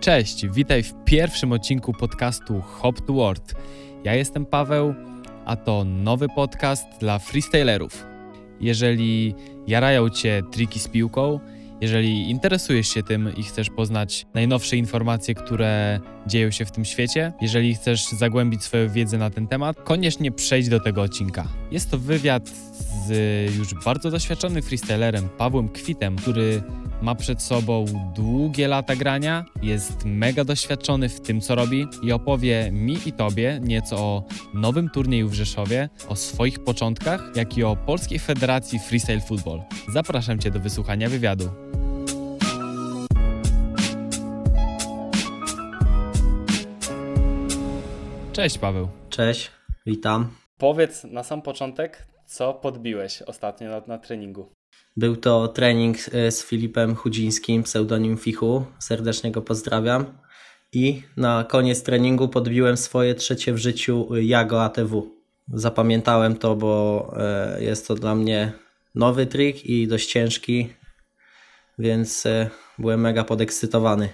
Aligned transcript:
Cześć, 0.00 0.46
witaj 0.46 0.82
w 0.82 0.94
pierwszym 1.04 1.52
odcinku 1.52 1.92
podcastu 1.92 2.60
Hop 2.60 3.00
to 3.06 3.12
World. 3.12 3.54
Ja 4.04 4.14
jestem 4.14 4.46
Paweł, 4.46 4.94
a 5.44 5.56
to 5.56 5.84
nowy 5.84 6.28
podcast 6.28 6.86
dla 7.00 7.18
freestylerów. 7.18 8.04
Jeżeli 8.60 9.34
jarają 9.66 10.10
Cię 10.10 10.42
triki 10.50 10.80
z 10.80 10.88
piłką, 10.88 11.40
jeżeli 11.80 12.30
interesujesz 12.30 12.88
się 12.88 13.02
tym 13.02 13.36
i 13.36 13.42
chcesz 13.42 13.70
poznać 13.70 14.26
najnowsze 14.34 14.76
informacje, 14.76 15.34
które 15.34 16.00
dzieją 16.26 16.50
się 16.50 16.64
w 16.64 16.70
tym 16.70 16.84
świecie, 16.84 17.32
jeżeli 17.40 17.74
chcesz 17.74 18.08
zagłębić 18.08 18.62
swoją 18.62 18.88
wiedzę 18.88 19.18
na 19.18 19.30
ten 19.30 19.46
temat, 19.46 19.76
koniecznie 19.84 20.32
przejdź 20.32 20.68
do 20.68 20.80
tego 20.80 21.02
odcinka. 21.02 21.44
Jest 21.70 21.90
to 21.90 21.98
wywiad 21.98 22.48
z 23.06 23.10
już 23.56 23.74
bardzo 23.84 24.10
doświadczonym 24.10 24.62
freestylerem 24.62 25.28
Pawłem 25.38 25.68
Kwitem, 25.68 26.16
który 26.16 26.62
ma 27.02 27.14
przed 27.14 27.42
sobą 27.42 27.84
długie 28.14 28.68
lata 28.68 28.96
grania, 28.96 29.44
jest 29.62 30.04
mega 30.04 30.44
doświadczony 30.44 31.08
w 31.08 31.20
tym, 31.20 31.40
co 31.40 31.54
robi 31.54 31.86
i 32.02 32.12
opowie 32.12 32.70
mi 32.72 32.98
i 33.06 33.12
tobie 33.12 33.60
nieco 33.62 33.96
o 33.96 34.24
nowym 34.54 34.90
turnieju 34.90 35.28
w 35.28 35.34
Rzeszowie, 35.34 35.88
o 36.08 36.16
swoich 36.16 36.64
początkach, 36.64 37.32
jak 37.36 37.58
i 37.58 37.64
o 37.64 37.76
Polskiej 37.76 38.18
Federacji 38.18 38.78
Freestyle 38.78 39.20
Football. 39.20 39.62
Zapraszam 39.92 40.38
Cię 40.38 40.50
do 40.50 40.60
wysłuchania 40.60 41.08
wywiadu. 41.08 41.50
Cześć 48.32 48.58
Paweł. 48.58 48.88
Cześć, 49.10 49.50
witam. 49.86 50.30
Powiedz 50.58 51.04
na 51.04 51.22
sam 51.22 51.42
początek, 51.42 52.06
co 52.26 52.54
podbiłeś 52.54 53.22
ostatnio 53.22 53.70
na, 53.70 53.82
na 53.86 53.98
treningu. 53.98 54.57
Był 54.98 55.16
to 55.16 55.48
trening 55.48 55.96
e, 56.12 56.30
z 56.30 56.44
Filipem 56.44 56.94
Chudzińskim, 56.94 57.62
pseudonim 57.62 58.16
Fichu. 58.16 58.64
Serdecznie 58.78 59.30
go 59.30 59.42
pozdrawiam. 59.42 60.04
I 60.72 61.02
na 61.16 61.44
koniec 61.44 61.82
treningu 61.82 62.28
podbiłem 62.28 62.76
swoje 62.76 63.14
trzecie 63.14 63.52
w 63.52 63.58
życiu 63.58 64.08
Jago 64.16 64.64
ATW. 64.64 65.10
Zapamiętałem 65.52 66.36
to, 66.36 66.56
bo 66.56 67.12
e, 67.16 67.62
jest 67.62 67.88
to 67.88 67.94
dla 67.94 68.14
mnie 68.14 68.52
nowy 68.94 69.26
trik 69.26 69.66
i 69.66 69.88
dość 69.88 70.12
ciężki, 70.12 70.68
więc 71.78 72.26
e, 72.26 72.50
byłem 72.78 73.00
mega 73.00 73.24
podekscytowany. 73.24 74.08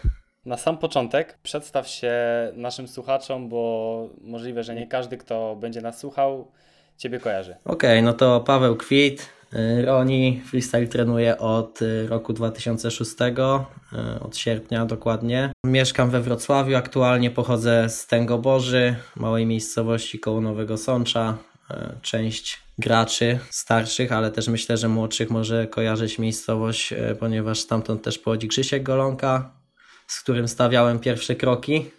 Na 0.45 0.57
sam 0.57 0.79
początek 0.79 1.39
przedstaw 1.43 1.89
się 1.89 2.13
naszym 2.55 2.89
słuchaczom, 2.89 3.48
bo 3.48 4.09
możliwe, 4.21 4.65
że 4.65 4.75
nie 4.75 4.87
każdy, 4.87 5.17
kto 5.17 5.57
będzie 5.57 5.81
nas 5.81 5.98
słuchał, 5.98 6.53
Ciebie 6.98 7.20
kojarzy. 7.20 7.56
Okej, 7.64 7.91
okay, 7.98 8.03
no 8.03 8.12
to 8.12 8.41
Paweł 8.41 8.77
Kwit, 8.77 9.28
y, 9.53 9.84
Roni, 9.84 10.42
freestyle 10.47 10.87
trenuje 10.87 11.39
od 11.39 11.83
y, 11.83 12.06
roku 12.09 12.33
2006, 12.33 13.11
y, 13.92 14.20
od 14.20 14.36
sierpnia 14.36 14.86
dokładnie. 14.86 15.53
Mieszkam 15.67 16.11
we 16.11 16.20
Wrocławiu, 16.20 16.77
aktualnie 16.77 17.31
pochodzę 17.31 17.89
z 17.89 18.06
Tęgoborzy, 18.06 18.97
małej 19.17 19.47
miejscowości 19.47 20.19
koło 20.19 20.41
Nowego 20.41 20.77
Sącza. 20.77 21.36
Część 22.03 22.62
graczy 22.78 23.39
starszych, 23.51 24.12
ale 24.12 24.31
też 24.31 24.48
myślę, 24.48 24.77
że 24.77 24.89
młodszych 24.89 25.31
może 25.31 25.67
kojarzyć 25.67 26.19
miejscowość, 26.19 26.95
ponieważ 27.20 27.61
stamtąd 27.61 28.03
też 28.03 28.19
pochodzi 28.19 28.48
Krzysiek 28.48 28.83
Golonka, 28.83 29.53
z 30.06 30.20
którym 30.20 30.48
stawiałem 30.48 30.98
pierwsze 30.98 31.34
kroki 31.34 31.91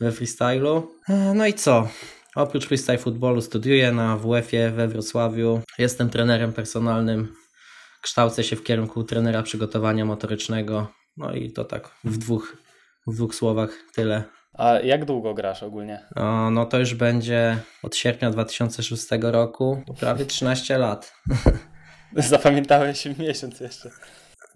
we 0.00 0.12
freestylu. 0.12 0.90
No 1.34 1.46
i 1.46 1.54
co? 1.54 1.88
Oprócz 2.36 2.66
freestyle 2.66 2.98
footballu 2.98 3.42
studiuję 3.42 3.92
na 3.92 4.16
WF-ie 4.16 4.70
we 4.70 4.88
Wrocławiu. 4.88 5.60
Jestem 5.78 6.10
trenerem 6.10 6.52
personalnym. 6.52 7.34
Kształcę 8.02 8.44
się 8.44 8.56
w 8.56 8.64
kierunku 8.64 9.04
trenera 9.04 9.42
przygotowania 9.42 10.04
motorycznego. 10.04 10.86
No 11.16 11.32
i 11.32 11.50
to 11.50 11.64
tak 11.64 11.90
w 12.04 12.18
dwóch, 12.18 12.56
w 13.06 13.14
dwóch 13.14 13.34
słowach 13.34 13.70
tyle. 13.94 14.24
A 14.54 14.72
jak 14.74 15.04
długo 15.04 15.34
grasz 15.34 15.62
ogólnie? 15.62 16.06
No, 16.16 16.50
no 16.50 16.66
to 16.66 16.78
już 16.78 16.94
będzie 16.94 17.56
od 17.82 17.96
sierpnia 17.96 18.30
2006 18.30 19.06
roku, 19.20 19.82
prawie 20.00 20.26
13 20.26 20.78
lat. 20.78 21.14
Zapamiętałeś 22.16 23.04
miesiąc 23.18 23.60
jeszcze. 23.60 23.90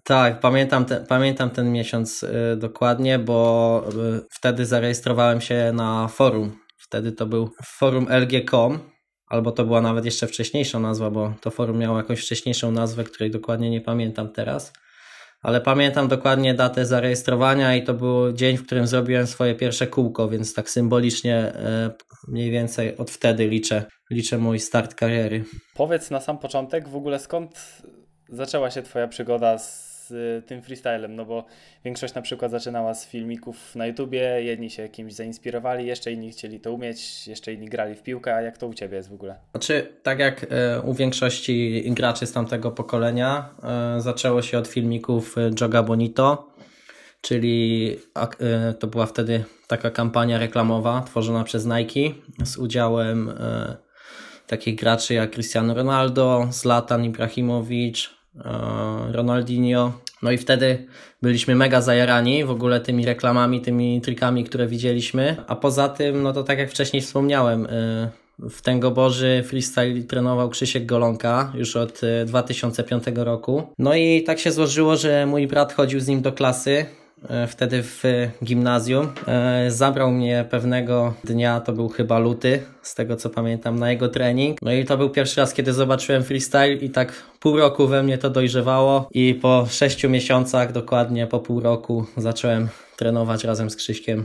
Tak, 0.04 0.40
pamiętam, 0.40 0.84
te, 0.84 1.04
pamiętam 1.08 1.50
ten 1.50 1.72
miesiąc 1.72 2.22
y, 2.22 2.56
dokładnie, 2.56 3.18
bo 3.18 3.84
y, 4.16 4.20
wtedy 4.30 4.66
zarejestrowałem 4.66 5.40
się 5.40 5.72
na 5.74 6.08
forum 6.08 6.65
Wtedy 6.86 7.12
to 7.12 7.26
był 7.26 7.50
forum 7.64 8.06
LG.com, 8.10 8.78
albo 9.26 9.52
to 9.52 9.64
była 9.64 9.80
nawet 9.80 10.04
jeszcze 10.04 10.26
wcześniejsza 10.26 10.78
nazwa, 10.78 11.10
bo 11.10 11.34
to 11.40 11.50
forum 11.50 11.78
miało 11.78 11.96
jakąś 11.96 12.20
wcześniejszą 12.20 12.70
nazwę, 12.70 13.04
której 13.04 13.30
dokładnie 13.30 13.70
nie 13.70 13.80
pamiętam 13.80 14.28
teraz. 14.28 14.72
Ale 15.42 15.60
pamiętam 15.60 16.08
dokładnie 16.08 16.54
datę 16.54 16.86
zarejestrowania 16.86 17.76
i 17.76 17.84
to 17.84 17.94
był 17.94 18.32
dzień, 18.32 18.56
w 18.56 18.66
którym 18.66 18.86
zrobiłem 18.86 19.26
swoje 19.26 19.54
pierwsze 19.54 19.86
kółko, 19.86 20.28
więc 20.28 20.54
tak 20.54 20.70
symbolicznie 20.70 21.36
e, 21.36 21.90
mniej 22.28 22.50
więcej 22.50 22.96
od 22.96 23.10
wtedy 23.10 23.48
liczę, 23.48 23.84
liczę 24.10 24.38
mój 24.38 24.60
start 24.60 24.94
kariery. 24.94 25.44
Powiedz 25.74 26.10
na 26.10 26.20
sam 26.20 26.38
początek 26.38 26.88
w 26.88 26.96
ogóle 26.96 27.18
skąd 27.18 27.82
zaczęła 28.28 28.70
się 28.70 28.82
Twoja 28.82 29.08
przygoda 29.08 29.58
z 29.58 29.85
z 30.08 30.46
tym 30.46 30.62
freestylem, 30.62 31.16
no 31.16 31.24
bo 31.24 31.44
większość 31.84 32.14
na 32.14 32.22
przykład 32.22 32.50
zaczynała 32.50 32.94
z 32.94 33.06
filmików 33.06 33.74
na 33.76 33.86
YouTubie, 33.86 34.42
jedni 34.42 34.70
się 34.70 34.88
kimś 34.88 35.14
zainspirowali, 35.14 35.86
jeszcze 35.86 36.12
inni 36.12 36.30
chcieli 36.30 36.60
to 36.60 36.72
umieć, 36.72 37.28
jeszcze 37.28 37.52
inni 37.52 37.68
grali 37.68 37.94
w 37.94 38.02
piłkę, 38.02 38.34
a 38.34 38.40
jak 38.40 38.58
to 38.58 38.66
u 38.66 38.74
Ciebie 38.74 38.96
jest 38.96 39.08
w 39.08 39.12
ogóle? 39.12 39.38
Znaczy, 39.50 39.92
tak 40.02 40.18
jak 40.18 40.46
e, 40.50 40.80
u 40.80 40.94
większości 40.94 41.84
graczy 41.90 42.26
z 42.26 42.32
tamtego 42.32 42.70
pokolenia, 42.70 43.48
e, 43.62 44.00
zaczęło 44.00 44.42
się 44.42 44.58
od 44.58 44.68
filmików 44.68 45.36
Joga 45.60 45.82
Bonito, 45.82 46.48
czyli 47.20 47.96
to 48.78 48.86
była 48.86 49.06
wtedy 49.06 49.44
taka 49.66 49.90
kampania 49.90 50.38
reklamowa 50.38 51.02
tworzona 51.02 51.44
przez 51.44 51.66
Nike 51.66 52.14
z 52.44 52.56
udziałem 52.56 53.32
takich 54.46 54.76
graczy 54.76 55.14
jak 55.14 55.30
Cristiano 55.30 55.74
Ronaldo, 55.74 56.46
Zlatan 56.50 57.04
Ibrahimowicz, 57.04 58.15
Ronaldinho. 59.12 59.92
No 60.22 60.30
i 60.30 60.38
wtedy 60.38 60.86
byliśmy 61.22 61.54
mega 61.54 61.80
zajarani 61.80 62.44
w 62.44 62.50
ogóle 62.50 62.80
tymi 62.80 63.06
reklamami, 63.06 63.60
tymi 63.60 64.00
trikami, 64.00 64.44
które 64.44 64.66
widzieliśmy. 64.66 65.36
A 65.46 65.56
poza 65.56 65.88
tym, 65.88 66.22
no 66.22 66.32
to 66.32 66.42
tak 66.42 66.58
jak 66.58 66.70
wcześniej 66.70 67.02
wspomniałem, 67.02 67.66
y, 67.66 68.10
w 68.50 68.62
Tęgoborzy 68.62 69.44
freestyle 69.46 70.02
trenował 70.02 70.50
Krzysiek 70.50 70.86
Golonka 70.86 71.52
już 71.54 71.76
od 71.76 72.00
2005 72.26 73.08
y, 73.08 73.24
roku. 73.24 73.62
No 73.78 73.94
i 73.94 74.22
tak 74.22 74.38
się 74.38 74.52
złożyło, 74.52 74.96
że 74.96 75.26
mój 75.26 75.46
brat 75.46 75.72
chodził 75.72 76.00
z 76.00 76.08
nim 76.08 76.22
do 76.22 76.32
klasy 76.32 76.86
E, 76.86 77.05
wtedy 77.48 77.82
w 77.82 78.02
gimnazjum. 78.44 79.12
E, 79.28 79.70
zabrał 79.70 80.10
mnie 80.10 80.44
pewnego 80.50 81.14
dnia, 81.24 81.60
to 81.60 81.72
był 81.72 81.88
chyba 81.88 82.18
luty, 82.18 82.62
z 82.82 82.94
tego 82.94 83.16
co 83.16 83.30
pamiętam, 83.30 83.78
na 83.78 83.90
jego 83.90 84.08
trening. 84.08 84.58
No 84.62 84.72
i 84.72 84.84
to 84.84 84.96
był 84.96 85.10
pierwszy 85.10 85.40
raz, 85.40 85.54
kiedy 85.54 85.72
zobaczyłem 85.72 86.24
freestyle 86.24 86.72
i 86.72 86.90
tak 86.90 87.12
pół 87.40 87.56
roku 87.56 87.86
we 87.86 88.02
mnie 88.02 88.18
to 88.18 88.30
dojrzewało 88.30 89.08
i 89.14 89.34
po 89.34 89.66
sześciu 89.70 90.10
miesiącach, 90.10 90.72
dokładnie 90.72 91.26
po 91.26 91.40
pół 91.40 91.60
roku 91.60 92.06
zacząłem 92.16 92.68
trenować 92.96 93.44
razem 93.44 93.70
z 93.70 93.76
Krzyśkiem 93.76 94.24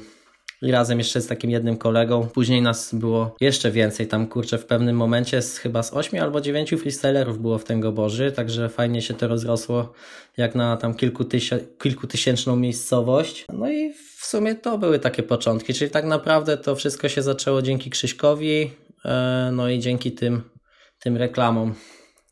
razem 0.61 0.97
jeszcze 0.97 1.21
z 1.21 1.27
takim 1.27 1.51
jednym 1.51 1.77
kolegą. 1.77 2.27
Później 2.27 2.61
nas 2.61 2.95
było 2.95 3.35
jeszcze 3.41 3.71
więcej. 3.71 4.07
Tam 4.07 4.27
kurczę 4.27 4.57
w 4.57 4.65
pewnym 4.65 4.95
momencie 4.95 5.41
z, 5.41 5.57
chyba 5.57 5.83
z 5.83 5.93
ośmiu 5.93 6.21
albo 6.21 6.41
dziewięciu 6.41 6.77
freestylerów 6.77 7.41
było 7.41 7.57
w 7.57 7.63
Tęgoborzy, 7.63 8.31
także 8.31 8.69
fajnie 8.69 9.01
się 9.01 9.13
to 9.13 9.27
rozrosło 9.27 9.93
jak 10.37 10.55
na 10.55 10.77
tam 10.77 10.93
kilku 10.93 11.25
kilkutysięczną 11.81 12.55
miejscowość. 12.55 13.45
No 13.53 13.71
i 13.71 13.93
w 13.93 14.25
sumie 14.25 14.55
to 14.55 14.77
były 14.77 14.99
takie 14.99 15.23
początki, 15.23 15.73
czyli 15.73 15.91
tak 15.91 16.05
naprawdę 16.05 16.57
to 16.57 16.75
wszystko 16.75 17.09
się 17.09 17.21
zaczęło 17.21 17.61
dzięki 17.61 17.89
Krzyśkowi, 17.89 18.71
e, 19.05 19.49
no 19.53 19.69
i 19.69 19.79
dzięki 19.79 20.11
tym, 20.11 20.41
tym 20.99 21.17
reklamom 21.17 21.73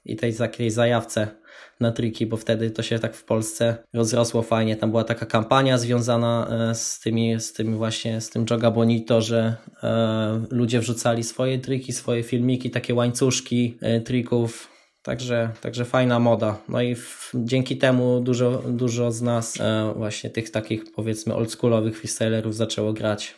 i 0.06 0.16
tej 0.16 0.36
takiej 0.36 0.72
zajawce 0.72 1.39
na 1.80 1.92
triki, 1.92 2.26
bo 2.26 2.38
wtedy 2.38 2.72
to 2.72 2.84
się 2.84 3.00
tak 3.00 3.16
w 3.16 3.24
Polsce 3.24 3.78
rozrosło 3.94 4.42
fajnie. 4.42 4.76
Tam 4.76 4.90
była 4.90 5.04
taka 5.04 5.26
kampania 5.26 5.78
związana 5.78 6.48
e, 6.72 6.76
z 6.76 7.00
tymi, 7.00 7.40
z 7.40 7.54
tymi 7.54 7.76
właśnie, 7.78 8.22
z 8.22 8.30
tym 8.30 8.46
Joga 8.50 8.72
Bonito, 8.72 9.22
że 9.22 9.56
e, 9.84 10.46
ludzie 10.52 10.80
wrzucali 10.80 11.24
swoje 11.24 11.60
triki, 11.60 11.94
swoje 11.94 12.24
filmiki, 12.24 12.70
takie 12.70 12.94
łańcuszki 12.94 13.78
e, 13.82 14.02
trików. 14.02 14.70
Także, 15.04 15.50
także 15.62 15.86
fajna 15.86 16.20
moda. 16.20 16.58
No 16.70 16.82
i 16.82 16.96
w, 16.96 17.32
dzięki 17.36 17.78
temu 17.78 18.20
dużo, 18.20 18.64
dużo 18.68 19.12
z 19.12 19.22
nas 19.22 19.60
e, 19.60 19.94
właśnie 19.96 20.30
tych 20.30 20.52
takich 20.52 20.92
powiedzmy 20.92 21.36
oldschoolowych 21.36 21.98
freestylerów 21.98 22.56
zaczęło 22.56 22.94
grać. 22.94 23.36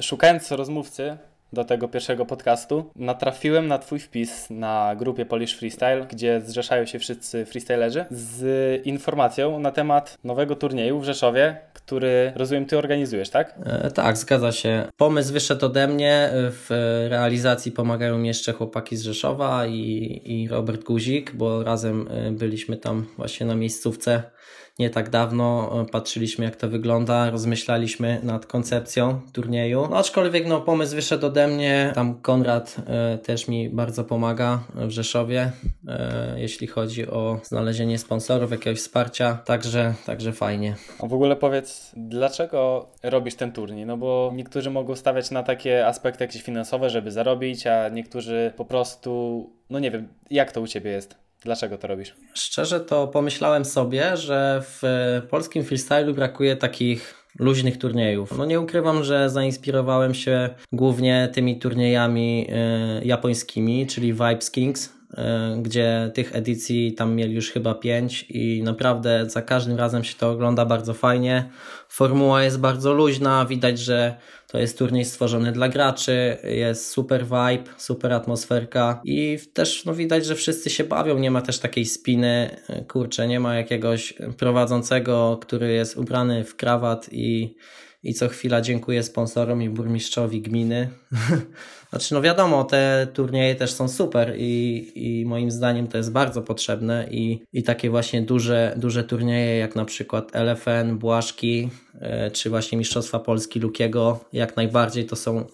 Szukając 0.00 0.50
rozmówcy, 0.50 1.18
do 1.54 1.64
tego 1.64 1.88
pierwszego 1.88 2.26
podcastu, 2.26 2.90
natrafiłem 2.96 3.66
na 3.66 3.78
Twój 3.78 3.98
wpis 3.98 4.50
na 4.50 4.96
grupie 4.98 5.26
Polish 5.26 5.54
Freestyle, 5.54 6.06
gdzie 6.10 6.40
zrzeszają 6.40 6.86
się 6.86 6.98
wszyscy 6.98 7.46
freestylerzy, 7.46 8.04
z 8.10 8.86
informacją 8.86 9.58
na 9.58 9.70
temat 9.70 10.18
nowego 10.24 10.56
turnieju 10.56 11.00
w 11.00 11.04
Rzeszowie, 11.04 11.56
który 11.72 12.32
rozumiem 12.36 12.66
Ty 12.66 12.78
organizujesz, 12.78 13.30
tak? 13.30 13.54
E, 13.66 13.90
tak, 13.90 14.16
zgadza 14.16 14.52
się. 14.52 14.88
Pomysł 14.96 15.32
wyszedł 15.32 15.66
ode 15.66 15.88
mnie, 15.88 16.30
w 16.32 16.66
realizacji 17.10 17.72
pomagają 17.72 18.18
mi 18.18 18.28
jeszcze 18.28 18.52
chłopaki 18.52 18.96
z 18.96 19.02
Rzeszowa 19.02 19.66
i, 19.66 20.20
i 20.24 20.48
Robert 20.48 20.84
Guzik, 20.84 21.34
bo 21.34 21.62
razem 21.62 22.08
e, 22.10 22.30
byliśmy 22.30 22.76
tam 22.76 23.06
właśnie 23.16 23.46
na 23.46 23.54
miejscówce 23.54 24.22
nie 24.78 24.90
tak 24.90 25.10
dawno 25.10 25.70
patrzyliśmy 25.92 26.44
jak 26.44 26.56
to 26.56 26.68
wygląda, 26.68 27.30
rozmyślaliśmy 27.30 28.20
nad 28.22 28.46
koncepcją 28.46 29.20
turnieju. 29.32 29.88
No, 29.90 29.98
aczkolwiek 29.98 30.46
no, 30.46 30.60
pomysł 30.60 30.94
wyszedł 30.94 31.26
ode 31.26 31.48
mnie, 31.48 31.92
tam 31.94 32.20
Konrad 32.20 32.76
e, 32.86 33.18
też 33.18 33.48
mi 33.48 33.70
bardzo 33.70 34.04
pomaga 34.04 34.64
w 34.74 34.90
Rzeszowie, 34.90 35.52
e, 35.88 36.34
jeśli 36.36 36.66
chodzi 36.66 37.06
o 37.06 37.40
znalezienie 37.42 37.98
sponsorów, 37.98 38.50
jakiegoś 38.50 38.78
wsparcia, 38.78 39.38
także, 39.44 39.94
także 40.06 40.32
fajnie. 40.32 40.74
A 41.02 41.06
w 41.06 41.14
ogóle 41.14 41.36
powiedz, 41.36 41.92
dlaczego 41.96 42.88
robisz 43.02 43.34
ten 43.34 43.52
turniej? 43.52 43.86
No 43.86 43.96
bo 43.96 44.32
niektórzy 44.34 44.70
mogą 44.70 44.96
stawiać 44.96 45.30
na 45.30 45.42
takie 45.42 45.86
aspekty 45.86 46.24
jakieś 46.24 46.42
finansowe, 46.42 46.90
żeby 46.90 47.10
zarobić, 47.10 47.66
a 47.66 47.88
niektórzy 47.88 48.52
po 48.56 48.64
prostu, 48.64 49.50
no 49.70 49.78
nie 49.78 49.90
wiem, 49.90 50.08
jak 50.30 50.52
to 50.52 50.60
u 50.60 50.66
Ciebie 50.66 50.90
jest? 50.90 51.23
Dlaczego 51.44 51.78
to 51.78 51.88
robisz? 51.88 52.14
Szczerze 52.34 52.80
to 52.80 53.08
pomyślałem 53.08 53.64
sobie, 53.64 54.16
że 54.16 54.62
w 54.62 54.82
polskim 55.30 55.64
freestylu 55.64 56.14
brakuje 56.14 56.56
takich 56.56 57.24
luźnych 57.38 57.78
turniejów. 57.78 58.38
No 58.38 58.44
nie 58.44 58.60
ukrywam, 58.60 59.04
że 59.04 59.30
zainspirowałem 59.30 60.14
się 60.14 60.50
głównie 60.72 61.28
tymi 61.32 61.58
turniejami 61.58 62.46
y, 63.02 63.04
japońskimi, 63.04 63.86
czyli 63.86 64.12
Vibes 64.12 64.50
Kings, 64.50 64.92
gdzie 65.62 66.10
tych 66.14 66.36
edycji 66.36 66.92
tam 66.92 67.14
mieli 67.14 67.34
już 67.34 67.50
chyba 67.50 67.74
pięć 67.74 68.26
i 68.28 68.62
naprawdę 68.62 69.30
za 69.30 69.42
każdym 69.42 69.76
razem 69.76 70.04
się 70.04 70.14
to 70.14 70.30
ogląda 70.30 70.66
bardzo 70.66 70.94
fajnie. 70.94 71.50
Formuła 71.88 72.42
jest 72.42 72.60
bardzo 72.60 72.92
luźna, 72.92 73.46
widać, 73.46 73.78
że 73.78 74.16
to 74.46 74.58
jest 74.58 74.78
turniej 74.78 75.04
stworzony 75.04 75.52
dla 75.52 75.68
graczy, 75.68 76.36
jest 76.44 76.90
super 76.90 77.24
vibe, 77.24 77.64
super 77.76 78.12
atmosferka 78.12 79.00
i 79.04 79.38
też 79.52 79.84
no, 79.84 79.94
widać, 79.94 80.26
że 80.26 80.34
wszyscy 80.34 80.70
się 80.70 80.84
bawią, 80.84 81.18
nie 81.18 81.30
ma 81.30 81.42
też 81.42 81.58
takiej 81.58 81.84
spiny, 81.84 82.56
kurczę, 82.88 83.28
nie 83.28 83.40
ma 83.40 83.54
jakiegoś 83.54 84.14
prowadzącego, 84.38 85.38
który 85.42 85.72
jest 85.72 85.96
ubrany 85.96 86.44
w 86.44 86.56
krawat 86.56 87.08
i 87.12 87.54
i 88.04 88.14
co 88.14 88.28
chwila 88.28 88.60
dziękuję 88.60 89.02
sponsorom 89.02 89.62
i 89.62 89.68
burmistrzowi 89.68 90.42
gminy. 90.42 90.88
znaczy, 91.94 92.14
no 92.14 92.22
wiadomo, 92.22 92.64
te 92.64 93.06
turnieje 93.12 93.54
też 93.54 93.72
są 93.72 93.88
super 93.88 94.34
i, 94.38 94.92
i 94.94 95.26
moim 95.26 95.50
zdaniem 95.50 95.88
to 95.88 95.96
jest 95.96 96.12
bardzo 96.12 96.42
potrzebne 96.42 97.06
i, 97.10 97.42
i 97.52 97.62
takie 97.62 97.90
właśnie 97.90 98.22
duże, 98.22 98.74
duże 98.76 99.04
turnieje 99.04 99.58
jak 99.58 99.76
na 99.76 99.84
przykład 99.84 100.32
LFN, 100.34 100.98
Błaszki 100.98 101.70
e, 102.00 102.30
czy 102.30 102.50
właśnie 102.50 102.78
Mistrzostwa 102.78 103.18
Polski 103.18 103.60
Lukiego, 103.60 104.24
jak 104.32 104.56
najbardziej 104.56 105.06
to 105.06 105.16
są 105.16 105.46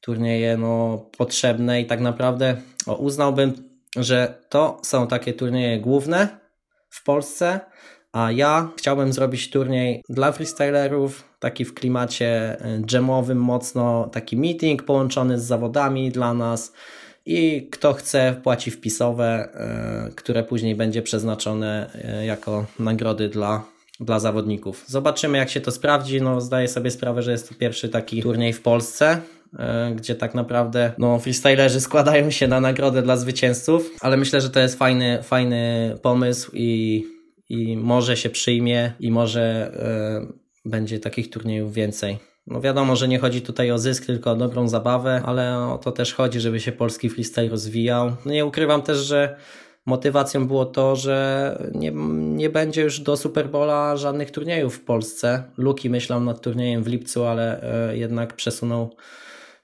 turnieje 0.00 0.56
no, 0.56 0.98
potrzebne 1.16 1.80
i 1.80 1.86
tak 1.86 2.00
naprawdę 2.00 2.56
o, 2.86 2.94
uznałbym, 2.94 3.52
że 3.96 4.34
to 4.48 4.80
są 4.84 5.06
takie 5.06 5.32
turnieje 5.32 5.80
główne 5.80 6.28
w 6.90 7.04
Polsce, 7.04 7.60
a 8.12 8.32
ja 8.32 8.68
chciałbym 8.76 9.12
zrobić 9.12 9.50
turniej 9.50 10.02
dla 10.08 10.32
freestylerów, 10.32 11.24
taki 11.38 11.64
w 11.64 11.74
klimacie 11.74 12.56
jamowym 12.92 13.38
mocno, 13.38 14.08
taki 14.12 14.36
meeting 14.36 14.82
połączony 14.82 15.40
z 15.40 15.44
zawodami 15.44 16.10
dla 16.10 16.34
nas 16.34 16.72
i 17.26 17.68
kto 17.70 17.92
chce 17.92 18.40
płaci 18.42 18.70
wpisowe, 18.70 19.48
e, 19.54 20.10
które 20.16 20.44
później 20.44 20.74
będzie 20.74 21.02
przeznaczone 21.02 21.90
e, 21.94 22.26
jako 22.26 22.66
nagrody 22.78 23.28
dla, 23.28 23.64
dla 24.00 24.20
zawodników. 24.20 24.84
Zobaczymy 24.86 25.38
jak 25.38 25.50
się 25.50 25.60
to 25.60 25.70
sprawdzi, 25.70 26.22
no 26.22 26.40
zdaję 26.40 26.68
sobie 26.68 26.90
sprawę, 26.90 27.22
że 27.22 27.32
jest 27.32 27.48
to 27.48 27.54
pierwszy 27.54 27.88
taki 27.88 28.22
turniej 28.22 28.52
w 28.52 28.62
Polsce, 28.62 29.20
gdzie 29.94 30.14
tak 30.14 30.34
naprawdę 30.34 30.92
no, 30.98 31.18
freestylerzy 31.18 31.80
składają 31.80 32.30
się 32.30 32.48
na 32.48 32.60
nagrodę 32.60 33.02
dla 33.02 33.16
zwycięzców, 33.16 33.90
ale 34.00 34.16
myślę, 34.16 34.40
że 34.40 34.50
to 34.50 34.60
jest 34.60 34.78
fajny, 34.78 35.22
fajny 35.22 35.94
pomysł 36.02 36.50
i 36.54 37.04
i 37.50 37.76
może 37.76 38.16
się 38.16 38.30
przyjmie 38.30 38.92
i 39.00 39.10
może 39.10 39.72
y, 40.64 40.68
będzie 40.68 41.00
takich 41.00 41.30
turniejów 41.30 41.74
więcej. 41.74 42.18
No 42.46 42.60
wiadomo, 42.60 42.96
że 42.96 43.08
nie 43.08 43.18
chodzi 43.18 43.42
tutaj 43.42 43.70
o 43.70 43.78
zysk, 43.78 44.06
tylko 44.06 44.30
o 44.30 44.36
dobrą 44.36 44.68
zabawę, 44.68 45.22
ale 45.24 45.58
o 45.58 45.78
to 45.78 45.92
też 45.92 46.14
chodzi, 46.14 46.40
żeby 46.40 46.60
się 46.60 46.72
polski 46.72 47.10
freestyle 47.10 47.48
rozwijał. 47.48 48.12
No 48.26 48.32
nie 48.32 48.46
ukrywam 48.46 48.82
też, 48.82 48.98
że 48.98 49.36
motywacją 49.86 50.46
było 50.46 50.66
to, 50.66 50.96
że 50.96 51.70
nie, 51.74 51.92
nie 52.16 52.50
będzie 52.50 52.82
już 52.82 53.00
do 53.00 53.16
Superbola 53.16 53.96
żadnych 53.96 54.30
turniejów 54.30 54.76
w 54.76 54.84
Polsce. 54.84 55.42
Luki 55.56 55.90
myślał 55.90 56.20
nad 56.20 56.40
turniejem 56.40 56.82
w 56.82 56.86
lipcu, 56.86 57.24
ale 57.24 57.62
y, 57.92 57.98
jednak 57.98 58.36
przesunął 58.36 58.96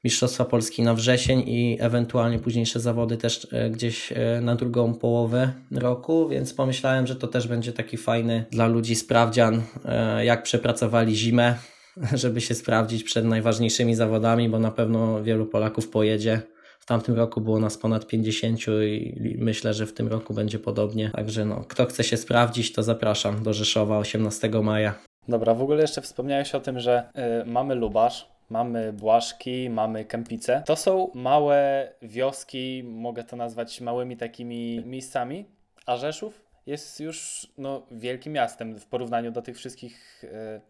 Mistrzostwa 0.06 0.44
Polski 0.44 0.82
na 0.82 0.94
wrzesień 0.94 1.42
i 1.46 1.76
ewentualnie 1.80 2.38
późniejsze 2.38 2.80
zawody 2.80 3.16
też 3.16 3.46
e, 3.52 3.70
gdzieś 3.70 4.12
e, 4.12 4.40
na 4.40 4.56
drugą 4.56 4.94
połowę 4.94 5.52
roku, 5.70 6.28
więc 6.28 6.54
pomyślałem, 6.54 7.06
że 7.06 7.16
to 7.16 7.26
też 7.26 7.48
będzie 7.48 7.72
taki 7.72 7.96
fajny 7.96 8.44
dla 8.50 8.66
ludzi 8.66 8.94
sprawdzian, 8.94 9.62
e, 9.84 10.24
jak 10.24 10.42
przepracowali 10.42 11.16
zimę, 11.16 11.54
żeby 12.22 12.40
się 12.40 12.54
sprawdzić 12.54 13.04
przed 13.04 13.24
najważniejszymi 13.24 13.94
zawodami, 13.94 14.48
bo 14.48 14.58
na 14.58 14.70
pewno 14.70 15.22
wielu 15.22 15.46
Polaków 15.46 15.88
pojedzie. 15.88 16.42
W 16.80 16.86
tamtym 16.86 17.14
roku 17.14 17.40
było 17.40 17.60
nas 17.60 17.78
ponad 17.78 18.06
50 18.06 18.60
i 18.86 19.36
myślę, 19.38 19.74
że 19.74 19.86
w 19.86 19.92
tym 19.92 20.08
roku 20.08 20.34
będzie 20.34 20.58
podobnie. 20.58 21.10
Także 21.10 21.44
no, 21.44 21.64
kto 21.68 21.86
chce 21.86 22.04
się 22.04 22.16
sprawdzić, 22.16 22.72
to 22.72 22.82
zapraszam 22.82 23.42
do 23.42 23.52
Rzeszowa 23.52 23.98
18 23.98 24.50
maja. 24.62 24.94
Dobra, 25.28 25.54
w 25.54 25.62
ogóle 25.62 25.82
jeszcze 25.82 26.02
wspomniałeś 26.02 26.54
o 26.54 26.60
tym, 26.60 26.80
że 26.80 27.08
y, 27.42 27.46
mamy 27.46 27.74
Lubasz, 27.74 28.35
mamy 28.50 28.92
Błaszki, 28.92 29.70
mamy 29.70 30.04
Kępice. 30.04 30.62
To 30.66 30.76
są 30.76 31.10
małe 31.14 31.88
wioski, 32.02 32.82
mogę 32.84 33.24
to 33.24 33.36
nazwać 33.36 33.80
małymi 33.80 34.16
takimi 34.16 34.82
miejscami, 34.84 35.44
a 35.86 35.96
Rzeszów 35.96 36.42
jest 36.66 37.00
już 37.00 37.46
no, 37.58 37.82
wielkim 37.90 38.32
miastem 38.32 38.78
w 38.78 38.86
porównaniu 38.86 39.32
do 39.32 39.42
tych 39.42 39.56
wszystkich 39.56 40.24
e, 40.24 40.60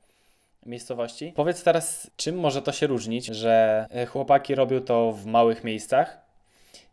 miejscowości. 0.66 1.32
Powiedz 1.36 1.62
teraz, 1.62 2.10
czym 2.16 2.38
może 2.38 2.62
to 2.62 2.72
się 2.72 2.86
różnić, 2.86 3.26
że 3.26 3.86
e, 3.90 4.06
chłopaki 4.06 4.54
robią 4.54 4.80
to 4.80 5.12
w 5.12 5.26
małych 5.26 5.64
miejscach, 5.64 6.25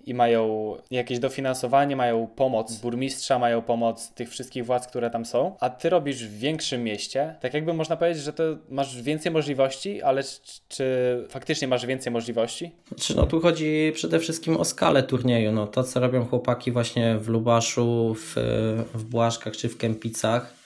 i 0.05 0.13
mają 0.13 0.73
jakieś 0.91 1.19
dofinansowanie, 1.19 1.95
mają 1.95 2.27
pomoc 2.27 2.75
burmistrza, 2.75 3.39
mają 3.39 3.61
pomoc 3.61 4.09
tych 4.09 4.29
wszystkich 4.29 4.65
władz, 4.65 4.88
które 4.88 5.09
tam 5.09 5.25
są, 5.25 5.55
a 5.59 5.69
ty 5.69 5.89
robisz 5.89 6.27
w 6.27 6.38
większym 6.38 6.83
mieście, 6.83 7.35
tak 7.41 7.53
jakby 7.53 7.73
można 7.73 7.97
powiedzieć, 7.97 8.23
że 8.23 8.33
to 8.33 8.44
masz 8.69 9.01
więcej 9.01 9.31
możliwości, 9.31 10.01
ale 10.01 10.23
czy 10.67 10.85
faktycznie 11.29 11.67
masz 11.67 11.85
więcej 11.85 12.13
możliwości? 12.13 12.71
Znaczy, 12.88 13.15
no 13.15 13.25
tu 13.25 13.39
chodzi 13.39 13.91
przede 13.95 14.19
wszystkim 14.19 14.57
o 14.57 14.65
skalę 14.65 15.03
turnieju. 15.03 15.51
No, 15.51 15.67
to, 15.67 15.83
co 15.83 16.00
robią 16.00 16.25
chłopaki 16.25 16.71
właśnie 16.71 17.17
w 17.17 17.27
Lubaszu, 17.27 18.15
w, 18.15 18.35
w 18.94 19.03
Błaszkach 19.03 19.57
czy 19.57 19.69
w 19.69 19.77
Kępicach, 19.77 20.62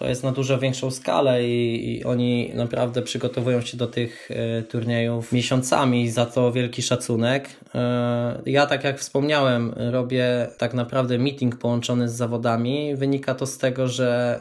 to 0.00 0.08
jest 0.08 0.22
na 0.22 0.32
dużo 0.32 0.58
większą 0.58 0.90
skalę 0.90 1.48
i, 1.48 1.96
i, 1.96 2.04
oni 2.04 2.50
naprawdę 2.54 3.02
przygotowują 3.02 3.60
się 3.60 3.76
do 3.76 3.86
tych 3.86 4.30
e, 4.30 4.62
turniejów 4.62 5.32
miesiącami, 5.32 6.10
za 6.10 6.26
to 6.26 6.52
wielki 6.52 6.82
szacunek. 6.82 7.48
E, 7.74 8.42
ja, 8.46 8.66
tak 8.66 8.84
jak 8.84 8.98
wspomniałem, 8.98 9.74
robię 9.76 10.48
tak 10.58 10.74
naprawdę 10.74 11.18
meeting 11.18 11.56
połączony 11.56 12.08
z 12.08 12.12
zawodami. 12.12 12.96
Wynika 12.96 13.34
to 13.34 13.46
z 13.46 13.58
tego, 13.58 13.88
że 13.88 14.40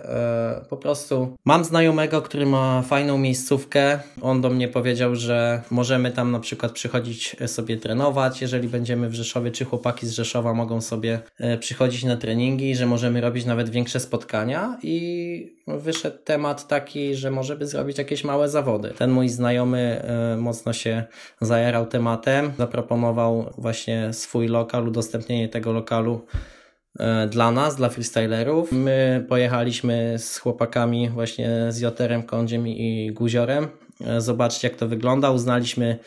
e, 0.63 0.70
po 0.70 0.78
prostu 0.78 1.38
mam 1.46 1.63
znajomego, 1.63 2.22
który 2.22 2.46
ma 2.46 2.82
fajną 2.82 3.18
miejscówkę. 3.18 4.00
On 4.22 4.42
do 4.42 4.50
mnie 4.50 4.68
powiedział, 4.68 5.16
że 5.16 5.62
możemy 5.72 6.12
tam 6.12 6.32
na 6.32 6.39
przykład 6.39 6.72
przychodzić 6.72 7.36
sobie 7.48 7.78
trenować, 7.78 8.42
jeżeli 8.42 8.70
będziemy 8.70 9.10
w 9.10 9.13
Rzeszowie, 9.13 9.51
czy 9.51 9.66
chłopaki 9.66 10.08
z 10.08 10.12
Rzeszowa 10.12 10.54
mogą 10.54 10.82
sobie 10.82 11.20
przychodzić 11.60 12.04
na 12.04 12.18
treningi, 12.18 12.75
że 12.75 12.86
możemy 12.86 13.22
robić 13.22 13.46
nawet 13.46 13.70
większe 13.70 14.00
spotkania 14.00 14.78
i 14.84 15.49
wyszedł 15.68 16.18
temat 16.24 16.68
taki, 16.68 17.15
że 17.15 17.32
może 17.32 17.56
by 17.56 17.68
zrobić 17.68 17.98
jakieś 17.98 18.24
małe 18.24 18.50
zawody. 18.50 18.94
Ten 18.98 19.12
mój 19.12 19.29
znajomy 19.29 20.01
e, 20.03 20.38
mocno 20.38 20.74
się 20.74 21.03
zajarał 21.41 21.86
tematem, 21.86 22.51
zaproponował 22.58 23.53
właśnie 23.58 24.13
swój 24.13 24.48
lokal, 24.48 24.88
udostępnienie 24.88 25.50
tego 25.50 25.72
lokalu 25.72 26.25
e, 27.00 27.27
dla 27.27 27.51
nas, 27.51 27.75
dla 27.75 27.89
freestylerów. 27.89 28.72
My 28.72 29.25
pojechaliśmy 29.29 30.15
z 30.18 30.38
chłopakami 30.38 31.10
właśnie 31.10 31.50
z 31.70 31.79
Joterem, 31.79 32.24
Kądziem 32.24 32.68
i 32.68 33.12
Guziorem 33.13 33.68
e, 34.01 34.22
zobaczyć 34.22 34.63
jak 34.63 34.75
to 34.75 34.88
wygląda. 34.88 35.32
Uznaliśmy, 35.32 36.00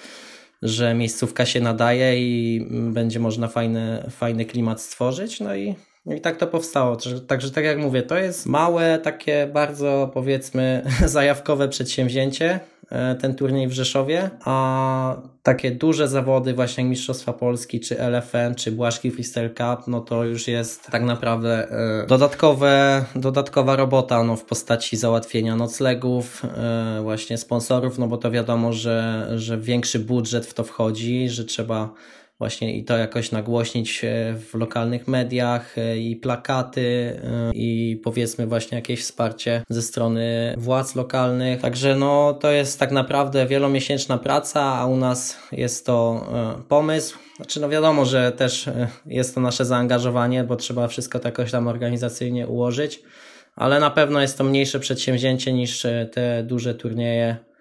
że 0.63 0.95
miejscówka 0.95 1.47
się 1.47 1.61
nadaje 1.61 2.21
i 2.21 2.67
będzie 2.71 3.21
można 3.21 3.49
fajny, 3.49 4.05
fajny 4.11 4.45
klimat 4.45 4.81
stworzyć. 4.81 5.41
No 5.41 5.55
i 5.55 5.75
i 6.07 6.21
tak 6.21 6.37
to 6.37 6.47
powstało. 6.47 6.97
Także 7.27 7.51
tak 7.51 7.65
jak 7.65 7.79
mówię, 7.79 8.03
to 8.03 8.17
jest 8.17 8.47
małe, 8.47 8.99
takie 8.99 9.47
bardzo 9.53 10.11
powiedzmy 10.15 10.83
zajawkowe 11.05 11.69
przedsięwzięcie, 11.69 12.61
e, 12.91 13.15
ten 13.15 13.35
turniej 13.35 13.69
w 13.69 13.73
Rzeszowie, 13.73 14.31
a 14.45 15.17
takie 15.43 15.71
duże 15.71 16.09
zawody 16.09 16.55
właśnie 16.55 16.85
jak 16.85 16.91
Mistrzostwa 16.91 17.33
Polski, 17.33 17.81
czy 17.81 17.99
LFN, 17.99 18.55
czy 18.55 18.73
Błaszki 18.73 19.11
Freestyle 19.11 19.51
Cup, 19.51 19.87
no 19.87 20.01
to 20.01 20.25
już 20.25 20.49
jest 20.49 20.87
tak 20.87 21.03
naprawdę 21.03 21.71
e, 21.71 22.07
dodatkowe, 22.07 23.05
dodatkowa 23.17 23.77
robota 23.77 24.25
no, 24.25 24.37
w 24.37 24.45
postaci 24.45 24.97
załatwienia 24.97 25.57
noclegów, 25.57 26.43
e, 26.45 27.01
właśnie 27.03 27.39
sponsorów, 27.39 27.99
no 27.99 28.09
bo 28.09 28.17
to 28.17 28.31
wiadomo, 28.31 28.73
że, 28.73 29.29
że 29.37 29.59
większy 29.59 29.99
budżet 29.99 30.47
w 30.47 30.55
to 30.55 30.65
wchodzi, 30.65 31.29
że 31.29 31.45
trzeba 31.45 31.95
właśnie 32.43 32.77
i 32.77 32.85
to 32.85 32.97
jakoś 32.97 33.33
nagłośnić 33.33 34.05
e, 34.05 34.35
w 34.35 34.55
lokalnych 34.55 35.09
mediach 35.09 35.79
e, 35.79 35.99
i 35.99 36.17
plakaty 36.17 37.21
i 37.55 38.01
powiedzmy 38.05 38.47
właśnie 38.47 38.77
jakieś 38.77 39.01
wsparcie 39.01 39.63
ze 39.69 39.83
strony 39.83 40.55
władz 40.59 40.95
lokalnych. 40.95 41.61
Także 41.61 41.97
no 41.97 42.35
to 42.35 42.51
jest 42.51 42.79
tak 42.79 42.93
naprawdę 42.93 43.47
wielomiesięczna 43.47 44.19
praca, 44.19 44.63
a 44.63 44.87
u 44.87 44.97
nas 44.97 45.39
jest 45.53 45.87
to 45.87 46.27
pomysł. 46.69 47.19
Znaczy 47.37 47.61
no 47.61 47.69
wiadomo, 47.69 48.05
że 48.05 48.33
też 48.33 48.71
jest 49.07 49.35
to 49.35 49.41
nasze 49.41 49.65
zaangażowanie, 49.65 50.45
bo 50.45 50.57
trzeba 50.57 50.89
wszystko 50.89 51.19
to 51.19 51.29
jakoś 51.29 51.51
tam 51.51 51.69
organizacyjnie 51.69 52.47
ułożyć, 52.47 53.03
ale 53.57 53.81
na 53.81 53.91
pewno 53.91 54.21
jest 54.21 54.39
to 54.39 54.45
mniejsze 54.45 54.81
przedsięwzięcie 54.81 55.53
niż 55.53 55.87
te 56.13 56.43
duże 56.43 56.75
turnieje 56.75 57.52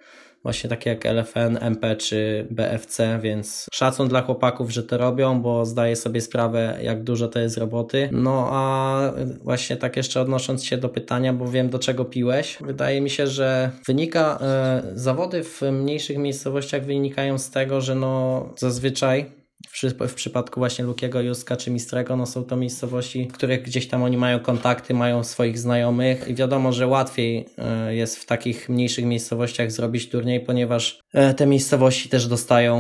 właśnie 0.43 0.69
takie 0.69 0.89
jak 0.89 1.05
LFN, 1.05 1.57
MP 1.62 1.95
czy 1.95 2.48
BFC, 2.50 3.19
więc 3.21 3.67
szacun 3.74 4.07
dla 4.07 4.21
chłopaków, 4.21 4.69
że 4.69 4.83
to 4.83 4.98
robią, 4.98 5.41
bo 5.41 5.65
zdaję 5.65 5.95
sobie 5.95 6.21
sprawę, 6.21 6.79
jak 6.81 7.03
dużo 7.03 7.27
to 7.27 7.39
jest 7.39 7.57
roboty. 7.57 8.10
No 8.12 8.48
a 8.51 9.01
właśnie 9.43 9.77
tak 9.77 9.98
jeszcze 9.98 10.21
odnosząc 10.21 10.63
się 10.63 10.77
do 10.77 10.89
pytania, 10.89 11.33
bo 11.33 11.48
wiem 11.48 11.69
do 11.69 11.79
czego 11.79 12.05
piłeś, 12.05 12.57
wydaje 12.62 13.01
mi 13.01 13.10
się, 13.10 13.27
że 13.27 13.71
wynika, 13.88 14.39
e, 14.41 14.81
zawody 14.93 15.43
w 15.43 15.62
mniejszych 15.62 16.17
miejscowościach 16.17 16.86
wynikają 16.86 17.38
z 17.38 17.50
tego, 17.50 17.81
że 17.81 17.95
no 17.95 18.50
zazwyczaj 18.57 19.40
w, 19.69 20.07
w 20.07 20.13
przypadku 20.13 20.59
właśnie 20.59 20.85
Lukiego, 20.85 21.21
Juska 21.21 21.57
czy 21.57 21.71
Mistrego, 21.71 22.15
no 22.15 22.25
są 22.25 22.43
to 22.43 22.55
miejscowości, 22.55 23.27
w 23.29 23.33
których 23.33 23.61
gdzieś 23.61 23.87
tam 23.87 24.03
oni 24.03 24.17
mają 24.17 24.39
kontakty, 24.39 24.93
mają 24.93 25.23
swoich 25.23 25.59
znajomych 25.59 26.27
i 26.27 26.35
wiadomo, 26.35 26.73
że 26.73 26.87
łatwiej 26.87 27.45
e, 27.57 27.95
jest 27.95 28.17
w 28.17 28.25
takich 28.25 28.69
mniejszych 28.69 29.05
miejscowościach 29.05 29.71
zrobić 29.71 30.09
turniej, 30.09 30.39
ponieważ 30.39 30.99
e, 31.13 31.33
te 31.33 31.45
miejscowości 31.45 32.09
też 32.09 32.27
dostają 32.27 32.79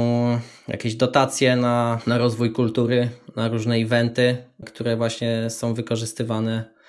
jakieś 0.67 0.95
dotacje 0.95 1.55
na, 1.55 1.99
na 2.07 2.17
rozwój 2.17 2.51
kultury, 2.51 3.09
na 3.35 3.47
różne 3.47 3.75
eventy, 3.75 4.37
które 4.65 4.97
właśnie 4.97 5.49
są 5.49 5.73
wykorzystywane 5.73 6.80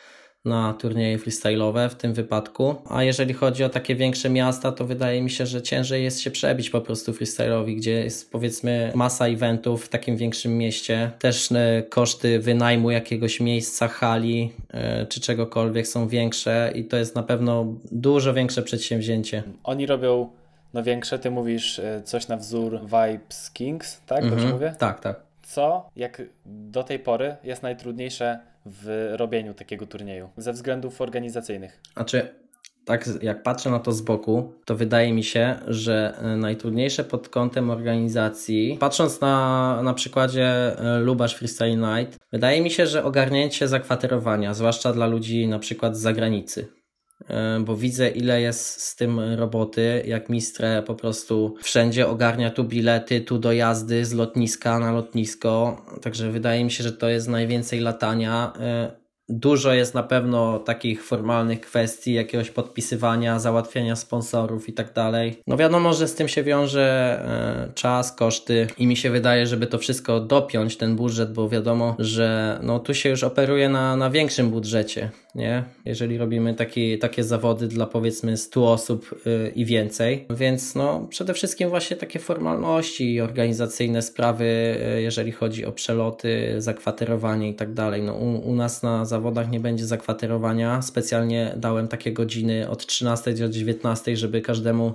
na 0.45 0.75
turnieje 0.75 1.19
freestyle'owe 1.19 1.89
w 1.89 1.95
tym 1.95 2.15
wypadku. 2.15 2.75
A 2.89 3.03
jeżeli 3.03 3.35
chodzi 3.35 3.65
o 3.65 3.69
takie 3.69 3.95
większe 3.95 4.31
miasta, 4.31 4.73
to 4.73 4.85
wydaje 4.85 5.23
mi 5.23 5.31
się, 5.31 5.47
że 5.47 5.63
ciężej 5.63 6.05
jest 6.05 6.21
się 6.21 6.31
przebić 6.31 6.71
po 6.71 6.81
prostu 6.81 7.13
freestyle'owi, 7.13 7.77
gdzie 7.77 7.93
jest 7.93 8.33
powiedzmy 8.33 8.93
masa 8.95 9.27
eventów 9.27 9.85
w 9.85 9.89
takim 9.89 10.17
większym 10.17 10.59
mieście. 10.59 11.11
Też 11.19 11.53
e, 11.53 11.83
koszty 11.89 12.41
wynajmu 12.41 12.91
jakiegoś 12.91 13.41
miejsca, 13.41 13.89
hali 13.89 14.53
e, 14.71 15.07
czy 15.07 15.21
czegokolwiek 15.21 15.87
są 15.87 16.09
większe 16.09 16.73
i 16.75 16.85
to 16.85 16.97
jest 16.97 17.15
na 17.15 17.23
pewno 17.23 17.67
dużo 17.93 18.35
większe 18.35 18.63
przedsięwzięcie. 18.63 19.43
Oni 19.65 19.87
robią 19.87 20.29
no 20.75 20.83
większe, 20.83 21.19
ty 21.19 21.31
mówisz 21.31 21.79
e, 21.79 22.03
coś 22.05 22.29
na 22.29 22.37
wzór 22.37 22.81
Vibes 22.81 23.51
Kings, 23.51 24.01
tak? 24.07 24.21
Dobrze 24.21 24.35
mhm. 24.35 24.53
mówię? 24.53 24.75
Tak, 24.79 25.01
tak. 25.01 25.21
Co, 25.43 25.91
jak 25.97 26.23
do 26.47 26.83
tej 26.83 26.99
pory 26.99 27.37
jest 27.45 27.63
najtrudniejsze 27.63 28.52
w 28.67 29.13
robieniu 29.17 29.55
takiego 29.55 29.87
turnieju 29.87 30.29
ze 30.37 30.53
względów 30.53 31.01
organizacyjnych? 31.01 31.81
Znaczy, 31.93 32.29
tak 32.85 33.09
jak 33.23 33.43
patrzę 33.43 33.71
na 33.71 33.79
to 33.79 33.93
z 33.93 34.01
boku, 34.01 34.53
to 34.65 34.77
wydaje 34.77 35.13
mi 35.13 35.25
się, 35.25 35.57
że 35.67 36.19
e, 36.19 36.37
najtrudniejsze 36.37 37.05
pod 37.05 37.29
kątem 37.29 37.71
organizacji, 37.71 38.77
patrząc 38.81 39.21
na, 39.21 39.81
na 39.83 39.95
przykładzie 39.95 40.79
e, 40.79 40.99
Lubasz 40.99 41.35
Freestyle 41.35 41.77
Night, 41.77 42.19
wydaje 42.33 42.63
mi 42.63 42.71
się, 42.71 42.87
że 42.87 43.05
ogarnięcie 43.05 43.69
zakwaterowania, 43.69 44.55
zwłaszcza 44.55 44.93
dla 44.93 45.07
ludzi 45.07 45.47
na 45.49 45.59
przykład 45.59 45.97
z 45.97 46.01
zagranicy, 46.01 46.69
bo 47.61 47.77
widzę 47.77 48.09
ile 48.09 48.41
jest 48.41 48.83
z 48.83 48.97
tym 48.97 49.21
roboty, 49.21 50.03
jak 50.07 50.29
Mistre 50.29 50.83
po 50.83 50.95
prostu 50.95 51.55
wszędzie 51.63 52.09
ogarnia 52.09 52.51
tu 52.51 52.65
bilety, 52.65 53.21
tu 53.21 53.39
dojazdy 53.39 54.05
z 54.05 54.13
lotniska 54.13 54.79
na 54.79 54.93
lotnisko, 54.93 55.83
także 56.03 56.31
wydaje 56.31 56.65
mi 56.65 56.71
się, 56.71 56.85
że 56.85 56.93
to 56.93 57.09
jest 57.09 57.29
najwięcej 57.29 57.81
latania. 57.81 58.53
E, 59.33 59.43
Dużo 59.43 59.73
jest 59.73 59.95
na 59.95 60.03
pewno 60.03 60.59
takich 60.59 61.05
formalnych 61.05 61.61
kwestii, 61.61 62.13
jakiegoś 62.13 62.51
podpisywania, 62.51 63.39
załatwiania 63.39 63.97
sponsorów 63.97 64.69
i 64.69 64.73
tak 64.73 64.93
dalej. 64.93 65.37
No 65.47 65.57
wiadomo, 65.57 65.93
że 65.93 66.09
z 66.09 66.15
tym 66.15 66.29
się 66.29 66.43
wiąże 66.43 67.21
e, 67.69 67.73
czas, 67.75 68.13
koszty 68.13 68.67
i 68.79 68.87
mi 68.87 68.97
się 68.97 69.11
wydaje, 69.11 69.47
żeby 69.47 69.67
to 69.67 69.79
wszystko 69.79 70.21
dopiąć, 70.21 70.77
ten 70.77 70.97
budżet, 70.97 71.33
bo 71.33 71.49
wiadomo, 71.49 71.97
że 71.99 72.59
no 72.63 72.79
tu 72.79 72.95
się 72.95 73.09
już 73.09 73.25
operuje 73.25 73.69
na, 73.69 73.97
na 73.97 74.11
większym 74.11 74.51
budżecie, 74.51 75.11
nie? 75.35 75.65
Jeżeli 75.85 76.19
robimy 76.19 76.55
taki, 76.55 76.99
takie 76.99 77.25
zawody 77.25 77.69
dla 77.69 77.87
powiedzmy 77.87 78.37
100 78.37 78.73
osób 78.73 79.23
yy, 79.27 79.53
i 79.55 79.65
więcej, 79.65 80.27
więc 80.31 80.75
no 80.75 81.07
przede 81.11 81.35
wszystkim 81.35 81.69
właśnie 81.69 81.97
takie 81.97 82.19
formalności 82.19 83.15
i 83.15 83.21
organizacyjne 83.21 84.03
sprawy, 84.03 84.77
yy, 84.95 85.03
jeżeli 85.03 85.33
chodzi 85.33 85.67
o 85.67 85.73
przeloty, 85.73 86.55
zakwaterowanie 86.59 87.49
i 87.49 87.55
tak 87.55 87.75
dalej. 87.75 88.03
No 88.03 88.15
u, 88.15 88.51
u 88.51 88.55
nas 88.55 88.83
na 88.83 89.05
zawodach 89.05 89.22
nie 89.51 89.61
będzie 89.61 89.87
zakwaterowania. 89.87 90.83
Specjalnie 90.83 91.55
dałem 91.57 91.89
takie 91.89 92.13
godziny 92.13 92.69
od 92.69 92.87
13 92.87 93.35
do 93.35 93.49
19, 93.49 94.17
żeby 94.17 94.41
każdemu 94.41 94.95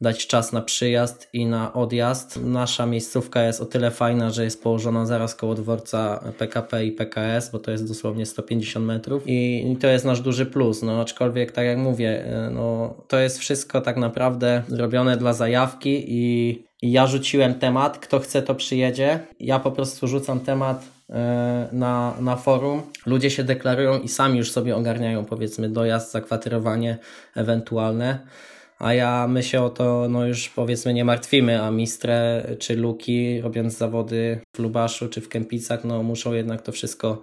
dać 0.00 0.26
czas 0.26 0.52
na 0.52 0.62
przyjazd 0.62 1.28
i 1.32 1.46
na 1.46 1.72
odjazd. 1.72 2.40
Nasza 2.42 2.86
miejscówka 2.86 3.42
jest 3.42 3.60
o 3.60 3.64
tyle 3.64 3.90
fajna, 3.90 4.30
że 4.30 4.44
jest 4.44 4.62
położona 4.62 5.06
zaraz 5.06 5.34
koło 5.34 5.54
dworca 5.54 6.24
PKP 6.38 6.86
i 6.86 6.92
PKS, 6.92 7.50
bo 7.50 7.58
to 7.58 7.70
jest 7.70 7.88
dosłownie 7.88 8.26
150 8.26 8.86
metrów 8.86 9.22
i 9.26 9.76
to 9.80 9.86
jest 9.86 10.04
nasz 10.04 10.20
duży 10.20 10.46
plus. 10.46 10.82
No, 10.82 11.00
aczkolwiek, 11.00 11.52
tak 11.52 11.66
jak 11.66 11.78
mówię, 11.78 12.24
no, 12.50 12.94
to 13.08 13.18
jest 13.18 13.38
wszystko 13.38 13.80
tak 13.80 13.96
naprawdę 13.96 14.62
robione 14.70 15.16
dla 15.16 15.32
zajawki 15.32 16.04
i 16.08 16.64
ja 16.82 17.06
rzuciłem 17.06 17.54
temat, 17.54 17.98
kto 17.98 18.18
chce 18.18 18.42
to 18.42 18.54
przyjedzie. 18.54 19.20
Ja 19.40 19.58
po 19.58 19.72
prostu 19.72 20.06
rzucam 20.06 20.40
temat 20.40 20.93
na, 21.72 22.14
na 22.20 22.36
forum. 22.36 22.82
Ludzie 23.06 23.30
się 23.30 23.44
deklarują 23.44 24.00
i 24.00 24.08
sami 24.08 24.38
już 24.38 24.52
sobie 24.52 24.76
ogarniają 24.76 25.24
powiedzmy 25.24 25.68
dojazd, 25.68 26.12
zakwaterowanie 26.12 26.98
ewentualne 27.34 28.18
a 28.78 28.94
ja 28.94 29.28
my 29.28 29.42
się 29.42 29.62
o 29.62 29.70
to 29.70 30.08
no 30.08 30.26
już 30.26 30.48
powiedzmy 30.48 30.94
nie 30.94 31.04
martwimy, 31.04 31.62
a 31.62 31.70
Mistre 31.70 32.46
czy 32.58 32.76
Luki 32.76 33.40
robiąc 33.40 33.76
zawody 33.76 34.40
w 34.56 34.58
Lubaszu 34.58 35.08
czy 35.08 35.20
w 35.20 35.28
Kępicach, 35.28 35.84
no 35.84 36.02
muszą 36.02 36.32
jednak 36.32 36.62
to 36.62 36.72
wszystko 36.72 37.20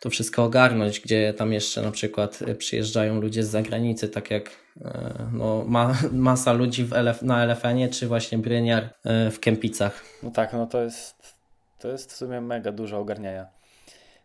to 0.00 0.10
wszystko 0.10 0.44
ogarnąć, 0.44 1.00
gdzie 1.00 1.34
tam 1.34 1.52
jeszcze 1.52 1.82
na 1.82 1.90
przykład 1.90 2.38
przyjeżdżają 2.58 3.20
ludzie 3.20 3.44
z 3.44 3.48
zagranicy, 3.48 4.08
tak 4.08 4.30
jak 4.30 4.50
e, 4.84 5.14
no, 5.32 5.64
ma, 5.68 5.94
masa 6.12 6.52
ludzi 6.52 6.84
w 6.84 6.92
LF, 6.92 7.22
na 7.22 7.44
Elefenie, 7.44 7.88
czy 7.88 8.06
właśnie 8.06 8.38
Bryniar 8.38 8.90
e, 9.04 9.30
w 9.30 9.40
Kępicach. 9.40 10.04
No 10.22 10.30
tak, 10.30 10.52
no 10.52 10.66
to 10.66 10.82
jest, 10.82 11.19
to 11.80 11.88
jest 11.88 12.12
w 12.12 12.16
sumie 12.16 12.40
mega 12.40 12.72
dużo 12.72 12.98
ogarniania. 12.98 13.46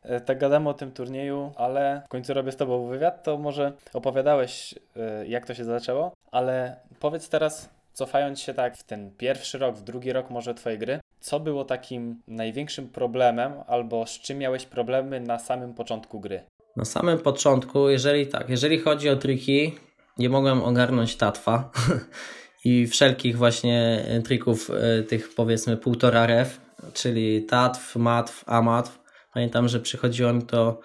E, 0.03 0.21
tak 0.21 0.39
gadamy 0.39 0.69
o 0.69 0.73
tym 0.73 0.91
turnieju, 0.91 1.51
ale 1.55 2.01
w 2.05 2.09
końcu 2.09 2.33
robię 2.33 2.51
z 2.51 2.55
Tobą 2.55 2.87
wywiad, 2.87 3.23
to 3.23 3.37
może 3.37 3.73
opowiadałeś, 3.93 4.75
e, 4.95 5.27
jak 5.27 5.45
to 5.45 5.53
się 5.53 5.63
zaczęło, 5.63 6.11
ale 6.31 6.75
powiedz 6.99 7.29
teraz, 7.29 7.69
cofając 7.93 8.39
się 8.39 8.53
tak 8.53 8.77
w 8.77 8.83
ten 8.83 9.11
pierwszy 9.17 9.57
rok, 9.57 9.75
w 9.75 9.83
drugi 9.83 10.13
rok 10.13 10.29
może 10.29 10.53
Twojej 10.53 10.79
gry, 10.79 10.99
co 11.19 11.39
było 11.39 11.65
takim 11.65 12.21
największym 12.27 12.89
problemem, 12.89 13.53
albo 13.67 14.05
z 14.05 14.19
czym 14.19 14.37
miałeś 14.37 14.65
problemy 14.65 15.19
na 15.19 15.39
samym 15.39 15.73
początku 15.73 16.19
gry? 16.19 16.43
Na 16.75 16.85
samym 16.85 17.19
początku, 17.19 17.89
jeżeli 17.89 18.27
tak, 18.27 18.49
jeżeli 18.49 18.79
chodzi 18.79 19.09
o 19.09 19.15
triki, 19.15 19.75
nie 20.17 20.29
mogłem 20.29 20.63
ogarnąć 20.63 21.15
tatwa 21.15 21.71
i 22.65 22.87
wszelkich 22.87 23.37
właśnie 23.37 24.05
trików 24.23 24.69
e, 24.69 25.03
tych 25.03 25.35
powiedzmy 25.35 25.77
półtora 25.77 26.25
ref, 26.25 26.64
czyli 26.93 27.45
tatw, 27.45 27.95
matw, 27.95 28.43
amatw 28.47 29.05
Pamiętam, 29.35 29.67
że 29.67 29.79
przychodziło 29.79 30.33
mi 30.33 30.41
to 30.41 30.79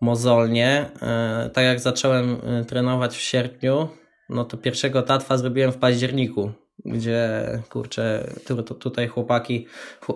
mozolnie. 0.00 0.90
E, 1.02 1.50
tak 1.52 1.64
jak 1.64 1.80
zacząłem 1.80 2.36
e, 2.46 2.64
trenować 2.64 3.16
w 3.16 3.20
sierpniu, 3.20 3.88
no 4.28 4.44
to 4.44 4.56
pierwszego 4.56 5.02
tatwa 5.02 5.38
zrobiłem 5.38 5.72
w 5.72 5.76
październiku, 5.76 6.52
gdzie 6.84 7.44
kurczę, 7.70 8.30
tutaj 8.78 9.08
chłopaki, 9.08 9.66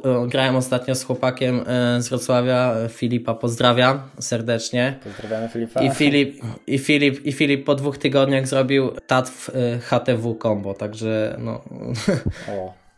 e, 0.04 0.26
grałem 0.28 0.56
ostatnio 0.56 0.94
z 0.94 1.04
chłopakiem 1.04 1.64
z 1.98 2.08
Wrocławia, 2.08 2.74
Filipa 2.88 3.34
pozdrawiam 3.34 4.00
serdecznie. 4.18 4.98
Pozdrawiamy 5.04 5.48
Filipa. 5.48 5.82
I 5.82 5.90
Filip, 5.90 6.42
i 6.66 6.78
Filip, 6.78 7.26
i 7.26 7.32
Filip 7.32 7.64
po 7.64 7.74
dwóch 7.74 7.98
tygodniach 7.98 8.48
zrobił 8.48 8.90
tatw 9.06 9.50
HTW 9.82 10.38
combo, 10.42 10.74
także 10.74 11.36
no. 11.38 11.64
O. 12.48 12.89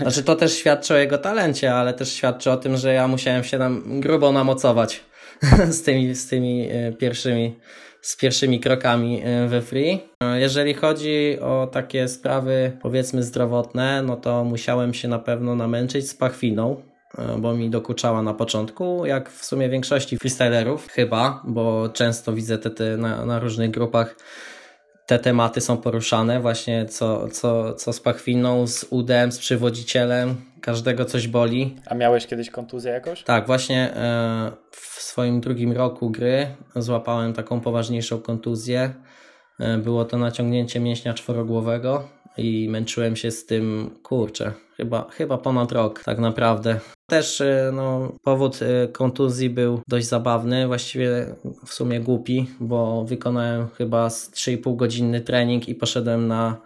Znaczy 0.00 0.22
to 0.22 0.36
też 0.36 0.54
świadczy 0.54 0.94
o 0.94 0.96
jego 0.96 1.18
talencie, 1.18 1.74
ale 1.74 1.94
też 1.94 2.12
świadczy 2.12 2.50
o 2.50 2.56
tym, 2.56 2.76
że 2.76 2.94
ja 2.94 3.08
musiałem 3.08 3.44
się 3.44 3.58
tam 3.58 4.00
grubo 4.00 4.32
namocować 4.32 5.00
z 5.70 5.82
tymi, 5.82 6.14
z 6.14 6.28
tymi 6.28 6.68
e, 6.70 6.92
pierwszymi, 6.92 7.58
z 8.00 8.16
pierwszymi 8.16 8.60
krokami 8.60 9.22
e, 9.24 9.48
we 9.48 9.62
free. 9.62 10.00
E, 10.22 10.40
jeżeli 10.40 10.74
chodzi 10.74 11.38
o 11.40 11.68
takie 11.72 12.08
sprawy 12.08 12.72
powiedzmy 12.82 13.22
zdrowotne, 13.22 14.02
no 14.02 14.16
to 14.16 14.44
musiałem 14.44 14.94
się 14.94 15.08
na 15.08 15.18
pewno 15.18 15.54
namęczyć 15.54 16.10
z 16.10 16.14
pachwiną, 16.14 16.82
bo 17.38 17.54
mi 17.54 17.70
dokuczała 17.70 18.22
na 18.22 18.34
początku, 18.34 19.06
jak 19.06 19.30
w 19.30 19.44
sumie 19.44 19.68
większości 19.68 20.18
freestylerów 20.18 20.88
chyba, 20.88 21.42
bo 21.44 21.88
często 21.88 22.32
widzę 22.32 22.58
te, 22.58 22.70
te 22.70 22.96
na, 22.96 23.26
na 23.26 23.38
różnych 23.38 23.70
grupach 23.70 24.16
te 25.06 25.18
tematy 25.18 25.60
są 25.60 25.76
poruszane, 25.76 26.40
właśnie 26.40 26.86
co, 26.86 27.28
co, 27.28 27.74
co 27.74 27.92
z 27.92 28.00
pachwiną, 28.00 28.66
z 28.66 28.84
udem, 28.90 29.32
z 29.32 29.38
przywodzicielem, 29.38 30.36
każdego 30.60 31.04
coś 31.04 31.28
boli. 31.28 31.76
A 31.86 31.94
miałeś 31.94 32.26
kiedyś 32.26 32.50
kontuzję 32.50 32.92
jakoś? 32.92 33.22
Tak, 33.22 33.46
właśnie 33.46 33.94
e, 33.96 34.52
w 34.70 35.02
swoim 35.02 35.40
drugim 35.40 35.72
roku 35.72 36.10
gry 36.10 36.46
złapałem 36.76 37.32
taką 37.32 37.60
poważniejszą 37.60 38.20
kontuzję. 38.20 38.94
E, 39.60 39.78
było 39.78 40.04
to 40.04 40.18
naciągnięcie 40.18 40.80
mięśnia 40.80 41.14
czworogłowego 41.14 42.08
i 42.38 42.68
męczyłem 42.68 43.16
się 43.16 43.30
z 43.30 43.46
tym, 43.46 43.90
kurczę, 44.02 44.52
chyba, 44.76 45.06
chyba 45.10 45.38
ponad 45.38 45.72
rok 45.72 46.04
tak 46.04 46.18
naprawdę. 46.18 46.80
Też 47.06 47.40
e, 47.40 47.70
no, 47.74 48.12
powód 48.22 48.60
e, 48.62 48.88
kontuzji 48.88 49.50
był 49.50 49.80
dość 49.88 50.06
zabawny, 50.06 50.66
właściwie 50.66 51.34
w 51.66 51.74
sumie 51.74 52.00
głupi, 52.00 52.46
bo 52.60 53.04
wykonałem 53.04 53.68
chyba 53.68 54.08
3,5 54.08 54.76
godzinny 54.76 55.20
trening 55.20 55.68
i 55.68 55.74
poszedłem 55.74 56.28
na 56.28 56.60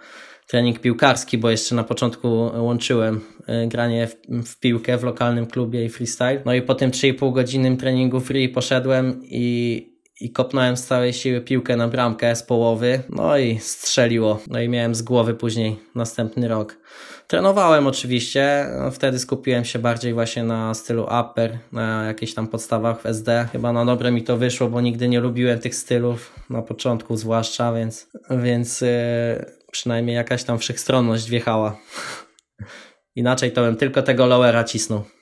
trening 0.48 0.78
piłkarski, 0.78 1.38
bo 1.38 1.50
jeszcze 1.50 1.74
na 1.74 1.84
początku 1.84 2.28
łączyłem 2.56 3.20
e, 3.46 3.66
granie 3.66 4.06
w, 4.06 4.16
w, 4.46 4.60
piłkę 4.60 4.98
w 4.98 5.04
lokalnym 5.04 5.46
klubie 5.46 5.84
i 5.84 5.88
freestyle. 5.88 6.42
No 6.44 6.54
i 6.54 6.62
po 6.62 6.74
tym 6.74 6.90
3,5 6.90 7.32
godzinnym 7.32 7.76
treningu 7.76 8.20
free 8.20 8.48
poszedłem 8.48 9.20
i 9.24 9.87
i 10.20 10.30
kopnąłem 10.32 10.76
z 10.76 10.86
całej 10.86 11.12
siły 11.12 11.40
piłkę 11.40 11.76
na 11.76 11.88
bramkę 11.88 12.36
z 12.36 12.42
połowy, 12.42 13.02
no 13.08 13.38
i 13.38 13.58
strzeliło. 13.58 14.40
No 14.46 14.60
i 14.60 14.68
miałem 14.68 14.94
z 14.94 15.02
głowy 15.02 15.34
później 15.34 15.80
następny 15.94 16.48
rok. 16.48 16.76
Trenowałem 17.26 17.86
oczywiście, 17.86 18.66
no 18.78 18.90
wtedy 18.90 19.18
skupiłem 19.18 19.64
się 19.64 19.78
bardziej 19.78 20.14
właśnie 20.14 20.44
na 20.44 20.74
stylu 20.74 21.02
upper, 21.20 21.58
na 21.72 22.04
jakichś 22.04 22.34
tam 22.34 22.48
podstawach 22.48 23.00
w 23.00 23.06
SD. 23.06 23.48
Chyba 23.52 23.72
na 23.72 23.84
dobre 23.84 24.10
mi 24.10 24.22
to 24.22 24.36
wyszło, 24.36 24.68
bo 24.68 24.80
nigdy 24.80 25.08
nie 25.08 25.20
lubiłem 25.20 25.58
tych 25.58 25.74
stylów, 25.74 26.34
na 26.50 26.62
początku 26.62 27.16
zwłaszcza, 27.16 27.72
więc, 27.72 28.08
więc 28.30 28.80
yy, 28.80 28.88
przynajmniej 29.72 30.16
jakaś 30.16 30.44
tam 30.44 30.58
wszechstronność 30.58 31.30
wjechała. 31.30 31.76
Inaczej 33.16 33.52
to 33.52 33.62
bym 33.62 33.76
tylko 33.76 34.02
tego 34.02 34.26
lowera 34.26 34.64
cisnął. 34.64 35.17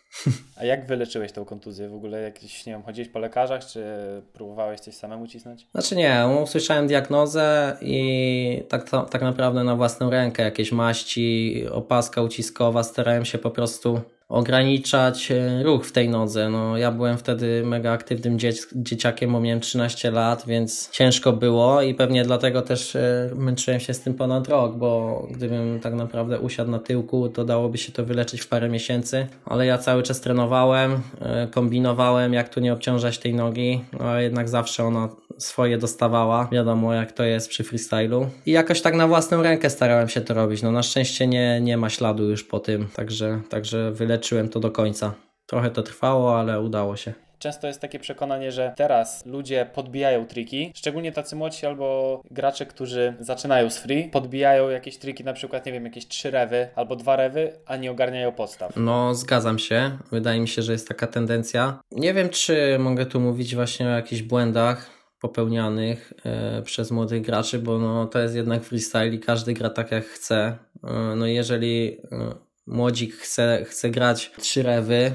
A 0.57 0.65
jak 0.65 0.87
wyleczyłeś 0.87 1.33
tą 1.33 1.45
kontuzję? 1.45 1.89
W 1.89 1.95
ogóle 1.95 2.21
jakieś, 2.21 2.67
nie 2.67 2.73
wiem, 2.73 2.83
chodziłeś 2.83 3.09
po 3.09 3.19
lekarzach, 3.19 3.67
czy 3.67 3.85
próbowałeś 4.33 4.81
coś 4.81 4.95
samemu 4.95 5.27
cisnąć? 5.27 5.67
Znaczy 5.73 5.97
nie, 5.97 6.27
usłyszałem 6.43 6.87
diagnozę 6.87 7.77
i 7.81 8.63
tak, 8.69 8.91
tak 9.11 9.23
naprawdę 9.23 9.65
na 9.65 9.77
własną 9.77 10.11
rękę 10.11 10.43
jakieś 10.43 10.73
maści, 10.73 11.63
opaska 11.73 12.23
uciskowa, 12.23 12.83
starałem 12.83 13.25
się 13.25 13.39
po 13.39 13.51
prostu 13.51 14.01
ograniczać 14.29 15.31
e, 15.31 15.63
ruch 15.63 15.87
w 15.87 15.93
tej 15.93 16.09
nodze. 16.09 16.51
No, 16.51 16.79
ja 16.79 16.93
byłem 16.93 17.19
wtedy 17.19 17.63
mega 17.65 17.93
aktywnym 17.93 18.39
dzieciakiem, 18.75 19.33
bo 19.33 19.41
miałem 19.41 19.61
13 19.61 20.11
lat, 20.11 20.45
więc 20.47 20.91
ciężko 20.91 21.33
było 21.33 21.83
i 21.83 21.95
pewnie 21.95 22.25
dlatego 22.25 22.63
też 22.63 22.97
e, 22.97 23.31
męczyłem 23.35 23.81
się 23.81 23.95
z 23.95 24.01
tym 24.01 24.15
ponad 24.15 24.49
rok, 24.49 24.77
bo 24.77 25.23
gdybym 25.31 25.81
tak 25.81 25.95
naprawdę 25.95 26.41
usiadł 26.41 26.71
na 26.71 26.79
tyłku, 26.79 27.29
to 27.29 27.45
dałoby 27.45 27.79
się 27.79 27.93
to 27.93 28.05
wyleczyć 28.05 28.41
w 28.41 28.49
parę 28.49 28.69
miesięcy, 28.69 29.27
ale 29.45 29.67
ja 29.67 29.79
cały 29.79 30.03
czas 30.03 30.21
trenowałem, 30.21 31.01
e, 31.21 31.47
kombinowałem, 31.47 32.33
jak 32.35 32.49
tu 32.49 32.61
nie 32.61 32.73
obciążać 32.73 33.19
tej 33.19 33.35
nogi, 33.35 33.85
ale 34.01 34.23
jednak 34.23 34.49
zawsze 34.49 34.85
ona 34.85 35.09
swoje 35.39 35.79
dostawała. 35.79 36.49
Wiadomo, 36.53 36.95
jak 36.95 37.13
to 37.13 37.25
jest 37.25 37.49
przy 37.49 37.65
freestylu. 37.65 38.27
I 38.47 38.51
jakoś 38.51 38.81
tak 38.81 38.95
na 38.95 39.09
własną 39.09 39.43
rękę 39.43 39.71
starałem 39.71 40.09
się 40.09 40.21
to 40.21 40.35
robić. 40.35 40.63
No 40.63 40.73
na 40.73 40.83
szczęście 40.83 41.27
nie, 41.27 41.61
nie 41.61 41.77
ma 41.77 41.91
śladu 41.91 42.31
już 42.31 42.45
po 42.45 42.61
tym, 42.61 42.87
także, 42.95 43.41
także 43.49 43.93
wyleczyłem 43.93 44.16
to 44.53 44.61
do 44.61 44.71
końca. 44.71 45.15
Trochę 45.47 45.71
to 45.71 45.83
trwało, 45.83 46.41
ale 46.41 46.61
udało 46.61 46.97
się. 46.97 47.13
Często 47.39 47.67
jest 47.67 47.81
takie 47.81 47.99
przekonanie, 47.99 48.53
że 48.53 48.73
teraz 48.77 49.27
ludzie 49.27 49.71
podbijają 49.75 50.27
triki, 50.27 50.73
szczególnie 50.75 51.13
tacy 51.13 51.37
młodsi 51.37 51.67
albo 51.67 52.21
gracze, 52.31 52.67
którzy 52.67 53.15
zaczynają 53.21 53.71
z 53.71 53.79
free, 53.79 54.09
podbijają 54.09 54.69
jakieś 54.69 54.97
triki, 54.97 55.25
na 55.25 55.33
przykład, 55.33 55.67
nie 55.67 55.73
wiem, 55.73 55.85
jakieś 55.85 56.09
trzy 56.09 56.31
rewy 56.31 56.69
albo 56.75 56.97
dwa 56.97 57.17
rewy, 57.17 57.53
a 57.67 57.77
nie 57.77 57.91
ogarniają 57.91 58.33
podstaw. 58.33 58.73
No, 58.77 59.15
zgadzam 59.15 59.59
się. 59.59 59.99
Wydaje 60.13 60.41
mi 60.41 60.49
się, 60.49 60.63
że 60.63 60.73
jest 60.73 60.89
taka 60.89 61.07
tendencja. 61.07 61.81
Nie 61.91 62.15
wiem, 62.15 62.29
czy 62.29 62.79
mogę 62.79 63.07
tu 63.07 63.21
mówić 63.21 63.55
właśnie 63.55 63.87
o 63.87 63.91
jakichś 63.91 64.23
błędach, 64.23 64.91
popełnianych 65.21 66.13
e, 66.25 66.63
przez 66.63 66.91
młodych 66.91 67.23
graczy, 67.23 67.59
bo 67.59 67.79
no, 67.79 68.07
to 68.07 68.19
jest 68.19 68.35
jednak 68.35 68.65
freestyle 68.65 69.09
i 69.09 69.21
każdy 69.21 69.53
gra 69.53 69.71
tak 69.71 69.93
jak 69.93 70.05
chce. 70.05 70.59
E, 70.85 71.15
no 71.17 71.27
jeżeli 71.27 71.99
e, 72.13 72.46
młodzik 72.67 73.15
chce, 73.17 73.65
chce 73.69 73.91
grać 73.91 74.33
trzy 74.39 74.63
rewy, 74.63 75.13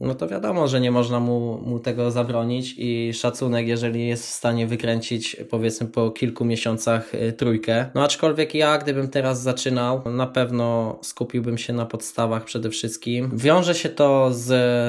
no 0.00 0.14
to 0.14 0.28
wiadomo, 0.28 0.68
że 0.68 0.80
nie 0.80 0.90
można 0.90 1.20
mu, 1.20 1.58
mu 1.66 1.78
tego 1.78 2.10
zabronić 2.10 2.74
i 2.78 3.14
szacunek, 3.14 3.66
jeżeli 3.66 4.08
jest 4.08 4.26
w 4.26 4.30
stanie 4.30 4.66
wykręcić 4.66 5.36
powiedzmy 5.50 5.86
po 5.86 6.10
kilku 6.10 6.44
miesiącach 6.44 7.14
y, 7.14 7.32
trójkę. 7.32 7.86
No 7.94 8.04
aczkolwiek 8.04 8.54
ja, 8.54 8.78
gdybym 8.78 9.08
teraz 9.08 9.42
zaczynał, 9.42 10.02
na 10.10 10.26
pewno 10.26 10.98
skupiłbym 11.02 11.58
się 11.58 11.72
na 11.72 11.86
podstawach 11.86 12.44
przede 12.44 12.70
wszystkim. 12.70 13.30
Wiąże 13.34 13.74
się 13.74 13.88
to 13.88 14.28
z, 14.32 14.46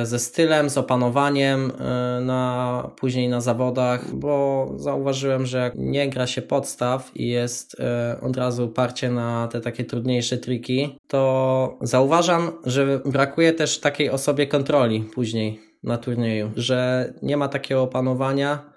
ze 0.07 0.19
stylem, 0.19 0.69
z 0.69 0.77
opanowaniem 0.77 1.71
y, 1.71 2.21
na, 2.21 2.89
później 2.95 3.29
na 3.29 3.41
zawodach, 3.41 4.15
bo 4.15 4.67
zauważyłem, 4.75 5.45
że 5.45 5.57
jak 5.57 5.73
nie 5.75 6.09
gra 6.09 6.27
się 6.27 6.41
podstaw 6.41 7.11
i 7.15 7.27
jest 7.27 7.73
y, 7.73 8.21
od 8.21 8.37
razu 8.37 8.67
parcie 8.67 9.09
na 9.09 9.47
te 9.47 9.61
takie 9.61 9.83
trudniejsze 9.83 10.37
triki, 10.37 10.99
to 11.07 11.77
zauważam, 11.81 12.51
że 12.65 12.99
brakuje 13.05 13.53
też 13.53 13.79
takiej 13.79 14.09
osobie 14.09 14.47
kontroli 14.47 15.00
później 15.01 15.59
na 15.83 15.97
turnieju, 15.97 16.51
że 16.55 17.13
nie 17.21 17.37
ma 17.37 17.47
takiego 17.47 17.81
opanowania, 17.81 18.71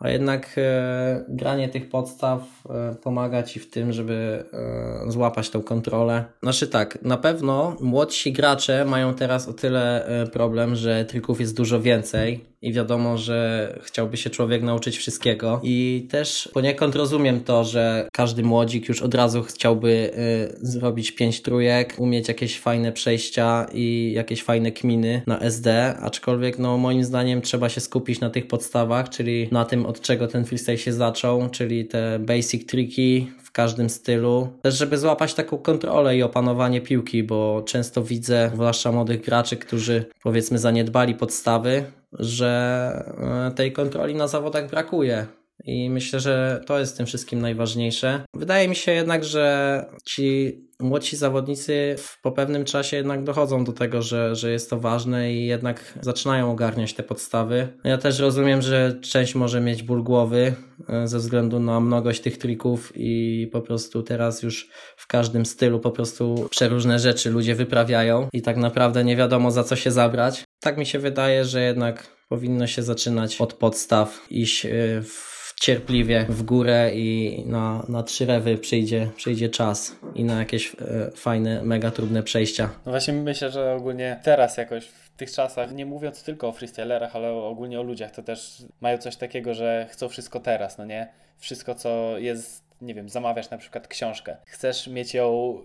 a 0.00 0.08
jednak 0.08 0.54
e, 0.56 1.24
granie 1.28 1.68
tych 1.68 1.88
podstaw 1.88 2.42
e, 2.70 2.94
pomaga 2.94 3.42
ci 3.42 3.60
w 3.60 3.70
tym, 3.70 3.92
żeby 3.92 4.44
e, 4.52 5.10
złapać 5.10 5.50
tą 5.50 5.62
kontrolę. 5.62 6.24
Znaczy 6.42 6.68
tak, 6.68 7.02
na 7.02 7.16
pewno 7.16 7.76
młodsi 7.80 8.32
gracze 8.32 8.84
mają 8.84 9.14
teraz 9.14 9.48
o 9.48 9.52
tyle 9.52 10.06
e, 10.06 10.26
problem, 10.26 10.76
że 10.76 11.04
trików 11.04 11.40
jest 11.40 11.56
dużo 11.56 11.80
więcej 11.80 12.49
i 12.62 12.72
wiadomo, 12.72 13.18
że 13.18 13.78
chciałby 13.82 14.16
się 14.16 14.30
człowiek 14.30 14.62
nauczyć 14.62 14.98
wszystkiego. 14.98 15.60
I 15.62 16.06
też 16.10 16.48
poniekąd 16.52 16.96
rozumiem 16.96 17.40
to, 17.40 17.64
że 17.64 18.08
każdy 18.12 18.42
młodzik 18.42 18.88
już 18.88 19.02
od 19.02 19.14
razu 19.14 19.42
chciałby 19.42 19.90
y, 19.90 20.66
zrobić 20.66 21.12
pięć 21.12 21.42
trójek, 21.42 21.94
umieć 21.98 22.28
jakieś 22.28 22.60
fajne 22.60 22.92
przejścia 22.92 23.66
i 23.72 24.12
jakieś 24.14 24.42
fajne 24.42 24.72
kminy 24.72 25.22
na 25.26 25.40
SD, 25.40 25.94
aczkolwiek 26.00 26.58
no 26.58 26.78
moim 26.78 27.04
zdaniem 27.04 27.42
trzeba 27.42 27.68
się 27.68 27.80
skupić 27.80 28.20
na 28.20 28.30
tych 28.30 28.46
podstawach, 28.48 29.08
czyli 29.08 29.48
na 29.52 29.64
tym 29.64 29.86
od 29.86 30.00
czego 30.00 30.26
ten 30.28 30.44
freestyle 30.44 30.78
się 30.78 30.92
zaczął, 30.92 31.48
czyli 31.50 31.84
te 31.84 32.18
basic 32.18 32.66
triki, 32.66 33.30
w 33.50 33.52
każdym 33.52 33.90
stylu. 33.90 34.48
Też, 34.62 34.78
żeby 34.78 34.98
złapać 34.98 35.34
taką 35.34 35.58
kontrolę 35.58 36.16
i 36.16 36.22
opanowanie 36.22 36.80
piłki, 36.80 37.22
bo 37.22 37.62
często 37.66 38.02
widzę, 38.04 38.50
zwłaszcza 38.54 38.92
młodych 38.92 39.20
graczy, 39.20 39.56
którzy 39.56 40.04
powiedzmy 40.22 40.58
zaniedbali 40.58 41.14
podstawy, 41.14 41.84
że 42.12 43.14
e, 43.48 43.54
tej 43.54 43.72
kontroli 43.72 44.14
na 44.14 44.28
zawodach 44.28 44.70
brakuje. 44.70 45.26
I 45.64 45.90
myślę, 45.90 46.20
że 46.20 46.60
to 46.66 46.78
jest 46.78 46.96
tym 46.96 47.06
wszystkim 47.06 47.40
najważniejsze. 47.40 48.24
Wydaje 48.34 48.68
mi 48.68 48.76
się 48.76 48.92
jednak, 48.92 49.24
że 49.24 49.84
ci 50.04 50.60
młodsi 50.80 51.16
zawodnicy 51.16 51.96
po 52.22 52.32
pewnym 52.32 52.64
czasie 52.64 52.96
jednak 52.96 53.24
dochodzą 53.24 53.64
do 53.64 53.72
tego, 53.72 54.02
że, 54.02 54.36
że 54.36 54.50
jest 54.52 54.70
to 54.70 54.80
ważne 54.80 55.32
i 55.32 55.46
jednak 55.46 55.98
zaczynają 56.00 56.50
ogarniać 56.50 56.94
te 56.94 57.02
podstawy. 57.02 57.68
Ja 57.84 57.98
też 57.98 58.18
rozumiem, 58.18 58.62
że 58.62 58.98
część 59.02 59.34
może 59.34 59.60
mieć 59.60 59.82
ból 59.82 60.02
głowy 60.02 60.54
e, 60.88 61.08
ze 61.08 61.18
względu 61.18 61.60
na 61.60 61.80
mnogość 61.80 62.20
tych 62.20 62.38
trików 62.38 62.92
i 62.96 63.48
po 63.52 63.60
prostu 63.60 64.02
teraz 64.02 64.42
już 64.42 64.68
w 64.96 65.06
każdym 65.06 65.46
stylu 65.46 65.80
po 65.80 65.90
prostu 65.90 66.48
przeróżne 66.50 66.98
rzeczy 66.98 67.30
ludzie 67.30 67.54
wyprawiają 67.54 68.28
i 68.32 68.42
tak 68.42 68.56
naprawdę 68.56 69.04
nie 69.04 69.16
wiadomo 69.16 69.50
za 69.50 69.64
co 69.64 69.76
się 69.76 69.90
zabrać. 69.90 70.44
Tak 70.60 70.78
mi 70.78 70.86
się 70.86 70.98
wydaje, 70.98 71.44
że 71.44 71.62
jednak 71.62 72.16
powinno 72.28 72.66
się 72.66 72.82
zaczynać 72.82 73.40
od 73.40 73.54
podstaw, 73.54 74.26
iść 74.30 74.66
e, 74.66 74.70
w 75.02 75.29
cierpliwie 75.60 76.26
w 76.28 76.42
górę 76.42 76.90
i 76.94 77.42
na, 77.46 77.86
na 77.88 78.02
trzy 78.02 78.26
rewy 78.26 78.58
przyjdzie, 78.58 79.10
przyjdzie 79.16 79.48
czas 79.48 79.96
i 80.14 80.24
na 80.24 80.38
jakieś 80.38 80.74
e, 80.74 81.10
fajne, 81.10 81.62
mega 81.62 81.90
trudne 81.90 82.22
przejścia. 82.22 82.70
No 82.86 82.92
właśnie 82.92 83.14
myślę, 83.14 83.50
że 83.50 83.74
ogólnie 83.74 84.20
teraz 84.22 84.56
jakoś 84.56 84.86
w 84.86 85.10
tych 85.16 85.32
czasach, 85.32 85.72
nie 85.72 85.86
mówiąc 85.86 86.22
tylko 86.22 86.48
o 86.48 86.52
freestylerach, 86.52 87.16
ale 87.16 87.32
ogólnie 87.32 87.80
o 87.80 87.82
ludziach, 87.82 88.10
to 88.10 88.22
też 88.22 88.62
mają 88.80 88.98
coś 88.98 89.16
takiego, 89.16 89.54
że 89.54 89.86
chcą 89.90 90.08
wszystko 90.08 90.40
teraz, 90.40 90.78
no 90.78 90.84
nie? 90.84 91.08
Wszystko, 91.38 91.74
co 91.74 92.18
jest, 92.18 92.64
nie 92.80 92.94
wiem, 92.94 93.08
zamawiasz 93.08 93.50
na 93.50 93.58
przykład 93.58 93.88
książkę. 93.88 94.36
Chcesz 94.46 94.86
mieć 94.88 95.14
ją 95.14 95.58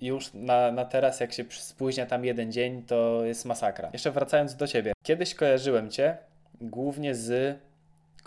już 0.00 0.30
na, 0.34 0.72
na 0.72 0.84
teraz, 0.84 1.20
jak 1.20 1.32
się 1.32 1.44
spóźnia 1.50 2.06
tam 2.06 2.24
jeden 2.24 2.52
dzień, 2.52 2.82
to 2.82 3.24
jest 3.24 3.44
masakra. 3.44 3.90
Jeszcze 3.92 4.10
wracając 4.10 4.56
do 4.56 4.66
ciebie. 4.66 4.92
Kiedyś 5.02 5.34
kojarzyłem 5.34 5.90
cię 5.90 6.16
głównie 6.60 7.14
z 7.14 7.58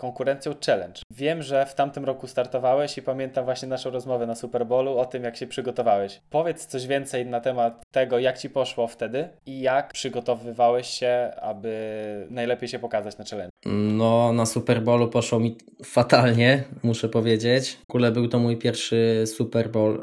konkurencją 0.02 0.54
Challenge. 0.66 1.00
Wiem, 1.10 1.42
że 1.42 1.66
w 1.66 1.74
tamtym 1.74 2.04
roku 2.04 2.26
startowałeś 2.26 2.98
i 2.98 3.02
pamiętam 3.02 3.44
właśnie 3.44 3.68
naszą 3.68 3.90
rozmowę 3.90 4.26
na 4.26 4.34
Super 4.34 4.66
Bowlu 4.66 4.98
o 4.98 5.04
tym, 5.04 5.24
jak 5.24 5.36
się 5.36 5.46
przygotowałeś. 5.46 6.20
Powiedz 6.30 6.66
coś 6.66 6.86
więcej 6.86 7.26
na 7.26 7.40
temat 7.40 7.82
tego, 7.90 8.18
jak 8.18 8.38
ci 8.38 8.50
poszło 8.50 8.86
wtedy 8.86 9.28
i 9.46 9.60
jak 9.60 9.92
przygotowywałeś 9.92 10.86
się, 10.86 11.30
aby 11.42 11.72
najlepiej 12.30 12.68
się 12.68 12.78
pokazać 12.78 13.18
na 13.18 13.24
Challenge. 13.24 13.50
No, 13.66 14.32
na 14.32 14.46
Super 14.46 14.82
Bowlu 14.82 15.08
poszło 15.08 15.40
mi 15.40 15.56
fatalnie, 15.84 16.64
muszę 16.82 17.08
powiedzieć. 17.08 17.78
W 17.86 17.90
ogóle 17.90 18.12
był 18.12 18.28
to 18.28 18.38
mój 18.38 18.56
pierwszy 18.56 19.24
Super 19.26 19.70
Bowl 19.70 20.00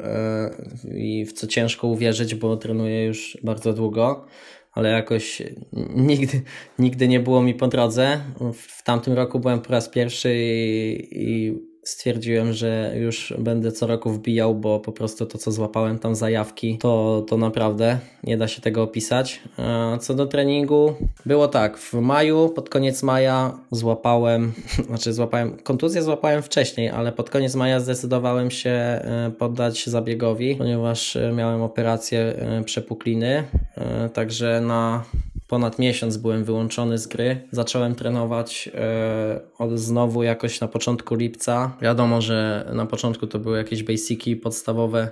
yy, 0.84 0.98
i 0.98 1.24
w 1.24 1.32
co 1.32 1.46
ciężko 1.46 1.86
uwierzyć, 1.86 2.34
bo 2.34 2.56
trenuję 2.56 3.04
już 3.04 3.38
bardzo 3.42 3.72
długo 3.72 4.24
ale 4.72 4.90
jakoś 4.90 5.42
nigdy, 5.94 6.42
nigdy 6.78 7.08
nie 7.08 7.20
było 7.20 7.42
mi 7.42 7.54
po 7.54 7.68
drodze. 7.68 8.20
W 8.54 8.82
tamtym 8.82 9.12
roku 9.12 9.40
byłem 9.40 9.60
po 9.60 9.72
raz 9.72 9.88
pierwszy 9.88 10.34
i, 10.36 11.08
i 11.12 11.69
stwierdziłem, 11.82 12.52
że 12.52 12.92
już 12.96 13.34
będę 13.38 13.72
co 13.72 13.86
roku 13.86 14.10
wbijał, 14.10 14.54
bo 14.54 14.80
po 14.80 14.92
prostu 14.92 15.26
to, 15.26 15.38
co 15.38 15.52
złapałem 15.52 15.98
tam 15.98 16.14
zajawki, 16.14 16.78
to, 16.78 17.24
to 17.28 17.36
naprawdę 17.36 17.98
nie 18.24 18.36
da 18.36 18.48
się 18.48 18.62
tego 18.62 18.82
opisać. 18.82 19.40
Co 20.00 20.14
do 20.14 20.26
treningu, 20.26 20.94
było 21.26 21.48
tak, 21.48 21.78
w 21.78 21.94
maju, 21.94 22.48
pod 22.48 22.68
koniec 22.68 23.02
maja 23.02 23.58
złapałem, 23.70 24.52
znaczy 24.88 25.12
złapałem, 25.12 25.56
kontuzję 25.56 26.02
złapałem 26.02 26.42
wcześniej, 26.42 26.88
ale 26.88 27.12
pod 27.12 27.30
koniec 27.30 27.54
maja 27.54 27.80
zdecydowałem 27.80 28.50
się 28.50 28.70
e, 28.70 29.32
poddać 29.38 29.86
zabiegowi, 29.86 30.54
ponieważ 30.56 31.16
e, 31.16 31.32
miałem 31.32 31.62
operację 31.62 32.20
e, 32.20 32.64
przepukliny, 32.64 33.44
także 34.12 34.60
na 34.60 35.04
ponad 35.50 35.78
miesiąc 35.78 36.16
byłem 36.16 36.44
wyłączony 36.44 36.98
z 36.98 37.06
gry. 37.06 37.48
Zacząłem 37.52 37.94
trenować 37.94 38.70
e, 38.74 39.40
od 39.58 39.78
znowu 39.78 40.22
jakoś 40.22 40.60
na 40.60 40.68
początku 40.68 41.14
lipca. 41.14 41.76
Wiadomo, 41.82 42.20
że 42.20 42.70
na 42.74 42.86
początku 42.86 43.26
to 43.26 43.38
były 43.38 43.58
jakieś 43.58 43.82
basiki 43.82 44.36
podstawowe 44.36 45.10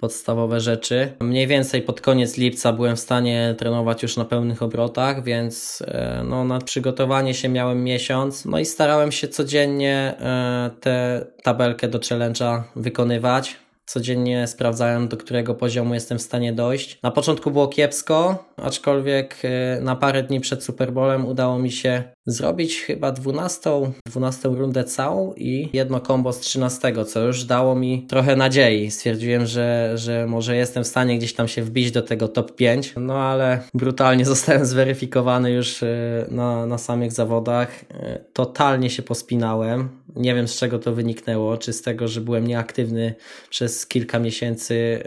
podstawowe 0.00 0.60
rzeczy. 0.60 1.12
Mniej 1.20 1.46
więcej 1.46 1.82
pod 1.82 2.00
koniec 2.00 2.36
lipca 2.36 2.72
byłem 2.72 2.96
w 2.96 3.00
stanie 3.00 3.54
trenować 3.58 4.02
już 4.02 4.16
na 4.16 4.24
pełnych 4.24 4.62
obrotach, 4.62 5.24
więc 5.24 5.82
e, 5.86 6.22
no, 6.24 6.44
na 6.44 6.58
przygotowanie 6.58 7.34
się 7.34 7.48
miałem 7.48 7.84
miesiąc. 7.84 8.44
No 8.44 8.58
i 8.58 8.64
starałem 8.64 9.12
się 9.12 9.28
codziennie 9.28 10.14
e, 10.20 10.70
tę 10.80 11.26
tabelkę 11.42 11.88
do 11.88 11.98
challenge'a 11.98 12.62
wykonywać. 12.76 13.56
Codziennie 13.92 14.46
sprawdzałem, 14.46 15.08
do 15.08 15.16
którego 15.16 15.54
poziomu 15.54 15.94
jestem 15.94 16.18
w 16.18 16.22
stanie 16.22 16.52
dojść. 16.52 16.98
Na 17.02 17.10
początku 17.10 17.50
było 17.50 17.68
kiepsko, 17.68 18.44
aczkolwiek 18.56 19.36
e, 19.44 19.80
na 19.80 19.96
parę 19.96 20.22
dni 20.22 20.40
przed 20.40 20.64
Super 20.64 20.92
Bowlem 20.92 21.26
udało 21.26 21.58
mi 21.58 21.70
się 21.70 22.02
zrobić 22.26 22.80
chyba 22.80 23.12
12, 23.12 23.70
12 24.06 24.48
rundę 24.48 24.84
całą 24.84 25.34
i 25.34 25.68
jedno 25.72 26.00
kombo 26.00 26.32
z 26.32 26.40
13, 26.40 27.04
co 27.04 27.20
już 27.20 27.44
dało 27.44 27.74
mi 27.74 28.06
trochę 28.06 28.36
nadziei. 28.36 28.90
Stwierdziłem, 28.90 29.46
że, 29.46 29.92
że 29.94 30.26
może 30.26 30.56
jestem 30.56 30.84
w 30.84 30.86
stanie 30.86 31.18
gdzieś 31.18 31.34
tam 31.34 31.48
się 31.48 31.62
wbić 31.62 31.90
do 31.90 32.02
tego 32.02 32.28
top 32.28 32.54
5, 32.54 32.94
no 32.96 33.14
ale 33.14 33.60
brutalnie 33.74 34.24
zostałem 34.34 34.66
zweryfikowany 34.66 35.52
już 35.52 35.82
e, 35.82 36.26
na, 36.30 36.66
na 36.66 36.78
samych 36.78 37.12
zawodach. 37.12 37.84
E, 37.90 38.18
totalnie 38.32 38.90
się 38.90 39.02
pospinałem. 39.02 39.88
Nie 40.16 40.34
wiem 40.34 40.48
z 40.48 40.56
czego 40.56 40.78
to 40.78 40.92
wyniknęło, 40.92 41.56
czy 41.56 41.72
z 41.72 41.82
tego, 41.82 42.08
że 42.08 42.20
byłem 42.20 42.46
nieaktywny 42.46 43.14
przez 43.50 43.86
kilka 43.86 44.18
miesięcy, 44.18 45.02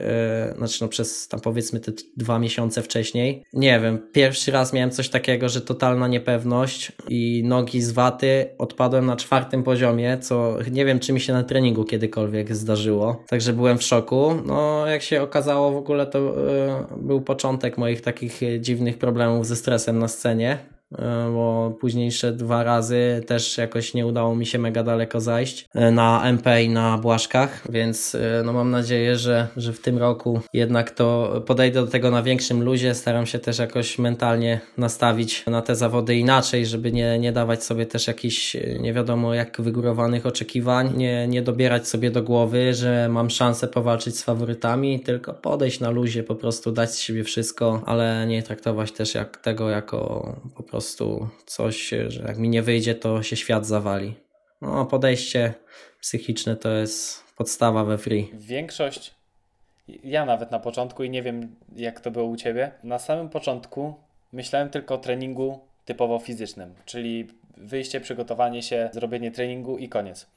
znaczy 0.57 0.77
no 0.81 0.87
przez 0.87 1.27
tam 1.27 1.39
powiedzmy 1.39 1.79
te 1.79 1.91
dwa 2.17 2.39
miesiące 2.39 2.81
wcześniej 2.81 3.43
nie 3.53 3.79
wiem, 3.79 3.99
pierwszy 4.11 4.51
raz 4.51 4.73
miałem 4.73 4.91
coś 4.91 5.09
takiego, 5.09 5.49
że 5.49 5.61
totalna 5.61 6.07
niepewność 6.07 6.91
i 7.09 7.43
nogi 7.45 7.81
z 7.81 7.91
waty 7.91 8.49
odpadłem 8.57 9.05
na 9.05 9.15
czwartym 9.15 9.63
poziomie, 9.63 10.17
co 10.17 10.57
nie 10.71 10.85
wiem, 10.85 10.99
czy 10.99 11.13
mi 11.13 11.21
się 11.21 11.33
na 11.33 11.43
treningu 11.43 11.83
kiedykolwiek 11.83 12.55
zdarzyło. 12.55 13.23
Także 13.27 13.53
byłem 13.53 13.77
w 13.77 13.83
szoku. 13.83 14.33
No, 14.45 14.87
jak 14.87 15.01
się 15.01 15.21
okazało, 15.21 15.71
w 15.71 15.77
ogóle 15.77 16.07
to 16.07 16.19
yy, 16.19 16.97
był 16.97 17.21
początek 17.21 17.77
moich 17.77 18.01
takich 18.01 18.41
dziwnych 18.59 18.97
problemów 18.97 19.47
ze 19.47 19.55
stresem 19.55 19.99
na 19.99 20.07
scenie. 20.07 20.72
E, 20.99 21.31
bo 21.33 21.77
późniejsze 21.79 22.31
dwa 22.31 22.63
razy 22.63 23.23
też 23.27 23.57
jakoś 23.57 23.93
nie 23.93 24.07
udało 24.07 24.35
mi 24.35 24.45
się 24.45 24.59
mega 24.59 24.83
daleko 24.83 25.21
zajść 25.21 25.69
e, 25.73 25.91
na 25.91 26.23
MP 26.23 26.63
i 26.63 26.69
na 26.69 26.97
Błaszkach, 26.97 27.71
więc 27.71 28.15
e, 28.15 28.41
no 28.45 28.53
mam 28.53 28.71
nadzieję, 28.71 29.17
że, 29.17 29.47
że 29.57 29.73
w 29.73 29.81
tym 29.81 29.97
roku 29.97 30.41
jednak 30.53 30.91
to 30.91 31.41
podejdę 31.45 31.81
do 31.81 31.87
tego 31.87 32.11
na 32.11 32.23
większym 32.23 32.63
luzie, 32.63 32.95
staram 32.95 33.25
się 33.25 33.39
też 33.39 33.59
jakoś 33.59 33.99
mentalnie 33.99 34.61
nastawić 34.77 35.45
na 35.45 35.61
te 35.61 35.75
zawody 35.75 36.15
inaczej, 36.15 36.65
żeby 36.65 36.91
nie, 36.91 37.19
nie 37.19 37.31
dawać 37.31 37.63
sobie 37.63 37.85
też 37.85 38.07
jakichś 38.07 38.57
nie 38.79 38.93
wiadomo 38.93 39.33
jak 39.33 39.61
wygórowanych 39.61 40.25
oczekiwań, 40.25 40.93
nie, 40.97 41.27
nie 41.27 41.41
dobierać 41.41 41.87
sobie 41.87 42.11
do 42.11 42.23
głowy, 42.23 42.73
że 42.73 43.09
mam 43.09 43.29
szansę 43.29 43.67
powalczyć 43.67 44.17
z 44.17 44.23
faworytami, 44.23 44.99
tylko 44.99 45.33
podejść 45.33 45.79
na 45.79 45.89
luzie, 45.89 46.23
po 46.23 46.35
prostu 46.35 46.71
dać 46.71 46.91
z 46.91 46.99
siebie 46.99 47.23
wszystko, 47.23 47.81
ale 47.85 48.25
nie 48.27 48.43
traktować 48.43 48.91
też 48.91 49.15
jak 49.15 49.37
tego 49.37 49.69
jako 49.69 50.35
po 50.55 50.63
prostu 50.63 50.82
prostu 50.83 51.27
coś, 51.45 51.89
że 52.07 52.23
jak 52.27 52.37
mi 52.37 52.49
nie 52.49 52.61
wyjdzie, 52.61 52.95
to 52.95 53.23
się 53.23 53.35
świat 53.35 53.65
zawali. 53.65 54.15
No, 54.61 54.85
podejście 54.85 55.53
psychiczne 56.01 56.55
to 56.55 56.71
jest 56.71 57.23
podstawa 57.37 57.83
we 57.83 57.97
free. 57.97 58.31
Większość, 58.33 59.13
ja 60.03 60.25
nawet 60.25 60.51
na 60.51 60.59
początku 60.59 61.03
i 61.03 61.09
nie 61.09 61.23
wiem 61.23 61.55
jak 61.75 61.99
to 61.99 62.11
było 62.11 62.25
u 62.25 62.35
Ciebie, 62.35 62.71
na 62.83 62.99
samym 62.99 63.29
początku 63.29 63.93
myślałem 64.31 64.69
tylko 64.69 64.95
o 64.95 64.97
treningu 64.97 65.59
typowo 65.85 66.19
fizycznym, 66.19 66.73
czyli 66.85 67.27
wyjście, 67.57 68.01
przygotowanie 68.01 68.61
się, 68.61 68.89
zrobienie 68.93 69.31
treningu 69.31 69.77
i 69.77 69.89
koniec. 69.89 70.27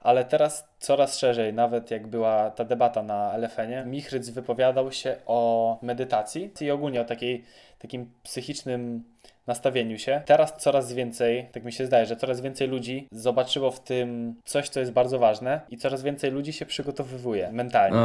Ale 0.00 0.24
teraz 0.24 0.68
coraz 0.78 1.18
szerzej, 1.18 1.54
nawet 1.54 1.90
jak 1.90 2.06
była 2.06 2.50
ta 2.50 2.64
debata 2.64 3.02
na 3.02 3.36
LFN-ie, 3.36 3.84
Michryc 3.84 4.28
wypowiadał 4.28 4.92
się 4.92 5.16
o 5.26 5.78
medytacji 5.82 6.50
i 6.60 6.70
ogólnie 6.70 7.00
o 7.00 7.04
takiej, 7.04 7.44
takim 7.78 8.10
psychicznym 8.22 9.11
nastawieniu 9.46 9.98
się. 9.98 10.22
Teraz 10.26 10.52
coraz 10.58 10.92
więcej, 10.92 11.48
tak 11.52 11.64
mi 11.64 11.72
się 11.72 11.86
zdaje, 11.86 12.06
że 12.06 12.16
coraz 12.16 12.40
więcej 12.40 12.68
ludzi 12.68 13.08
zobaczyło 13.12 13.70
w 13.70 13.80
tym 13.80 14.34
coś, 14.44 14.68
co 14.68 14.80
jest 14.80 14.92
bardzo 14.92 15.18
ważne 15.18 15.60
i 15.68 15.76
coraz 15.76 16.02
więcej 16.02 16.30
ludzi 16.30 16.52
się 16.52 16.66
przygotowywuje 16.66 17.52
mentalnie. 17.52 17.96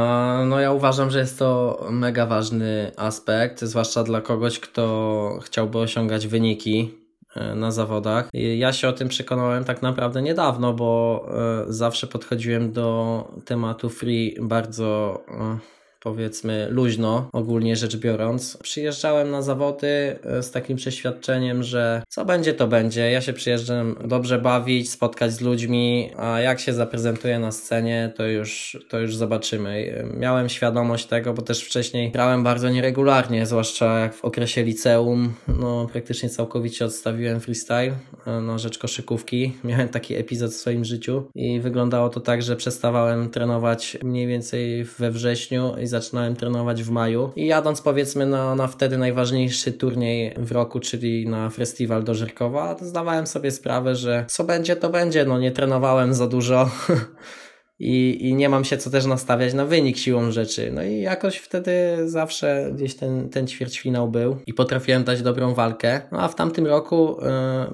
no 0.46 0.60
ja 0.60 0.72
uważam, 0.72 1.10
że 1.10 1.18
jest 1.18 1.38
to 1.38 1.78
mega 1.90 2.26
ważny 2.26 2.92
aspekt, 2.96 3.60
zwłaszcza 3.60 4.04
dla 4.04 4.20
kogoś, 4.20 4.60
kto 4.60 5.38
chciałby 5.42 5.78
osiągać 5.78 6.26
wyniki 6.26 6.94
e, 7.36 7.54
na 7.54 7.70
zawodach. 7.70 8.28
Ja 8.32 8.72
się 8.72 8.88
o 8.88 8.92
tym 8.92 9.08
przekonałem 9.08 9.64
tak 9.64 9.82
naprawdę 9.82 10.22
niedawno, 10.22 10.72
bo 10.72 11.24
e, 11.28 11.72
zawsze 11.72 12.06
podchodziłem 12.06 12.72
do 12.72 13.24
tematu 13.44 13.88
free 13.88 14.36
bardzo 14.40 15.20
e, 15.28 15.77
powiedzmy 16.00 16.66
luźno, 16.70 17.28
ogólnie 17.32 17.76
rzecz 17.76 17.96
biorąc. 17.96 18.58
Przyjeżdżałem 18.62 19.30
na 19.30 19.42
zawody 19.42 20.18
e, 20.24 20.42
z 20.42 20.50
takim 20.50 20.76
przeświadczeniem, 20.76 21.62
że 21.62 22.02
co 22.08 22.24
będzie, 22.24 22.54
to 22.54 22.68
będzie. 22.68 23.10
Ja 23.10 23.20
się 23.20 23.32
przyjeżdżam 23.32 23.96
dobrze 24.04 24.38
bawić, 24.38 24.90
spotkać 24.90 25.32
z 25.32 25.40
ludźmi, 25.40 26.10
a 26.16 26.40
jak 26.40 26.60
się 26.60 26.72
zaprezentuję 26.72 27.38
na 27.38 27.52
scenie, 27.52 28.12
to 28.16 28.26
już, 28.26 28.78
to 28.88 28.98
już 28.98 29.16
zobaczymy. 29.16 30.04
Miałem 30.16 30.48
świadomość 30.48 31.06
tego, 31.06 31.34
bo 31.34 31.42
też 31.42 31.64
wcześniej 31.64 32.10
grałem 32.10 32.44
bardzo 32.44 32.70
nieregularnie, 32.70 33.46
zwłaszcza 33.46 34.00
jak 34.00 34.14
w 34.14 34.24
okresie 34.24 34.62
liceum, 34.62 35.34
no 35.48 35.88
praktycznie 35.92 36.28
całkowicie 36.28 36.84
odstawiłem 36.84 37.40
freestyle 37.40 37.94
e, 38.26 38.40
na 38.40 38.58
rzecz 38.58 38.78
koszykówki. 38.78 39.52
Miałem 39.64 39.88
taki 39.88 40.14
epizod 40.14 40.50
w 40.50 40.56
swoim 40.56 40.84
życiu 40.84 41.24
i 41.34 41.60
wyglądało 41.60 42.08
to 42.08 42.20
tak, 42.20 42.42
że 42.42 42.56
przestawałem 42.56 43.30
trenować 43.30 43.98
mniej 44.02 44.26
więcej 44.26 44.84
we 44.84 45.10
wrześniu 45.10 45.74
i 45.82 45.86
zaczynałem 45.88 46.36
trenować 46.36 46.82
w 46.82 46.90
maju 46.90 47.30
i 47.36 47.46
jadąc 47.46 47.80
powiedzmy 47.80 48.26
na, 48.26 48.54
na 48.54 48.66
wtedy 48.66 48.98
najważniejszy 48.98 49.72
turniej 49.72 50.34
w 50.36 50.52
roku, 50.52 50.80
czyli 50.80 51.28
na 51.28 51.50
festiwal 51.50 52.04
do 52.04 52.14
Żyrkowa, 52.14 52.76
zdawałem 52.80 53.26
sobie 53.26 53.50
sprawę, 53.50 53.96
że 53.96 54.24
co 54.28 54.44
będzie, 54.44 54.76
to 54.76 54.90
będzie. 54.90 55.24
No 55.24 55.38
nie 55.38 55.52
trenowałem 55.52 56.14
za 56.14 56.26
dużo. 56.26 56.70
i, 57.78 58.28
i 58.28 58.34
nie 58.34 58.48
mam 58.48 58.64
się 58.64 58.76
co 58.76 58.90
też 58.90 59.06
nastawiać 59.06 59.54
na 59.54 59.64
wynik 59.64 59.96
siłą 59.96 60.30
rzeczy. 60.30 60.70
No 60.74 60.82
i 60.82 61.00
jakoś 61.00 61.36
wtedy 61.36 61.72
zawsze 62.04 62.70
gdzieś 62.74 62.94
ten, 62.94 63.28
ten 63.28 63.46
ćwierćfinał 63.46 64.08
był 64.08 64.36
i 64.46 64.54
potrafiłem 64.54 65.04
dać 65.04 65.22
dobrą 65.22 65.54
walkę. 65.54 66.00
No 66.12 66.20
a 66.20 66.28
w 66.28 66.34
tamtym 66.34 66.66
roku 66.66 67.16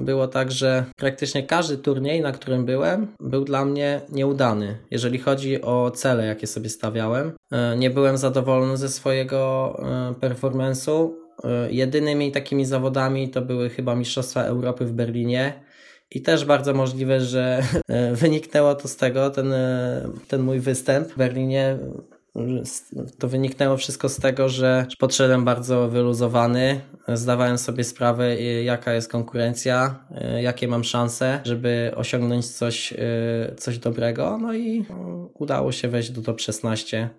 y, 0.01 0.05
było 0.05 0.29
tak, 0.29 0.53
że 0.53 0.85
praktycznie 0.97 1.43
każdy 1.43 1.79
turniej, 1.79 2.21
na 2.21 2.33
którym 2.33 2.65
byłem, 2.65 3.07
był 3.21 3.45
dla 3.45 3.65
mnie 3.65 4.01
nieudany. 4.13 4.79
Jeżeli 4.91 5.19
chodzi 5.19 5.63
o 5.63 5.91
cele, 5.91 6.27
jakie 6.27 6.47
sobie 6.47 6.69
stawiałem, 6.69 7.29
y, 7.29 7.77
nie 7.77 7.91
byłem 7.91 8.19
zadowolony 8.19 8.77
ze 8.77 8.89
swojego 8.89 9.73
y, 10.11 10.15
performance'u. 10.15 11.11
Jedynymi 11.71 12.33
takimi 12.33 12.65
zawodami 12.65 13.29
to 13.29 13.43
były 13.43 13.71
chyba 13.71 13.95
Mistrzostwa 13.95 14.43
Europy 14.43 14.85
w 14.85 14.93
Berlinie 14.93 15.65
i 16.11 16.23
też 16.23 16.45
bardzo 16.45 16.75
możliwe, 16.75 17.21
że 17.21 17.63
e, 17.89 18.15
wyniknęło 18.15 18.75
to 18.75 18.89
z 18.89 18.97
tego, 18.97 19.31
ten, 19.31 19.53
e, 19.53 20.09
ten 20.29 20.43
mój 20.43 20.61
występ 20.61 21.09
w 21.09 21.17
Berlinie 21.17 21.79
to 23.19 23.29
wyniknęło 23.29 23.77
wszystko 23.77 24.09
z 24.09 24.17
tego, 24.17 24.49
że 24.49 24.87
podszedłem 24.99 25.45
bardzo 25.45 25.89
wyluzowany, 25.89 26.81
zdawałem 27.09 27.59
sobie 27.59 27.85
sprawę, 27.85 28.33
y, 28.33 28.65
jaka 28.65 28.93
jest 28.93 29.11
konkurencja, 29.11 30.05
jakie 30.43 30.69
mam 30.69 30.85
szanse, 30.85 31.41
żeby 31.45 31.93
osiągnąć 31.97 32.47
coś, 32.47 32.95
coś 33.57 33.79
dobrego, 33.79 34.39
no 34.39 34.55
i 34.55 34.85
udało 35.35 35.73
się 35.73 35.89
wejść 35.89 36.11
do 36.11 36.23
top 36.23 36.41
16. 36.41 37.11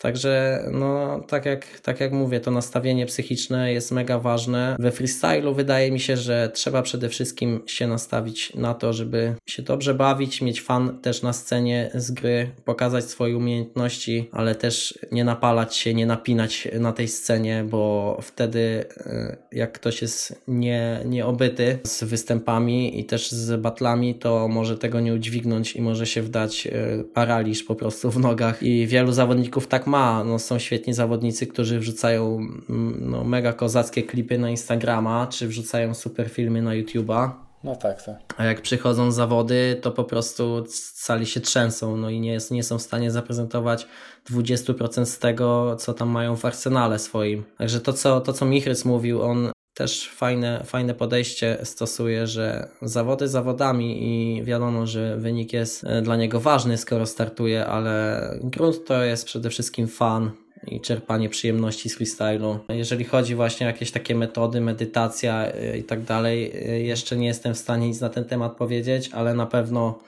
Także, 0.00 0.64
no, 0.72 1.20
tak 1.28 1.46
jak, 1.46 1.80
tak 1.80 2.00
jak 2.00 2.12
mówię, 2.12 2.40
to 2.40 2.50
nastawienie 2.50 3.06
psychiczne 3.06 3.72
jest 3.72 3.92
mega 3.92 4.18
ważne. 4.18 4.76
We 4.78 4.90
freestylu 4.90 5.54
wydaje 5.54 5.90
mi 5.90 6.00
się, 6.00 6.16
że 6.16 6.50
trzeba 6.54 6.82
przede 6.82 7.08
wszystkim 7.08 7.62
się 7.66 7.86
nastawić 7.86 8.54
na 8.54 8.74
to, 8.74 8.92
żeby 8.92 9.34
się 9.46 9.62
dobrze 9.62 9.94
bawić, 9.94 10.42
mieć 10.42 10.62
fan 10.62 10.98
też 10.98 11.22
na 11.22 11.32
scenie 11.32 11.90
z 11.94 12.10
gry, 12.10 12.50
pokazać 12.64 13.04
swoje 13.04 13.36
umiejętności, 13.36 14.28
ale 14.32 14.54
też 14.54 14.98
nie 15.12 15.24
napalać 15.24 15.76
się, 15.76 15.94
nie 15.94 16.06
napinać 16.06 16.68
na 16.78 16.92
tej 16.92 17.08
scenie, 17.08 17.64
bo 17.70 18.18
wtedy 18.22 18.84
e, 18.96 19.36
jak 19.52 19.72
ktoś 19.72 20.02
jest 20.02 20.42
nie, 20.48 21.00
nieobyty 21.04 21.78
z 21.84 22.04
występami 22.04 23.00
i 23.00 23.04
też 23.04 23.30
z 23.30 23.60
batlami, 23.60 24.14
to 24.14 24.48
może 24.48 24.78
tego 24.78 25.00
nie 25.00 25.14
udźwignąć 25.14 25.76
i 25.76 25.82
może 25.82 26.06
się 26.06 26.22
wdać 26.22 26.66
e, 26.66 27.04
paraliż 27.14 27.62
po 27.62 27.74
prostu 27.74 28.10
w 28.10 28.18
nogach 28.18 28.62
i 28.62 28.86
wielu 28.86 29.12
zawodników 29.12 29.66
tak 29.66 29.89
ma. 29.90 30.24
No, 30.24 30.38
są 30.38 30.58
świetni 30.58 30.94
zawodnicy, 30.94 31.46
którzy 31.46 31.78
wrzucają 31.78 32.36
mm, 32.70 33.10
no, 33.10 33.24
mega 33.24 33.52
kozackie 33.52 34.02
klipy 34.02 34.38
na 34.38 34.50
Instagrama, 34.50 35.26
czy 35.26 35.48
wrzucają 35.48 35.94
super 35.94 36.30
filmy 36.30 36.62
na 36.62 36.70
YouTube'a. 36.70 37.30
No 37.64 37.76
tak, 37.76 38.02
tak. 38.02 38.34
A 38.36 38.44
jak 38.44 38.62
przychodzą 38.62 39.12
zawody, 39.12 39.78
to 39.82 39.90
po 39.90 40.04
prostu 40.04 40.64
sali 40.94 41.26
się 41.26 41.40
trzęsą, 41.40 41.96
no 41.96 42.10
i 42.10 42.20
nie, 42.20 42.32
jest, 42.32 42.50
nie 42.50 42.62
są 42.62 42.78
w 42.78 42.82
stanie 42.82 43.10
zaprezentować 43.10 43.86
20% 44.30 45.04
z 45.04 45.18
tego, 45.18 45.76
co 45.76 45.94
tam 45.94 46.08
mają 46.08 46.36
w 46.36 46.44
arsenale 46.44 46.98
swoim. 46.98 47.44
Także 47.58 47.80
to, 47.80 47.92
co, 47.92 48.20
to, 48.20 48.32
co 48.32 48.46
Michrys 48.46 48.84
mówił, 48.84 49.22
on 49.22 49.50
też 49.80 50.08
fajne, 50.08 50.62
fajne 50.64 50.94
podejście 50.94 51.58
stosuje, 51.62 52.26
że 52.26 52.68
zawody 52.82 53.28
zawodami 53.28 53.98
i 54.02 54.44
wiadomo, 54.44 54.86
że 54.86 55.16
wynik 55.16 55.52
jest 55.52 55.84
e, 55.84 56.02
dla 56.02 56.16
niego 56.16 56.40
ważny, 56.40 56.78
skoro 56.78 57.06
startuje, 57.06 57.66
ale 57.66 58.20
grunt 58.42 58.84
to 58.84 59.04
jest 59.04 59.24
przede 59.24 59.50
wszystkim 59.50 59.88
fan 59.88 60.30
i 60.66 60.80
czerpanie 60.80 61.28
przyjemności 61.28 61.88
z 61.88 61.94
freestylu. 61.94 62.58
Jeżeli 62.68 63.04
chodzi 63.04 63.34
właśnie 63.34 63.66
o 63.66 63.70
jakieś 63.70 63.90
takie 63.90 64.14
metody, 64.14 64.60
medytacja 64.60 65.46
e, 65.46 65.78
i 65.78 65.84
tak 65.84 66.02
dalej, 66.02 66.52
e, 66.54 66.80
jeszcze 66.80 67.16
nie 67.16 67.26
jestem 67.26 67.54
w 67.54 67.58
stanie 67.58 67.88
nic 67.88 68.00
na 68.00 68.08
ten 68.08 68.24
temat 68.24 68.56
powiedzieć, 68.56 69.10
ale 69.12 69.34
na 69.34 69.46
pewno 69.46 69.98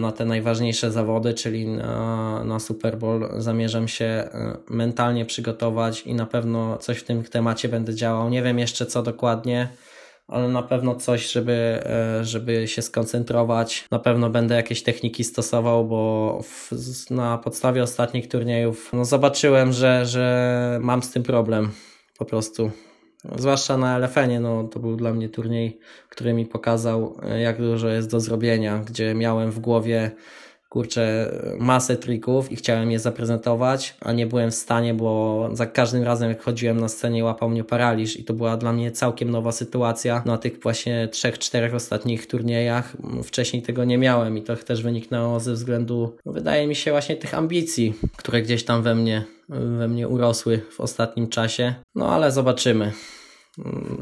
na 0.00 0.12
te 0.12 0.24
najważniejsze 0.24 0.90
zawody, 0.90 1.34
czyli 1.34 1.66
na, 1.66 2.44
na 2.44 2.60
Super 2.60 2.98
Bowl, 2.98 3.28
zamierzam 3.36 3.88
się 3.88 4.04
e, 4.04 4.56
mentalnie 4.70 5.24
przygotować 5.26 6.02
i 6.06 6.14
na 6.14 6.26
pewno 6.26 6.78
coś 6.78 6.98
w 6.98 7.04
tym 7.04 7.24
temacie 7.24 7.68
będę 7.68 7.94
działał. 7.94 8.30
Nie 8.30 8.42
wiem 8.42 8.58
jeszcze 8.58 8.86
co 8.86 9.02
dokładnie, 9.02 9.68
ale 10.28 10.48
na 10.48 10.62
pewno 10.62 10.94
coś, 10.94 11.32
żeby, 11.32 11.82
e, 11.86 12.24
żeby 12.24 12.68
się 12.68 12.82
skoncentrować. 12.82 13.84
Na 13.90 13.98
pewno 13.98 14.30
będę 14.30 14.54
jakieś 14.54 14.82
techniki 14.82 15.24
stosował, 15.24 15.84
bo 15.84 16.40
w, 16.42 16.70
na 17.10 17.38
podstawie 17.38 17.82
ostatnich 17.82 18.28
turniejów 18.28 18.90
no 18.92 19.04
zobaczyłem, 19.04 19.72
że, 19.72 20.06
że 20.06 20.78
mam 20.82 21.02
z 21.02 21.10
tym 21.10 21.22
problem 21.22 21.70
po 22.18 22.24
prostu. 22.24 22.70
Zwłaszcza 23.24 23.76
na 23.76 23.98
LFN-ie, 23.98 24.40
no 24.40 24.64
to 24.64 24.80
był 24.80 24.96
dla 24.96 25.12
mnie 25.12 25.28
turniej, 25.28 25.78
który 26.08 26.34
mi 26.34 26.46
pokazał, 26.46 27.16
e, 27.22 27.40
jak 27.40 27.58
dużo 27.58 27.88
jest 27.88 28.10
do 28.10 28.20
zrobienia, 28.20 28.78
gdzie 28.78 29.14
miałem 29.14 29.50
w 29.50 29.58
głowie 29.58 30.10
kurczę, 30.72 31.32
masę 31.58 31.96
trików 31.96 32.52
i 32.52 32.56
chciałem 32.56 32.90
je 32.90 32.98
zaprezentować, 32.98 33.96
a 34.00 34.12
nie 34.12 34.26
byłem 34.26 34.50
w 34.50 34.54
stanie, 34.54 34.94
bo 34.94 35.48
za 35.52 35.66
każdym 35.66 36.02
razem 36.02 36.28
jak 36.28 36.42
chodziłem 36.42 36.80
na 36.80 36.88
scenie 36.88 37.24
łapał 37.24 37.50
mnie 37.50 37.64
paraliż 37.64 38.20
i 38.20 38.24
to 38.24 38.34
była 38.34 38.56
dla 38.56 38.72
mnie 38.72 38.90
całkiem 38.90 39.30
nowa 39.30 39.52
sytuacja 39.52 40.22
na 40.26 40.38
tych 40.38 40.62
właśnie 40.62 41.08
trzech, 41.08 41.38
czterech 41.38 41.74
ostatnich 41.74 42.26
turniejach. 42.26 42.96
Wcześniej 43.24 43.62
tego 43.62 43.84
nie 43.84 43.98
miałem 43.98 44.38
i 44.38 44.42
to 44.42 44.56
też 44.56 44.82
wyniknęło 44.82 45.40
ze 45.40 45.52
względu, 45.52 46.16
wydaje 46.26 46.66
mi 46.66 46.74
się, 46.74 46.90
właśnie 46.90 47.16
tych 47.16 47.34
ambicji, 47.34 47.94
które 48.16 48.42
gdzieś 48.42 48.64
tam 48.64 48.82
we 48.82 48.94
mnie, 48.94 49.24
we 49.48 49.88
mnie 49.88 50.08
urosły 50.08 50.60
w 50.70 50.80
ostatnim 50.80 51.28
czasie. 51.28 51.74
No 51.94 52.08
ale 52.08 52.32
zobaczymy. 52.32 52.92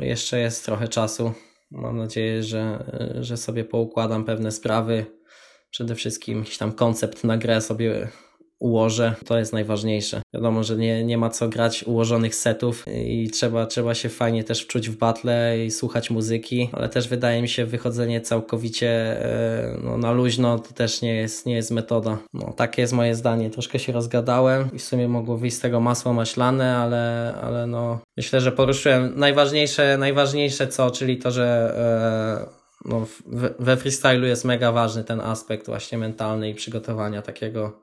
Jeszcze 0.00 0.40
jest 0.40 0.64
trochę 0.64 0.88
czasu. 0.88 1.33
Mam 1.70 1.96
nadzieję, 1.96 2.42
że, 2.42 2.85
że 3.20 3.37
sobie 3.37 3.64
poukładam 3.64 4.24
pewne 4.24 4.52
sprawy 4.52 5.19
przede 5.70 5.94
wszystkim 5.94 6.38
jakiś 6.38 6.59
tam 6.59 6.72
koncept 6.72 7.24
na 7.24 7.37
grę 7.37 7.61
sobie 7.61 8.09
ułożę, 8.61 9.14
to 9.26 9.38
jest 9.38 9.52
najważniejsze. 9.52 10.22
Wiadomo, 10.35 10.64
że 10.64 10.76
nie, 10.76 11.04
nie 11.04 11.18
ma 11.18 11.30
co 11.30 11.48
grać 11.48 11.85
ułożonych 11.85 12.35
setów 12.35 12.85
i 13.04 13.30
trzeba, 13.30 13.66
trzeba 13.66 13.94
się 13.94 14.09
fajnie 14.09 14.44
też 14.44 14.62
wczuć 14.62 14.88
w 14.88 14.96
battle 14.96 15.64
i 15.64 15.70
słuchać 15.70 16.11
muzyki, 16.11 16.70
ale 16.72 16.88
też 16.88 17.09
wydaje 17.09 17.42
mi 17.42 17.48
się 17.48 17.66
wychodzenie 17.66 18.20
całkowicie 18.20 18.90
e, 19.24 19.78
no, 19.85 19.96
na 19.96 20.12
luźno 20.12 20.59
to 20.59 20.72
też 20.74 21.02
nie 21.02 21.14
jest, 21.14 21.46
nie 21.46 21.54
jest 21.54 21.70
metoda. 21.70 22.18
No, 22.35 22.52
takie 22.52 22.83
jest 22.83 22.92
moje 22.92 23.14
zdanie. 23.14 23.50
Troszkę 23.50 23.78
się 23.78 23.92
rozgadałem 23.92 24.68
i 24.72 24.78
w 24.78 24.83
sumie 24.83 25.09
mogło 25.09 25.37
wyjść 25.37 25.56
z 25.56 25.61
tego 25.61 25.80
masło 25.80 26.12
maślane, 26.12 26.76
ale, 26.76 27.35
ale 27.42 27.66
no 27.66 28.00
myślę, 28.16 28.40
że 28.40 28.52
poruszyłem 28.52 29.12
najważniejsze, 29.16 29.98
najważniejsze 29.98 30.68
co, 30.68 30.90
czyli 30.90 31.18
to, 31.18 31.30
że 31.30 31.74
e, 32.56 32.60
no, 32.85 33.07
we 33.59 33.77
freestylu 33.77 34.27
jest 34.27 34.45
mega 34.45 34.73
ważny 34.73 35.05
ten 35.05 35.21
aspekt 35.21 35.66
właśnie 35.66 35.99
mentalny 35.99 36.51
i 36.51 36.55
przygotowania 36.55 37.23
takiego 37.23 37.81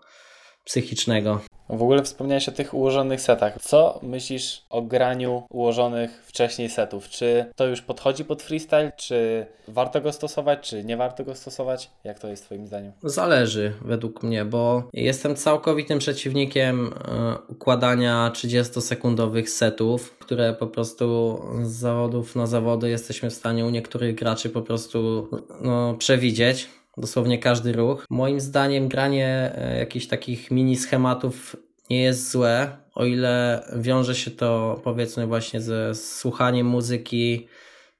psychicznego. 0.64 1.42
W 1.70 1.82
ogóle 1.82 2.04
wspomniałeś 2.04 2.50
o 2.50 2.52
tych 2.52 2.74
ułożonych 2.74 3.22
setach. 3.22 3.58
Co 3.62 4.00
myślisz 4.04 4.62
o 4.70 4.82
graniu 4.82 5.44
ułożonych 5.50 6.24
wcześniej 6.26 6.70
setów? 6.70 7.10
Czy 7.10 7.46
to 7.56 7.66
już 7.66 7.82
podchodzi 7.82 8.26
pod 8.26 8.42
freestyle? 8.42 8.92
Czy 8.98 9.46
warto 9.68 10.02
go 10.02 10.14
stosować, 10.14 10.70
czy 10.70 10.84
nie 10.84 10.98
warto 10.98 11.24
go 11.24 11.36
stosować? 11.36 11.90
Jak 12.04 12.20
to 12.20 12.28
jest 12.28 12.46
Twoim 12.46 12.68
zdaniem? 12.68 12.92
Zależy 13.04 13.74
według 13.82 14.24
mnie, 14.24 14.46
bo 14.46 14.84
jestem 14.94 15.36
całkowitym 15.36 16.00
przeciwnikiem 16.00 16.94
e, 17.08 17.36
układania 17.48 18.32
30-sekundowych 18.34 19.46
setów, 19.46 20.18
które 20.20 20.54
po 20.54 20.68
prostu 20.68 21.40
z 21.64 21.72
zawodów 21.72 22.36
na 22.36 22.48
zawody 22.48 22.90
jesteśmy 22.90 23.30
w 23.30 23.34
stanie 23.34 23.66
u 23.66 23.70
niektórych 23.70 24.16
graczy 24.16 24.50
po 24.50 24.62
prostu 24.62 25.30
no, 25.62 25.94
przewidzieć 25.94 26.70
dosłownie 26.98 27.40
każdy 27.40 27.74
ruch. 27.74 28.06
Moim 28.10 28.40
zdaniem 28.40 28.88
granie 28.88 29.52
e, 29.56 29.80
jakichś 29.80 30.08
takich 30.08 30.52
mini 30.52 30.76
schematów 30.76 31.56
nie 31.90 32.02
jest 32.02 32.32
złe, 32.32 32.78
o 32.96 33.06
ile 33.06 33.64
wiąże 33.76 34.16
się 34.16 34.32
to 34.32 34.82
powiedzmy 34.84 35.28
właśnie 35.28 35.62
ze 35.62 35.96
słuchaniem 35.96 36.68
muzyki, 36.68 37.48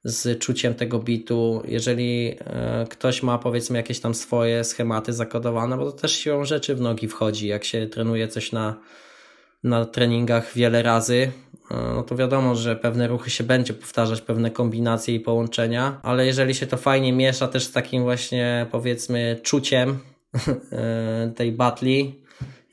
z 0.04 0.40
czuciem 0.40 0.74
tego 0.74 1.00
bitu. 1.00 1.62
Jeżeli 1.68 2.36
e, 2.40 2.86
ktoś 2.90 3.24
ma 3.24 3.38
powiedzmy 3.38 3.78
jakieś 3.78 4.00
tam 4.00 4.16
swoje 4.16 4.64
schematy 4.64 5.14
zakodowane, 5.14 5.78
bo 5.78 5.92
to 5.92 5.92
też 5.92 6.12
siłą 6.12 6.46
rzeczy 6.46 6.76
w 6.76 6.82
nogi 6.82 7.08
wchodzi, 7.08 7.48
jak 7.48 7.64
się 7.64 7.88
trenuje 7.88 8.28
coś 8.28 8.52
na, 8.52 8.76
na 9.64 9.86
treningach 9.86 10.54
wiele 10.54 10.84
razy, 10.84 11.32
no 11.70 12.04
to 12.04 12.16
wiadomo, 12.16 12.56
że 12.56 12.76
pewne 12.76 13.08
ruchy 13.08 13.30
się 13.30 13.44
będzie 13.44 13.74
powtarzać, 13.74 14.22
pewne 14.22 14.52
kombinacje 14.52 15.16
i 15.16 15.20
połączenia, 15.20 16.00
ale 16.04 16.26
jeżeli 16.26 16.56
się 16.56 16.68
to 16.68 16.78
fajnie 16.78 17.14
miesza 17.14 17.48
też 17.48 17.64
z 17.64 17.72
takim 17.72 18.04
właśnie 18.04 18.66
powiedzmy 18.72 19.40
czuciem 19.44 20.00
e, 20.72 21.32
tej 21.36 21.52
batli 21.52 22.24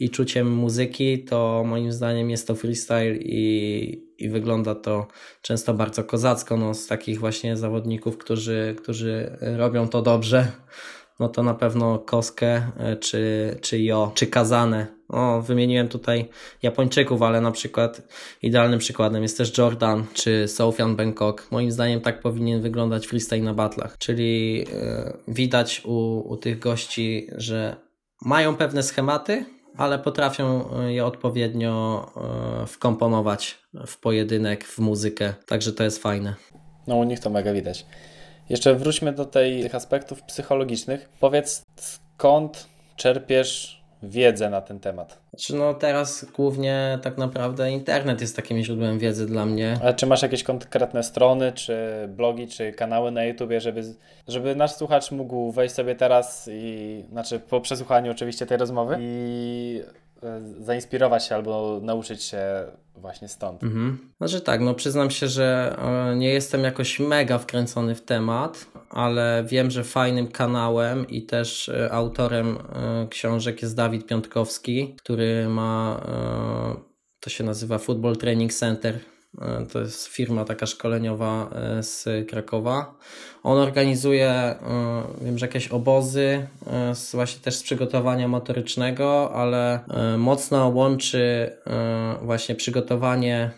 i 0.01 0.11
czuciem 0.11 0.53
muzyki, 0.53 1.25
to 1.25 1.65
moim 1.67 1.93
zdaniem 1.93 2.31
jest 2.31 2.47
to 2.47 2.55
freestyle 2.55 3.17
i, 3.17 4.05
i 4.19 4.29
wygląda 4.29 4.75
to 4.75 5.07
często 5.43 5.75
bardzo 5.75 6.05
kozacko, 6.05 6.57
no 6.57 6.75
z 6.75 6.87
takich 6.87 7.21
właśnie 7.21 7.57
zawodników, 7.57 8.19
którzy, 8.19 8.77
którzy 8.83 9.39
robią 9.41 9.89
to 9.89 10.03
dobrze, 10.03 10.53
no 11.21 11.29
to 11.29 11.43
na 11.43 11.55
pewno 11.55 11.99
Koskę 11.99 12.63
e, 12.79 12.97
czy, 12.97 13.57
czy 13.61 13.79
Jo, 13.83 14.13
czy 14.15 14.27
Kazane 14.27 14.87
o, 15.09 15.43
wymieniłem 15.43 15.89
tutaj 15.89 16.29
Japończyków, 16.63 17.23
ale 17.23 17.41
na 17.41 17.51
przykład 17.51 18.03
idealnym 18.43 18.79
przykładem 18.79 19.23
jest 19.23 19.39
też 19.39 19.59
Jordan 19.59 20.05
czy 20.15 20.49
Sofian 20.49 20.97
Bangkok. 20.97 21.47
Moim 21.51 21.71
zdaniem 21.71 22.01
tak 22.01 22.21
powinien 22.21 22.63
wyglądać 22.63 23.07
freestyle 23.07 23.43
na 23.43 23.55
batlach, 23.55 23.99
czyli 23.99 24.59
yy, 24.59 24.65
widać 25.29 25.83
u, 25.85 26.19
u 26.19 26.37
tych 26.37 26.59
gości, 26.59 27.29
że 27.37 27.77
mają 28.25 28.57
pewne 28.57 28.83
schematy, 28.83 29.45
ale 29.77 29.99
potrafią 29.99 30.71
e, 30.71 30.93
je 30.93 31.07
odpowiednio 31.07 32.07
wkomponować 32.67 33.59
w 33.87 34.01
pojedynek, 34.01 34.65
w 34.65 34.79
muzykę, 34.79 35.35
także 35.47 35.73
to 35.73 35.85
jest 35.85 36.03
fajne. 36.03 36.35
No 36.87 36.97
u 36.97 37.05
nich 37.05 37.21
to 37.21 37.31
mega 37.31 37.53
widać. 37.53 37.87
Jeszcze 38.49 38.75
wróćmy 38.75 39.13
do 39.13 39.25
tej, 39.25 39.63
tych 39.63 39.75
aspektów 39.75 40.23
psychologicznych. 40.23 41.09
Powiedz, 41.21 41.63
skąd 41.77 42.67
czerpiesz 42.97 43.85
wiedzę 44.03 44.51
na 44.51 44.61
ten 44.61 44.81
temat? 44.81 45.19
Znaczy 45.31 45.55
no 45.55 45.75
teraz 45.75 46.27
głównie 46.37 46.99
tak 47.03 47.19
naprawdę 47.19 47.71
internet 47.71 48.21
jest 48.21 48.37
takim 48.37 48.63
źródłem 48.63 48.99
wiedzy 48.99 49.27
dla 49.27 49.47
mnie. 49.47 49.79
A 49.85 49.93
czy 49.93 50.07
masz 50.07 50.23
jakieś 50.23 50.43
konkretne 50.43 51.03
strony, 51.03 51.53
czy 51.53 51.77
blogi, 52.09 52.49
czy 52.49 52.73
kanały 52.73 53.11
na 53.11 53.25
YouTubie, 53.25 53.61
żeby, 53.61 53.83
żeby 54.29 54.57
nasz 54.57 54.75
słuchacz 54.75 55.11
mógł 55.11 55.53
wejść 55.53 55.75
sobie 55.75 55.95
teraz 55.95 56.49
i, 56.53 57.05
znaczy 57.11 57.41
po 57.41 57.61
przesłuchaniu 57.61 58.11
oczywiście 58.11 58.47
tej 58.47 58.59
rozmowy 58.59 58.97
i 59.01 59.83
zainspirować 60.61 61.27
się 61.27 61.35
albo 61.35 61.81
nauczyć 61.83 62.23
się 62.23 62.67
właśnie 62.97 63.29
stąd? 63.29 63.63
Mhm. 63.63 63.99
Znaczy 64.19 64.41
tak, 64.41 64.61
no 64.61 64.75
przyznam 64.75 65.11
się, 65.11 65.29
że 65.29 65.77
e, 65.79 66.17
nie 66.17 66.29
jestem 66.29 66.65
jakoś 66.65 67.01
mega 67.01 67.39
wkręcony 67.39 67.95
w 67.95 68.03
temat, 68.03 68.67
ale 68.91 69.45
wiem, 69.47 69.71
że 69.71 69.85
fajnym 69.85 70.29
kanałem 70.29 71.09
i 71.09 71.23
też 71.23 71.69
e, 71.69 71.93
autorem 71.93 72.59
e, 72.59 73.07
książek 73.11 73.63
jest 73.63 73.77
Dawid 73.77 74.07
Piątkowski, 74.07 74.97
który 74.99 75.49
ma, 75.49 76.01
to 77.21 77.31
się 77.31 77.45
nazywa 77.45 77.79
Football 77.79 78.17
Training 78.17 78.53
Center 78.53 78.99
to 79.73 79.81
jest 79.81 80.07
firma 80.07 80.45
taka 80.45 80.67
szkoleniowa 80.67 81.51
e, 81.53 81.83
z 81.83 82.09
Krakowa. 82.31 82.95
On 83.43 83.59
organizuje, 83.59 84.31
e, 84.31 84.57
wiem, 85.23 85.39
że 85.39 85.47
jakieś 85.47 85.69
obozy, 85.69 86.47
właśnie 87.15 87.41
też 87.41 87.55
z 87.55 87.63
przygotowania 87.63 88.29
motorycznego, 88.29 89.33
ale 89.35 89.81
mocno 90.19 90.69
łączy 90.69 91.53
właśnie 92.23 92.55
przygotowanie 92.55 93.51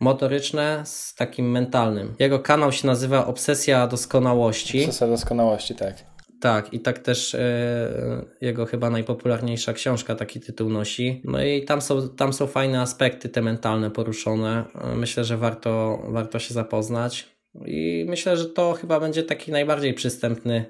motoryczne 0.00 0.82
z 0.84 1.14
takim 1.14 1.50
mentalnym. 1.50 2.14
Jego 2.18 2.38
kanał 2.38 2.72
się 2.72 2.86
nazywa 2.86 3.26
Obsesja 3.26 3.86
Doskonałości. 3.86 4.84
Obsesja 4.84 5.06
Doskonałości, 5.06 5.74
tak. 5.74 6.11
Tak, 6.42 6.74
i 6.74 6.80
tak 6.80 6.98
też 6.98 7.34
e, 7.34 8.24
jego 8.40 8.66
chyba 8.66 8.90
najpopularniejsza 8.90 9.72
książka 9.72 10.14
taki 10.14 10.40
tytuł 10.40 10.70
nosi. 10.70 11.22
No 11.24 11.44
i 11.44 11.64
tam 11.64 11.82
są, 11.82 12.08
tam 12.08 12.32
są 12.32 12.46
fajne 12.46 12.80
aspekty 12.80 13.28
te 13.28 13.42
mentalne 13.42 13.90
poruszone. 13.90 14.64
E, 14.74 14.96
myślę, 14.96 15.24
że 15.24 15.36
warto, 15.36 16.02
warto 16.08 16.38
się 16.38 16.54
zapoznać. 16.54 17.28
I 17.66 18.04
myślę, 18.08 18.36
że 18.36 18.46
to 18.46 18.72
chyba 18.72 19.00
będzie 19.00 19.22
taki 19.22 19.52
najbardziej 19.52 19.94
przystępny 19.94 20.64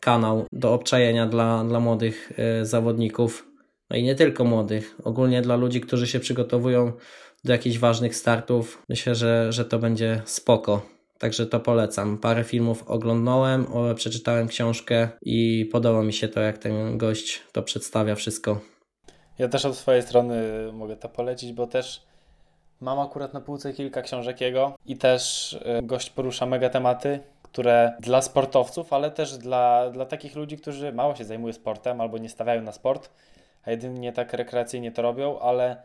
kanał 0.00 0.46
do 0.52 0.72
obczajenia 0.72 1.26
dla, 1.26 1.64
dla 1.64 1.80
młodych 1.80 2.32
e, 2.36 2.64
zawodników. 2.64 3.48
No 3.90 3.96
i 3.96 4.02
nie 4.02 4.14
tylko 4.14 4.44
młodych, 4.44 4.96
ogólnie 5.04 5.42
dla 5.42 5.56
ludzi, 5.56 5.80
którzy 5.80 6.06
się 6.06 6.20
przygotowują 6.20 6.92
do 7.44 7.52
jakichś 7.52 7.78
ważnych 7.78 8.16
startów. 8.16 8.82
Myślę, 8.88 9.14
że, 9.14 9.52
że 9.52 9.64
to 9.64 9.78
będzie 9.78 10.22
spoko. 10.24 10.95
Także 11.18 11.46
to 11.46 11.60
polecam. 11.60 12.18
Parę 12.18 12.44
filmów 12.44 12.84
oglądałem, 12.86 13.66
przeczytałem 13.94 14.48
książkę 14.48 15.08
i 15.22 15.68
podoba 15.72 16.02
mi 16.02 16.12
się 16.12 16.28
to, 16.28 16.40
jak 16.40 16.58
ten 16.58 16.98
gość 16.98 17.42
to 17.52 17.62
przedstawia 17.62 18.14
wszystko. 18.14 18.60
Ja 19.38 19.48
też 19.48 19.64
od 19.64 19.76
swojej 19.76 20.02
strony 20.02 20.42
mogę 20.72 20.96
to 20.96 21.08
polecić, 21.08 21.52
bo 21.52 21.66
też 21.66 22.02
mam 22.80 23.00
akurat 23.00 23.34
na 23.34 23.40
półce 23.40 23.72
kilka 23.72 24.02
książek 24.02 24.40
jego 24.40 24.76
i 24.86 24.96
też 24.96 25.52
y, 25.52 25.82
gość 25.82 26.10
porusza 26.10 26.46
mega 26.46 26.68
tematy, 26.68 27.20
które 27.42 27.96
dla 28.00 28.22
sportowców, 28.22 28.92
ale 28.92 29.10
też 29.10 29.38
dla, 29.38 29.90
dla 29.90 30.06
takich 30.06 30.36
ludzi, 30.36 30.56
którzy 30.56 30.92
mało 30.92 31.14
się 31.14 31.24
zajmują 31.24 31.52
sportem 31.52 32.00
albo 32.00 32.18
nie 32.18 32.28
stawiają 32.28 32.62
na 32.62 32.72
sport, 32.72 33.10
a 33.64 33.70
jedynie 33.70 34.12
tak 34.12 34.32
rekreacyjnie 34.32 34.92
to 34.92 35.02
robią, 35.02 35.38
ale 35.38 35.76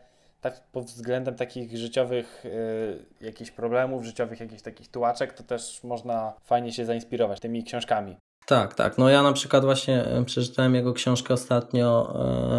tak 0.42 0.66
pod 0.72 0.84
względem 0.84 1.34
takich 1.34 1.76
życiowych 1.76 2.44
y, 2.44 3.24
jakichś 3.24 3.50
problemów, 3.50 4.04
życiowych 4.04 4.40
jakichś 4.40 4.62
takich 4.62 4.88
tułaczek, 4.88 5.32
to 5.32 5.42
też 5.42 5.84
można 5.84 6.32
fajnie 6.44 6.72
się 6.72 6.84
zainspirować 6.84 7.40
tymi 7.40 7.64
książkami. 7.64 8.16
Tak, 8.46 8.74
tak. 8.74 8.98
No 8.98 9.08
ja 9.08 9.22
na 9.22 9.32
przykład 9.32 9.64
właśnie 9.64 10.04
e, 10.04 10.24
przeczytałem 10.24 10.74
jego 10.74 10.92
książkę 10.92 11.34
ostatnio, 11.34 12.14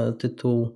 e, 0.08 0.14
tytuł 0.14 0.76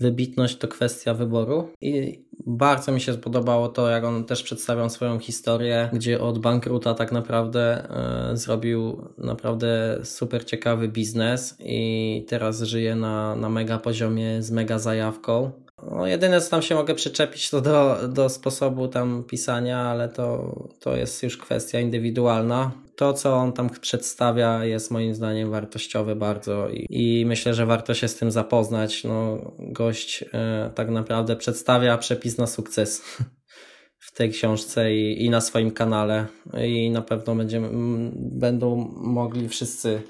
Wybitność 0.00 0.58
to 0.58 0.68
kwestia 0.68 1.14
wyboru 1.14 1.68
i 1.80 2.24
bardzo 2.46 2.92
mi 2.92 3.00
się 3.00 3.12
spodobało 3.12 3.68
to, 3.68 3.88
jak 3.88 4.04
on 4.04 4.24
też 4.24 4.42
przedstawiał 4.42 4.90
swoją 4.90 5.18
historię, 5.18 5.90
gdzie 5.92 6.20
od 6.20 6.38
bankruta 6.38 6.94
tak 6.94 7.12
naprawdę 7.12 7.90
e, 8.30 8.36
zrobił 8.36 9.08
naprawdę 9.18 9.98
super 10.04 10.44
ciekawy 10.44 10.88
biznes 10.88 11.56
i 11.60 12.24
teraz 12.28 12.62
żyje 12.62 12.96
na, 12.96 13.36
na 13.36 13.48
mega 13.48 13.78
poziomie 13.78 14.42
z 14.42 14.50
mega 14.50 14.78
zajawką. 14.78 15.67
No, 15.82 16.06
jedyne, 16.06 16.40
co 16.40 16.50
tam 16.50 16.62
się 16.62 16.74
mogę 16.74 16.94
przyczepić, 16.94 17.50
to 17.50 17.60
do, 17.60 18.08
do 18.08 18.28
sposobu 18.28 18.88
tam 18.88 19.24
pisania, 19.24 19.78
ale 19.78 20.08
to, 20.08 20.54
to 20.80 20.96
jest 20.96 21.22
już 21.22 21.36
kwestia 21.36 21.80
indywidualna. 21.80 22.72
To, 22.96 23.12
co 23.12 23.34
on 23.34 23.52
tam 23.52 23.70
przedstawia, 23.70 24.64
jest 24.64 24.90
moim 24.90 25.14
zdaniem 25.14 25.50
wartościowe 25.50 26.16
bardzo 26.16 26.68
i, 26.68 26.86
i 26.90 27.26
myślę, 27.26 27.54
że 27.54 27.66
warto 27.66 27.94
się 27.94 28.08
z 28.08 28.16
tym 28.16 28.30
zapoznać. 28.30 29.04
No, 29.04 29.38
gość 29.58 30.24
e, 30.32 30.70
tak 30.74 30.90
naprawdę 30.90 31.36
przedstawia 31.36 31.98
przepis 31.98 32.38
na 32.38 32.46
sukces 32.46 33.02
w 34.06 34.12
tej 34.12 34.30
książce 34.30 34.94
i, 34.94 35.24
i 35.24 35.30
na 35.30 35.40
swoim 35.40 35.70
kanale 35.70 36.26
i 36.66 36.90
na 36.90 37.02
pewno 37.02 37.34
będziemy, 37.34 37.68
będą 38.14 38.76
mogli 38.96 39.48
wszyscy 39.48 40.02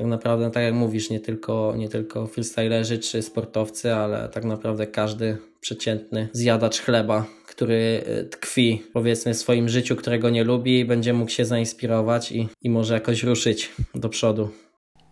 tak 0.00 0.06
naprawdę, 0.06 0.50
tak 0.50 0.62
jak 0.62 0.74
mówisz, 0.74 1.10
nie 1.10 1.20
tylko, 1.20 1.74
nie 1.76 1.88
tylko 1.88 2.26
freestylerzy 2.26 2.98
czy 2.98 3.22
sportowcy, 3.22 3.94
ale 3.94 4.28
tak 4.28 4.44
naprawdę 4.44 4.86
każdy 4.86 5.38
przeciętny 5.60 6.28
zjadacz 6.32 6.80
chleba, 6.80 7.26
który 7.46 8.04
e, 8.06 8.24
tkwi 8.24 8.82
powiedzmy 8.92 9.34
w 9.34 9.38
swoim 9.38 9.68
życiu, 9.68 9.96
którego 9.96 10.30
nie 10.30 10.44
lubi, 10.44 10.84
będzie 10.84 11.12
mógł 11.12 11.30
się 11.30 11.44
zainspirować 11.44 12.32
i, 12.32 12.48
i 12.62 12.70
może 12.70 12.94
jakoś 12.94 13.22
ruszyć 13.22 13.72
do 13.94 14.08
przodu. 14.08 14.48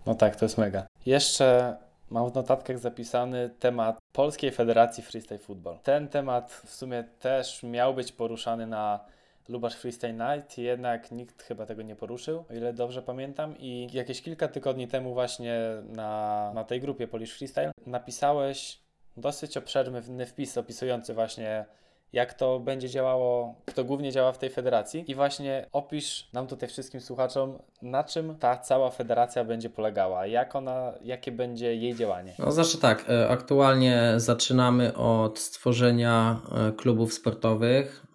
No 0.07 0.15
tak, 0.15 0.37
to 0.37 0.45
jest 0.45 0.59
mega. 0.59 0.87
Jeszcze 1.07 1.77
mam 2.11 2.31
w 2.31 2.35
notatkach 2.35 2.79
zapisany 2.79 3.51
temat 3.59 3.99
Polskiej 4.13 4.51
Federacji 4.51 5.03
Freestyle 5.03 5.39
Football. 5.39 5.79
Ten 5.83 6.09
temat 6.09 6.63
w 6.67 6.75
sumie 6.75 7.05
też 7.21 7.63
miał 7.63 7.95
być 7.95 8.13
poruszany 8.13 8.67
na 8.67 9.01
Lubasz 9.49 9.77
Freestyle 9.77 10.13
Night, 10.13 10.59
jednak 10.59 11.13
nikt 11.13 11.43
chyba 11.43 11.67
tego 11.67 11.83
nie 11.83 11.97
poruszył, 11.97 12.45
o 12.51 12.55
ile 12.55 12.73
dobrze 12.73 13.03
pamiętam. 13.03 13.59
I 13.59 13.89
jakieś 13.93 14.23
kilka 14.23 14.49
tygodni 14.49 14.89
temu 14.89 15.15
właśnie 15.15 15.59
na, 15.97 16.53
na 16.55 16.65
tej 16.65 16.81
grupie 16.81 17.09
Polish 17.09 17.33
Freestyle 17.39 17.73
napisałeś 17.87 18.81
dosyć 19.17 19.57
obszerny 19.57 20.27
wpis 20.27 20.59
opisujący 20.59 21.15
właśnie 21.15 21.65
jak 22.13 22.35
to 22.35 22.61
będzie 22.61 22.89
działało, 22.89 23.55
kto 23.67 23.85
głównie 23.85 24.13
działa 24.13 24.33
w 24.33 24.39
tej 24.39 24.51
federacji 24.51 25.11
i 25.11 25.15
właśnie 25.15 25.67
opisz 25.73 26.29
nam 26.33 26.47
tutaj 26.47 26.69
wszystkim 26.69 27.01
słuchaczom, 27.01 27.59
na 27.83 28.05
czym 28.05 28.37
ta 28.37 28.57
cała 28.57 28.91
federacja 28.91 29.45
będzie 29.45 29.71
polegała, 29.71 30.27
jak 30.27 30.57
ona, 30.57 30.93
jakie 31.03 31.33
będzie 31.33 31.77
jej 31.77 31.95
działanie. 31.95 32.35
No 32.39 32.53
znaczy 32.53 32.79
tak, 32.79 33.05
e, 33.11 33.29
aktualnie 33.29 34.13
zaczynamy 34.17 34.95
od 34.95 35.39
stworzenia 35.39 36.41
e, 36.69 36.73
klubów 36.73 37.15
sportowych, 37.15 38.07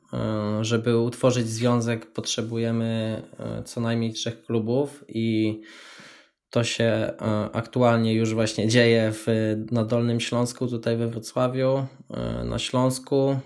żeby 0.62 0.97
utworzyć 0.97 1.49
związek, 1.49 2.13
potrzebujemy 2.13 3.21
e, 3.39 3.63
co 3.63 3.82
najmniej 3.82 4.13
trzech 4.13 4.43
klubów 4.43 5.04
i 5.08 5.62
to 6.49 6.63
się 6.63 6.84
e, 6.84 7.15
aktualnie 7.54 8.13
już 8.13 8.34
właśnie 8.34 8.67
dzieje 8.67 9.12
w, 9.12 9.26
na 9.71 9.86
Dolnym 9.86 10.19
Śląsku, 10.19 10.67
tutaj 10.67 10.97
we 10.97 11.08
Wrocławiu, 11.08 11.86
na 12.43 12.60
Śląsku, 12.60 13.39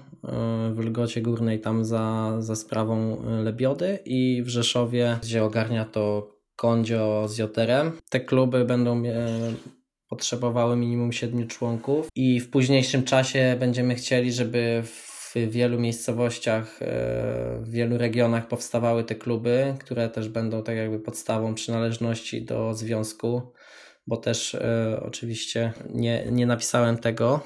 w 0.73 0.79
Lgocie 0.79 1.21
Górnej 1.21 1.59
tam 1.59 1.85
za, 1.85 2.35
za 2.39 2.55
sprawą 2.55 3.23
Lebiody 3.43 3.99
i 4.05 4.43
w 4.43 4.49
Rzeszowie, 4.49 5.19
gdzie 5.23 5.43
ogarnia 5.43 5.85
to 5.85 6.31
Kondzio 6.55 7.27
z 7.27 7.37
Joterem. 7.37 7.91
Te 8.09 8.19
kluby 8.19 8.65
będą 8.65 9.03
potrzebowały 10.09 10.75
minimum 10.75 11.11
siedmiu 11.11 11.47
członków 11.47 12.07
i 12.15 12.39
w 12.39 12.49
późniejszym 12.49 13.03
czasie 13.03 13.55
będziemy 13.59 13.95
chcieli, 13.95 14.31
żeby 14.31 14.83
w 14.85 15.06
w 15.35 15.51
wielu 15.51 15.79
miejscowościach, 15.79 16.81
e, 16.81 16.85
w 17.61 17.69
wielu 17.69 17.97
regionach 17.97 18.47
powstawały 18.47 19.03
te 19.03 19.15
kluby, 19.15 19.75
które 19.79 20.09
też 20.09 20.29
będą 20.29 20.63
tak 20.63 20.77
jakby 20.77 20.99
podstawą 20.99 21.53
przynależności 21.53 22.45
do 22.45 22.73
związku, 22.73 23.41
bo 24.07 24.17
też 24.17 24.55
e, 24.55 24.99
oczywiście 25.05 25.73
nie, 25.93 26.25
nie 26.31 26.45
napisałem 26.45 26.97
tego 26.97 27.39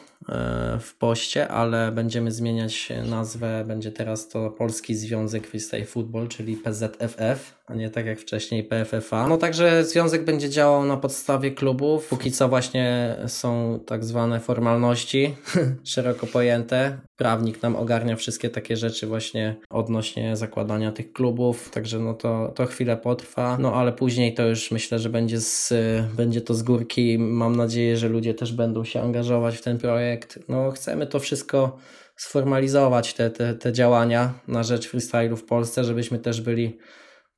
w 0.79 0.95
poście, 0.99 1.47
ale 1.47 1.91
będziemy 1.91 2.31
zmieniać 2.31 2.89
nazwę. 3.09 3.63
Będzie 3.67 3.91
teraz 3.91 4.29
to 4.29 4.49
Polski 4.49 4.95
Związek 4.95 5.47
Freestyle 5.47 5.85
Football, 5.85 6.27
czyli 6.27 6.57
PZFF 6.57 7.61
a 7.71 7.75
nie 7.75 7.89
tak 7.89 8.05
jak 8.05 8.19
wcześniej 8.19 8.63
PFFA. 8.63 9.27
No 9.27 9.37
także 9.37 9.85
związek 9.85 10.25
będzie 10.25 10.49
działał 10.49 10.85
na 10.85 10.97
podstawie 10.97 11.51
klubów. 11.51 12.07
Póki 12.07 12.31
co 12.31 12.49
właśnie 12.49 13.15
są 13.27 13.79
tak 13.85 14.05
zwane 14.05 14.39
formalności, 14.39 15.35
szeroko 15.83 16.27
pojęte. 16.27 16.97
Prawnik 17.15 17.61
nam 17.61 17.75
ogarnia 17.75 18.15
wszystkie 18.15 18.49
takie 18.49 18.77
rzeczy 18.77 19.07
właśnie 19.07 19.55
odnośnie 19.69 20.35
zakładania 20.35 20.91
tych 20.91 21.13
klubów, 21.13 21.69
także 21.69 21.99
no 21.99 22.13
to, 22.13 22.51
to 22.55 22.65
chwilę 22.65 22.97
potrwa. 22.97 23.57
No 23.59 23.73
ale 23.73 23.93
później 23.93 24.33
to 24.33 24.47
już 24.47 24.71
myślę, 24.71 24.99
że 24.99 25.09
będzie, 25.09 25.39
z, 25.39 25.73
będzie 26.15 26.41
to 26.41 26.53
z 26.53 26.63
górki. 26.63 27.19
Mam 27.19 27.55
nadzieję, 27.55 27.97
że 27.97 28.09
ludzie 28.09 28.33
też 28.33 28.53
będą 28.53 28.83
się 28.83 29.01
angażować 29.01 29.57
w 29.57 29.61
ten 29.61 29.77
projekt. 29.77 30.10
No 30.49 30.71
chcemy 30.71 31.07
to 31.07 31.19
wszystko 31.19 31.77
sformalizować, 32.15 33.13
te, 33.13 33.29
te, 33.29 33.53
te 33.53 33.73
działania 33.73 34.33
na 34.47 34.63
rzecz 34.63 34.87
freestylu 34.87 35.37
w 35.37 35.45
Polsce, 35.45 35.83
żebyśmy 35.83 36.19
też 36.19 36.41
byli 36.41 36.79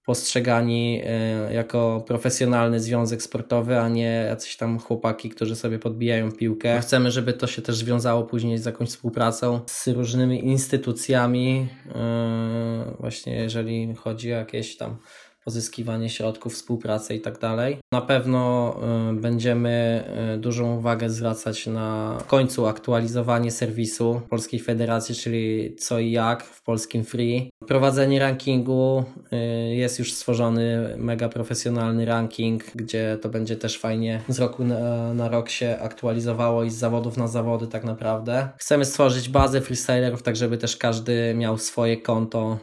postrzegani 0.06 1.02
e, 1.06 1.54
jako 1.54 2.04
profesjonalny 2.08 2.80
związek 2.80 3.24
sportowy, 3.24 3.80
a 3.80 3.90
nie 3.90 4.26
jacyś 4.30 4.58
tam 4.58 4.80
chłopaki, 4.80 5.30
którzy 5.30 5.56
sobie 5.56 5.80
podbijają 5.80 6.32
piłkę. 6.32 6.82
Chcemy, 6.82 7.12
żeby 7.12 7.34
to 7.34 7.48
się 7.48 7.62
też 7.62 7.76
związało 7.76 8.24
później 8.24 8.58
z 8.58 8.66
jakąś 8.66 8.90
współpracą 8.90 9.60
z 9.68 9.88
różnymi 9.88 10.46
instytucjami, 10.46 11.68
e, 11.96 12.96
właśnie 13.00 13.36
jeżeli 13.36 13.96
chodzi 13.96 14.34
o 14.34 14.38
jakieś 14.38 14.78
tam 14.78 14.98
pozyskiwanie 15.46 16.10
środków, 16.10 16.54
współpracę 16.54 17.14
tak 17.24 17.40
dalej. 17.40 17.78
Na 17.92 18.02
pewno 18.02 18.76
y, 19.12 19.14
będziemy 19.14 20.04
y, 20.36 20.38
dużą 20.38 20.78
uwagę 20.78 21.10
zwracać 21.10 21.68
na 21.68 22.18
w 22.20 22.28
końcu 22.28 22.68
aktualizowanie 22.68 23.52
serwisu 23.52 24.22
Polskiej 24.30 24.60
Federacji, 24.60 25.16
czyli 25.16 25.76
co 25.76 26.00
i 26.00 26.12
jak 26.12 26.44
w 26.44 26.64
polskim 26.64 27.04
free. 27.04 27.50
Prowadzenie 27.68 28.20
rankingu 28.20 29.04
y, 29.34 29.76
jest 29.76 30.00
już 30.00 30.14
stworzony 30.14 30.96
mega 30.98 31.30
profesjonalny 31.30 32.06
ranking, 32.06 32.64
gdzie 32.76 33.18
to 33.22 33.30
będzie 33.30 33.56
też 33.56 33.80
fajnie 33.80 34.22
z 34.30 34.40
roku 34.40 34.64
na, 34.64 35.14
na 35.14 35.30
rok 35.30 35.50
się 35.50 35.78
aktualizowało 35.82 36.64
i 36.64 36.70
z 36.70 36.76
zawodów 36.76 37.18
na 37.18 37.28
zawody 37.28 37.68
tak 37.68 37.84
naprawdę. 37.84 38.50
Chcemy 38.58 38.86
stworzyć 38.86 39.30
bazę 39.30 39.62
freestylerów, 39.62 40.24
tak 40.24 40.36
żeby 40.36 40.58
też 40.58 40.78
każdy 40.78 41.34
miał 41.36 41.58
swoje 41.58 41.98
konto 41.98 42.58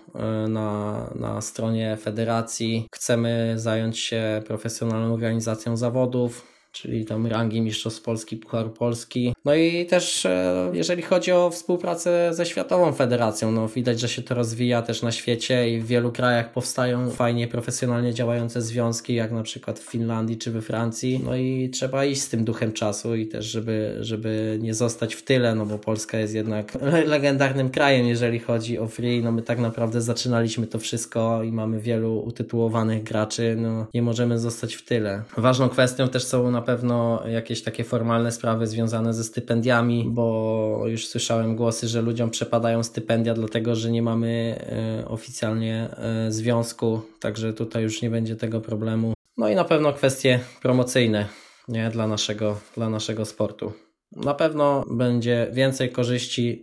na, 0.49 1.11
na 1.15 1.41
stronie 1.41 1.97
federacji. 2.01 2.70
Chcemy 2.95 3.55
zająć 3.57 3.99
się 3.99 4.43
profesjonalną 4.47 5.15
organizacją 5.15 5.77
zawodów, 5.77 6.47
czyli 6.73 7.05
tam 7.05 7.27
rangi 7.27 7.61
Mistrzostw 7.61 8.03
Polski, 8.03 8.37
Puchar 8.37 8.73
Polski. 8.73 9.35
No 9.45 9.55
i 9.55 9.87
też 9.87 10.27
e, 10.27 10.71
jeżeli 10.73 11.03
chodzi 11.03 11.33
o 11.33 11.51
współpracę 11.51 12.35
ze 12.35 12.47
Światową 12.47 12.93
Federacją, 12.93 13.53
no 13.53 13.69
widać, 13.69 14.01
że 14.01 14.09
się 14.09 14.23
to 14.23 14.35
rozwija 14.35 14.83
też 14.83 15.03
na 15.03 15.13
świecie 15.13 15.71
i 15.71 15.81
w 15.81 15.87
wielu 15.87 16.13
krajach 16.13 16.53
powstają 16.53 17.11
fajnie, 17.11 17.49
profesjonalnie 17.49 18.15
działające 18.15 18.63
związki, 18.63 19.15
jak 19.15 19.33
na 19.33 19.43
przykład 19.43 19.79
w 19.79 19.83
Finlandii 19.83 20.37
czy 20.37 20.51
we 20.51 20.63
Francji. 20.63 21.21
No 21.25 21.37
i 21.37 21.71
trzeba 21.73 22.05
iść 22.05 22.23
z 22.23 22.29
tym 22.29 22.45
duchem 22.45 22.73
czasu 22.73 23.17
i 23.17 23.27
też, 23.27 23.47
żeby, 23.47 23.97
żeby 24.01 24.59
nie 24.63 24.75
zostać 24.75 25.15
w 25.15 25.23
tyle, 25.23 25.55
no 25.55 25.67
bo 25.67 25.79
Polska 25.79 26.19
jest 26.19 26.35
jednak 26.35 26.79
legendarnym 27.07 27.71
krajem, 27.71 28.07
jeżeli 28.07 28.39
chodzi 28.39 28.79
o 28.79 28.89
free. 28.89 29.23
No 29.23 29.33
my 29.33 29.43
tak 29.43 29.59
naprawdę 29.59 30.01
zaczynaliśmy 30.01 30.67
to 30.67 30.79
wszystko 30.79 31.43
i 31.43 31.53
mamy 31.53 31.81
wielu 31.81 32.19
utytułowanych 32.19 33.03
graczy, 33.03 33.57
no 33.59 33.87
nie 33.95 34.03
możemy 34.03 34.39
zostać 34.39 34.75
w 34.75 34.85
tyle. 34.85 35.23
Ważną 35.37 35.69
kwestią 35.69 36.09
też 36.09 36.25
są 36.25 36.51
na 36.51 36.63
pewno 36.63 37.23
jakieś 37.29 37.63
takie 37.63 37.85
formalne 37.85 38.33
sprawy 38.33 38.67
związane 38.67 39.15
ze 39.15 39.25
stypendiami, 39.31 40.05
bo 40.09 40.85
już 40.87 41.09
słyszałem 41.09 41.57
głosy, 41.57 41.89
że 41.89 42.03
ludziom 42.03 42.31
przepadają 42.31 42.83
stypendia, 42.83 43.35
dlatego 43.35 43.75
że 43.75 43.91
nie 43.91 44.03
mamy 44.03 44.59
e, 45.03 45.09
oficjalnie 45.09 45.89
e, 45.97 46.33
związku, 46.33 47.01
także 47.21 47.53
tutaj 47.53 47.83
już 47.83 48.03
nie 48.03 48.11
będzie 48.11 48.37
tego 48.37 48.61
problemu. 48.61 49.15
No 49.37 49.49
i 49.49 49.55
na 49.55 49.65
pewno 49.65 49.93
kwestie 49.93 50.41
promocyjne 50.63 51.27
nie? 51.71 51.91
Dla, 51.91 52.07
naszego, 52.07 52.61
dla 52.75 52.89
naszego 52.89 53.25
sportu. 53.25 53.73
Na 54.13 54.35
pewno 54.35 54.85
będzie 54.91 55.49
więcej 55.53 55.91
korzyści 55.93 56.63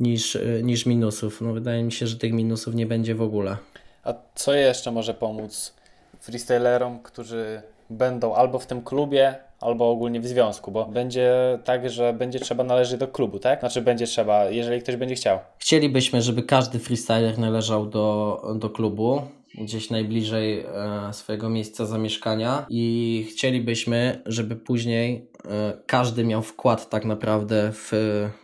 niż, 0.00 0.36
e, 0.36 0.62
niż 0.62 0.86
minusów. 0.86 1.40
No 1.40 1.52
wydaje 1.52 1.84
mi 1.84 1.92
się, 1.92 2.06
że 2.06 2.16
tych 2.16 2.32
minusów 2.32 2.74
nie 2.74 2.86
będzie 2.86 3.14
w 3.14 3.22
ogóle. 3.22 3.56
A 4.04 4.14
co 4.34 4.54
jeszcze 4.54 4.90
może 4.90 5.14
pomóc 5.14 5.74
freestylerom, 6.20 7.02
którzy 7.02 7.62
będą 7.90 8.34
albo 8.34 8.58
w 8.58 8.66
tym 8.66 8.82
klubie, 8.82 9.36
albo 9.60 9.90
ogólnie 9.90 10.20
w 10.20 10.26
związku, 10.26 10.70
bo 10.70 10.86
będzie 10.86 11.58
tak, 11.64 11.90
że 11.90 12.12
będzie 12.12 12.40
trzeba 12.40 12.64
należeć 12.64 13.00
do 13.00 13.08
klubu, 13.08 13.38
tak? 13.38 13.60
Znaczy 13.60 13.82
będzie 13.82 14.06
trzeba, 14.06 14.44
jeżeli 14.44 14.82
ktoś 14.82 14.96
będzie 14.96 15.14
chciał. 15.14 15.38
Chcielibyśmy, 15.58 16.22
żeby 16.22 16.42
każdy 16.42 16.78
freestyler 16.78 17.38
należał 17.38 17.86
do, 17.86 18.42
do 18.58 18.70
klubu, 18.70 19.22
gdzieś 19.54 19.90
najbliżej 19.90 20.60
e, 20.60 20.66
swojego 21.12 21.48
miejsca 21.48 21.86
zamieszkania 21.86 22.66
i 22.68 23.26
chcielibyśmy, 23.30 24.22
żeby 24.26 24.56
później 24.56 25.30
e, 25.44 25.72
każdy 25.86 26.24
miał 26.24 26.42
wkład 26.42 26.90
tak 26.90 27.04
naprawdę 27.04 27.72
w, 27.72 27.92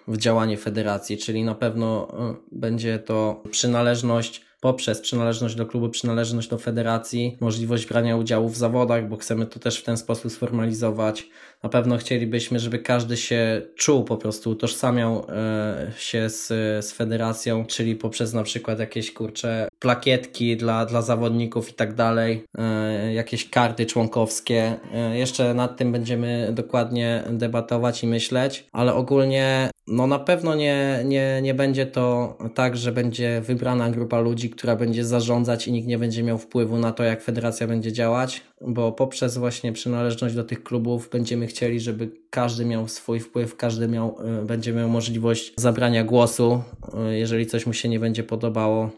w 0.08 0.16
działanie 0.16 0.56
federacji, 0.56 1.18
czyli 1.18 1.44
na 1.44 1.54
pewno 1.54 2.08
e, 2.08 2.34
będzie 2.52 2.98
to 2.98 3.42
przynależność 3.50 4.44
poprzez 4.64 5.00
przynależność 5.00 5.54
do 5.54 5.66
klubu, 5.66 5.88
przynależność 5.88 6.48
do 6.48 6.58
federacji, 6.58 7.36
możliwość 7.40 7.86
brania 7.86 8.16
udziału 8.16 8.48
w 8.48 8.56
zawodach, 8.56 9.08
bo 9.08 9.16
chcemy 9.16 9.46
to 9.46 9.60
też 9.60 9.80
w 9.80 9.84
ten 9.84 9.96
sposób 9.96 10.32
sformalizować. 10.32 11.28
Na 11.64 11.70
pewno 11.70 11.96
chcielibyśmy, 11.96 12.58
żeby 12.58 12.78
każdy 12.78 13.16
się 13.16 13.62
czuł 13.76 14.04
po 14.04 14.16
prostu, 14.16 14.50
utożsamiał 14.50 15.26
e, 15.28 15.92
się 15.96 16.30
z, 16.30 16.46
z 16.86 16.92
federacją, 16.92 17.64
czyli 17.66 17.96
poprzez 17.96 18.32
na 18.32 18.42
przykład 18.42 18.78
jakieś 18.78 19.12
kurcze 19.12 19.68
plakietki 19.78 20.56
dla, 20.56 20.86
dla 20.86 21.02
zawodników 21.02 21.70
i 21.70 21.72
tak 21.72 21.94
dalej, 21.94 22.44
e, 22.58 23.14
jakieś 23.14 23.50
karty 23.50 23.86
członkowskie. 23.86 24.74
E, 24.94 25.18
jeszcze 25.18 25.54
nad 25.54 25.76
tym 25.76 25.92
będziemy 25.92 26.50
dokładnie 26.52 27.22
debatować 27.30 28.02
i 28.02 28.06
myśleć, 28.06 28.66
ale 28.72 28.94
ogólnie 28.94 29.70
no 29.86 30.06
na 30.06 30.18
pewno 30.18 30.54
nie, 30.54 31.02
nie, 31.04 31.40
nie 31.42 31.54
będzie 31.54 31.86
to 31.86 32.38
tak, 32.54 32.76
że 32.76 32.92
będzie 32.92 33.40
wybrana 33.40 33.90
grupa 33.90 34.20
ludzi, 34.20 34.50
która 34.50 34.76
będzie 34.76 35.04
zarządzać 35.04 35.68
i 35.68 35.72
nikt 35.72 35.88
nie 35.88 35.98
będzie 35.98 36.22
miał 36.22 36.38
wpływu 36.38 36.78
na 36.78 36.92
to, 36.92 37.02
jak 37.02 37.22
federacja 37.22 37.66
będzie 37.66 37.92
działać, 37.92 38.42
bo 38.66 38.92
poprzez 38.92 39.38
właśnie 39.38 39.72
przynależność 39.72 40.34
do 40.34 40.44
tych 40.44 40.62
klubów 40.62 41.08
będziemy 41.12 41.46
chcieli, 41.46 41.80
żeby 41.80 42.10
każdy 42.30 42.64
miał 42.64 42.88
swój 42.88 43.20
wpływ, 43.20 43.56
każdy 43.56 43.88
miał, 43.88 44.16
e, 44.24 44.44
będzie 44.44 44.72
miał 44.72 44.88
możliwość 44.88 45.52
zabrania 45.56 46.04
głosu, 46.04 46.62
e, 46.94 47.18
jeżeli 47.18 47.46
coś 47.46 47.66
mu 47.66 47.72
się 47.72 47.88
nie 47.88 48.00
będzie 48.00 48.24
podobało, 48.24 48.90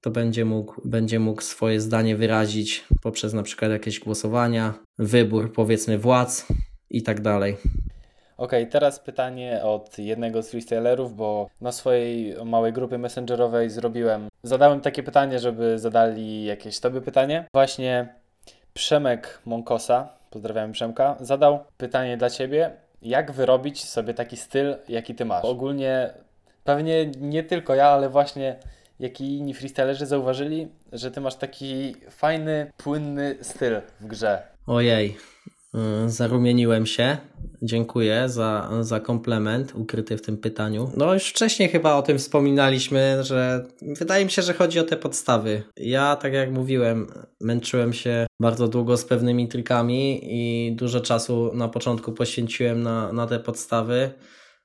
to 0.00 0.10
będzie 0.10 0.44
mógł, 0.44 0.80
będzie 0.84 1.20
mógł 1.20 1.42
swoje 1.42 1.80
zdanie 1.80 2.16
wyrazić 2.16 2.84
poprzez 3.02 3.32
na 3.32 3.42
przykład 3.42 3.70
jakieś 3.70 4.00
głosowania, 4.00 4.74
wybór 4.98 5.52
powiedzmy 5.52 5.98
władz 5.98 6.46
i 6.90 7.02
tak 7.02 7.20
dalej. 7.20 7.56
Okay, 8.36 8.66
teraz 8.66 9.00
pytanie 9.00 9.60
od 9.62 9.98
jednego 9.98 10.42
z 10.42 10.50
freestylerów, 10.50 11.16
bo 11.16 11.48
na 11.60 11.72
swojej 11.72 12.44
małej 12.44 12.72
grupie 12.72 12.98
messengerowej 12.98 13.70
zrobiłem, 13.70 14.28
zadałem 14.42 14.80
takie 14.80 15.02
pytanie, 15.02 15.38
żeby 15.38 15.78
zadali 15.78 16.44
jakieś 16.44 16.80
tobie 16.80 17.00
pytanie. 17.00 17.48
Właśnie 17.52 18.21
Przemek 18.74 19.40
Monkosa, 19.46 20.08
pozdrawiam 20.30 20.72
Przemka, 20.72 21.16
zadał 21.20 21.64
pytanie 21.76 22.16
dla 22.16 22.30
ciebie, 22.30 22.70
jak 23.02 23.32
wyrobić 23.32 23.84
sobie 23.84 24.14
taki 24.14 24.36
styl, 24.36 24.76
jaki 24.88 25.14
ty 25.14 25.24
masz. 25.24 25.44
Ogólnie 25.44 26.10
pewnie 26.64 27.06
nie 27.06 27.42
tylko 27.42 27.74
ja, 27.74 27.88
ale 27.88 28.08
właśnie 28.08 28.56
jak 29.00 29.20
i 29.20 29.36
inni 29.36 29.54
freestylerzy 29.54 30.06
zauważyli, 30.06 30.68
że 30.92 31.10
ty 31.10 31.20
masz 31.20 31.34
taki 31.34 31.96
fajny, 32.10 32.72
płynny 32.76 33.36
styl 33.42 33.80
w 34.00 34.06
grze. 34.06 34.42
Ojej, 34.66 35.16
zarumieniłem 36.06 36.86
się. 36.86 37.16
Dziękuję 37.62 38.28
za, 38.28 38.70
za 38.80 39.00
komplement 39.00 39.74
ukryty 39.74 40.16
w 40.16 40.22
tym 40.22 40.36
pytaniu. 40.36 40.90
No 40.96 41.14
już 41.14 41.28
wcześniej 41.28 41.68
chyba 41.68 41.94
o 41.94 42.02
tym 42.02 42.18
wspominaliśmy, 42.18 43.18
że 43.24 43.66
wydaje 43.98 44.24
mi 44.24 44.30
się, 44.30 44.42
że 44.42 44.54
chodzi 44.54 44.80
o 44.80 44.84
te 44.84 44.96
podstawy. 44.96 45.62
Ja, 45.76 46.16
tak 46.16 46.32
jak 46.32 46.52
mówiłem, 46.52 47.06
męczyłem 47.40 47.92
się 47.92 48.26
bardzo 48.40 48.68
długo 48.68 48.96
z 48.96 49.04
pewnymi 49.04 49.48
trikami 49.48 50.20
i 50.22 50.72
dużo 50.76 51.00
czasu 51.00 51.50
na 51.54 51.68
początku 51.68 52.12
poświęciłem 52.12 52.82
na, 52.82 53.12
na 53.12 53.26
te 53.26 53.40
podstawy 53.40 54.10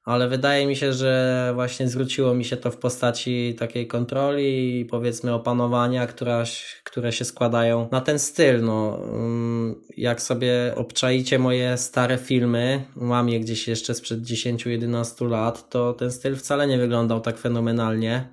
ale 0.08 0.28
wydaje 0.28 0.68
mi 0.68 0.76
się, 0.76 0.94
że 0.94 1.52
właśnie 1.56 1.88
zwróciło 1.88 2.34
mi 2.34 2.46
się 2.46 2.58
to 2.58 2.72
w 2.72 2.78
postaci 2.78 3.56
takiej 3.60 3.88
kontroli 3.88 4.80
i 4.80 4.86
powiedzmy 4.86 5.34
opanowania, 5.34 6.08
która, 6.08 6.44
które 6.84 7.12
się 7.12 7.26
składają 7.26 7.90
na 7.92 8.02
ten 8.02 8.20
styl. 8.20 8.64
No, 8.64 9.00
mm, 9.04 9.76
jak 9.98 10.22
sobie 10.22 10.74
obczaicie 10.76 11.40
moje 11.40 11.78
stare 11.78 12.18
filmy, 12.18 12.84
mam 12.96 13.30
je 13.30 13.40
gdzieś 13.40 13.68
jeszcze 13.68 13.94
sprzed 13.94 14.22
10-11 14.22 15.30
lat, 15.30 15.70
to 15.70 15.94
ten 15.94 16.12
styl 16.12 16.36
wcale 16.36 16.68
nie 16.68 16.78
wyglądał 16.78 17.22
tak 17.22 17.38
fenomenalnie, 17.38 18.30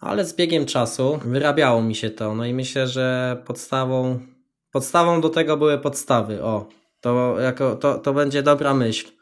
ale 0.00 0.24
z 0.24 0.36
biegiem 0.36 0.66
czasu 0.66 1.18
wyrabiało 1.24 1.82
mi 1.82 1.94
się 1.94 2.10
to. 2.10 2.34
No 2.34 2.46
i 2.46 2.54
myślę, 2.54 2.88
że 2.88 3.36
podstawą, 3.44 4.18
podstawą 4.72 5.20
do 5.20 5.28
tego 5.28 5.56
były 5.56 5.78
podstawy. 5.78 6.42
O, 6.42 6.68
to, 7.00 7.40
jako, 7.40 7.76
to, 7.76 7.98
to 7.98 8.12
będzie 8.12 8.42
dobra 8.42 8.74
myśl. 8.74 9.15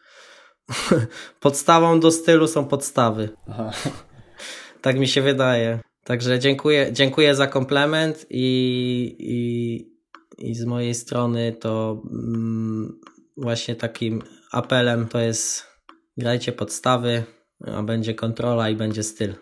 Podstawą 1.40 2.00
do 2.00 2.10
stylu 2.10 2.48
są 2.48 2.64
podstawy. 2.64 3.28
Aha. 3.50 3.70
Tak 4.80 4.98
mi 4.98 5.08
się 5.08 5.22
wydaje. 5.22 5.78
Także 6.04 6.38
dziękuję, 6.38 6.92
dziękuję 6.92 7.34
za 7.34 7.46
komplement 7.46 8.26
i, 8.30 9.16
i, 9.18 10.48
i 10.48 10.54
z 10.54 10.64
mojej 10.64 10.94
strony 10.94 11.52
to 11.52 12.02
mm, 12.12 13.00
właśnie 13.36 13.76
takim 13.76 14.22
apelem 14.52 15.08
to 15.08 15.20
jest 15.20 15.66
grajcie 16.16 16.52
podstawy, 16.52 17.24
a 17.66 17.82
będzie 17.82 18.14
kontrola 18.14 18.68
i 18.70 18.76
będzie 18.76 19.02
styl. 19.02 19.34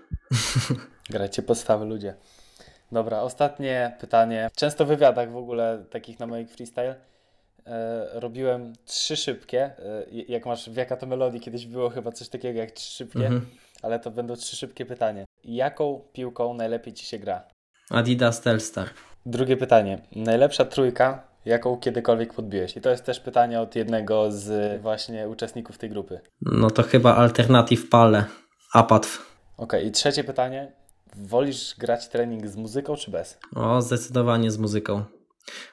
Grajcie 1.11 1.43
podstawy 1.43 1.85
ludzie. 1.85 2.14
Dobra, 2.93 3.20
ostatnie 3.20 3.97
pytanie. 4.01 4.51
Często 4.57 4.85
w 4.85 4.89
wywiadach 4.89 5.33
w 5.33 5.37
ogóle 5.37 5.85
takich 5.91 6.18
na 6.18 6.27
moich 6.27 6.51
freestyle 6.51 7.11
E, 7.66 8.20
robiłem 8.20 8.72
trzy 8.84 9.16
szybkie. 9.16 9.62
E, 9.62 10.04
jak 10.28 10.46
masz 10.46 10.70
w 10.70 10.76
jaka 10.76 10.96
to 10.96 11.06
melodii 11.06 11.40
kiedyś 11.40 11.66
było 11.66 11.90
chyba 11.90 12.12
coś 12.12 12.28
takiego 12.28 12.58
jak 12.58 12.70
trzy 12.70 12.92
szybkie, 12.92 13.26
mhm. 13.26 13.46
ale 13.82 14.00
to 14.00 14.10
będą 14.10 14.36
trzy 14.36 14.56
szybkie 14.56 14.86
pytanie. 14.86 15.24
Jaką 15.44 16.00
piłką 16.12 16.54
najlepiej 16.54 16.92
ci 16.94 17.06
się 17.06 17.18
gra? 17.18 17.42
Adidas 17.90 18.40
Telstar. 18.40 18.88
Drugie 19.26 19.56
pytanie. 19.56 19.98
Najlepsza 20.16 20.64
trójka, 20.64 21.28
jaką 21.44 21.76
kiedykolwiek 21.76 22.34
podbiłeś? 22.34 22.76
I 22.76 22.80
to 22.80 22.90
jest 22.90 23.04
też 23.04 23.20
pytanie 23.20 23.60
od 23.60 23.76
jednego 23.76 24.32
z 24.32 24.80
właśnie 24.82 25.28
uczestników 25.28 25.78
tej 25.78 25.90
grupy. 25.90 26.20
No 26.42 26.70
to 26.70 26.82
chyba 26.82 27.16
Alternative 27.16 27.88
Pale. 27.88 28.24
Apatw. 28.72 29.18
Okej, 29.56 29.80
okay. 29.80 29.82
i 29.82 29.92
trzecie 29.92 30.24
pytanie. 30.24 30.72
wolisz 31.16 31.74
grać 31.78 32.08
trening 32.08 32.46
z 32.46 32.56
muzyką 32.56 32.96
czy 32.96 33.10
bez? 33.10 33.38
O, 33.54 33.82
zdecydowanie 33.82 34.50
z 34.50 34.58
muzyką. 34.58 35.04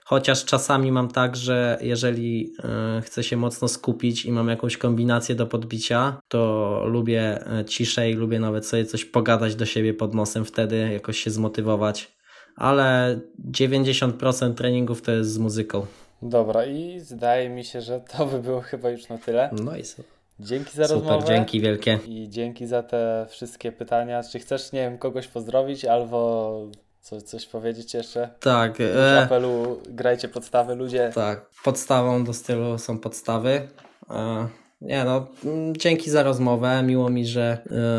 Chociaż 0.05 0.45
czasami 0.45 0.91
mam 0.91 1.07
tak, 1.07 1.35
że 1.35 1.77
jeżeli 1.81 2.53
y, 2.97 3.01
chcę 3.01 3.23
się 3.23 3.37
mocno 3.37 3.67
skupić 3.67 4.25
i 4.25 4.31
mam 4.31 4.47
jakąś 4.47 4.77
kombinację 4.77 5.35
do 5.35 5.47
podbicia, 5.47 6.21
to 6.27 6.83
lubię 6.85 7.47
e, 7.59 7.65
ciszej, 7.65 8.13
lubię 8.13 8.39
nawet 8.39 8.65
sobie 8.65 8.85
coś 8.85 9.05
pogadać 9.05 9.55
do 9.55 9.65
siebie 9.65 9.93
pod 9.93 10.13
nosem, 10.13 10.45
wtedy 10.45 10.89
jakoś 10.93 11.19
się 11.19 11.31
zmotywować. 11.31 12.11
Ale 12.55 13.19
90% 13.51 14.53
treningów 14.53 15.01
to 15.01 15.11
jest 15.11 15.31
z 15.31 15.37
muzyką. 15.37 15.85
Dobra, 16.21 16.65
i 16.65 16.99
zdaje 16.99 17.49
mi 17.49 17.65
się, 17.65 17.81
że 17.81 18.01
to 18.17 18.25
by 18.25 18.39
było 18.39 18.61
chyba 18.61 18.89
już 18.89 19.09
na 19.09 19.17
tyle. 19.17 19.49
No 19.63 19.77
i 19.77 19.83
super. 19.83 20.19
Dzięki 20.39 20.77
za 20.77 20.87
super, 20.87 21.03
rozmowę. 21.03 21.27
dzięki 21.27 21.61
wielkie. 21.61 21.99
I 22.07 22.29
dzięki 22.29 22.67
za 22.67 22.83
te 22.83 23.25
wszystkie 23.29 23.71
pytania. 23.71 24.23
Czy 24.23 24.39
chcesz, 24.39 24.71
nie 24.71 24.79
wiem, 24.79 24.97
kogoś 24.97 25.27
pozdrowić 25.27 25.85
albo 25.85 26.67
co, 27.09 27.21
coś 27.21 27.45
powiedzieć 27.45 27.93
jeszcze? 27.93 28.29
Tak. 28.39 28.77
W 28.77 28.81
e... 28.81 29.23
apelu 29.23 29.81
grajcie 29.89 30.27
podstawy, 30.27 30.75
ludzie. 30.75 31.11
Tak. 31.15 31.45
Podstawą 31.63 32.23
do 32.23 32.33
stylu 32.33 32.77
są 32.77 32.99
podstawy. 32.99 33.67
E... 34.09 34.47
Nie 34.81 35.03
no, 35.03 35.27
dzięki 35.71 36.09
za 36.09 36.23
rozmowę. 36.23 36.83
Miło 36.83 37.09
mi, 37.09 37.25
że 37.25 37.57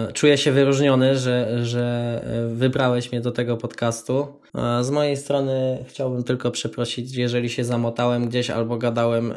y, 0.09 0.13
czuję 0.13 0.39
się 0.39 0.53
wyróżniony, 0.53 1.17
że, 1.17 1.65
że 1.67 2.21
wybrałeś 2.55 3.13
mnie 3.13 3.21
do 3.21 3.33
tego 3.33 3.57
podcastu. 3.57 4.27
Y, 4.81 4.85
z 4.85 4.91
mojej 4.91 5.17
strony 5.17 5.85
chciałbym 5.89 6.25
tylko 6.25 6.51
przeprosić, 6.51 7.17
jeżeli 7.17 7.49
się 7.49 7.65
zamotałem 7.65 8.29
gdzieś 8.29 8.51
albo 8.51 8.77
gadałem, 8.77 9.33
y, 9.33 9.37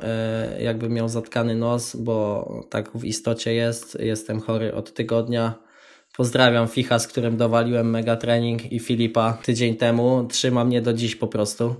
jakbym 0.60 0.94
miał 0.94 1.10
zatkany 1.10 1.56
nos, 1.56 1.96
bo 1.96 2.50
tak 2.70 2.92
w 2.92 3.06
istocie 3.06 3.54
jest. 3.54 4.00
Jestem 4.00 4.40
chory 4.42 4.74
od 4.74 4.94
tygodnia. 4.94 5.63
Pozdrawiam 6.18 6.68
Ficha, 6.68 7.00
z 7.00 7.08
którym 7.08 7.38
dowaliłem 7.38 7.90
mega 7.90 8.16
trening 8.16 8.72
i 8.72 8.80
Filipa 8.80 9.38
tydzień 9.44 9.76
temu. 9.76 10.28
Trzyma 10.30 10.66
mnie 10.66 10.82
do 10.82 10.94
dziś 10.94 11.16
po 11.16 11.28
prostu. 11.28 11.76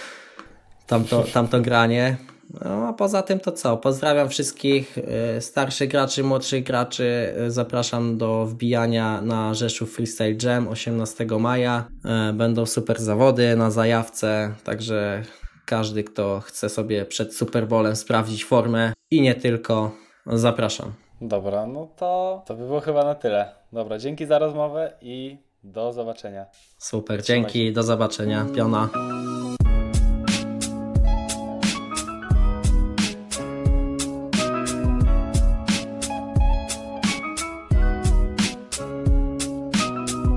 tamto, 0.86 1.24
tamto 1.32 1.60
granie. 1.60 2.16
No 2.64 2.88
a 2.88 2.92
poza 2.92 3.22
tym 3.22 3.40
to 3.40 3.52
co? 3.52 3.76
Pozdrawiam 3.76 4.28
wszystkich 4.28 4.98
starszych 5.40 5.90
graczy, 5.90 6.24
młodszych 6.24 6.64
graczy. 6.64 7.34
Zapraszam 7.48 8.18
do 8.18 8.46
wbijania 8.46 9.20
na 9.20 9.54
Rzeszów 9.54 9.94
Freestyle 9.94 10.36
Jam 10.42 10.68
18 10.68 11.26
maja. 11.40 11.88
Będą 12.34 12.66
super 12.66 13.00
zawody 13.00 13.56
na 13.56 13.70
zajawce, 13.70 14.54
także 14.64 15.22
każdy, 15.66 16.04
kto 16.04 16.40
chce 16.40 16.68
sobie 16.68 17.04
przed 17.04 17.34
Super 17.34 17.68
Bowlem 17.68 17.96
sprawdzić 17.96 18.44
formę 18.44 18.92
i 19.10 19.20
nie 19.20 19.34
tylko, 19.34 19.96
zapraszam. 20.26 21.07
Dobra, 21.20 21.66
no 21.66 21.88
to 21.96 22.42
to 22.46 22.54
by 22.54 22.66
było 22.66 22.80
chyba 22.80 23.04
na 23.04 23.14
tyle. 23.14 23.52
Dobra, 23.72 23.98
dzięki 23.98 24.26
za 24.26 24.38
rozmowę 24.38 24.92
i 25.00 25.38
do 25.64 25.92
zobaczenia. 25.92 26.46
Super, 26.78 27.22
dzięki, 27.22 27.72
do 27.72 27.82
zobaczenia. 27.82 28.46
Piona. 28.56 28.88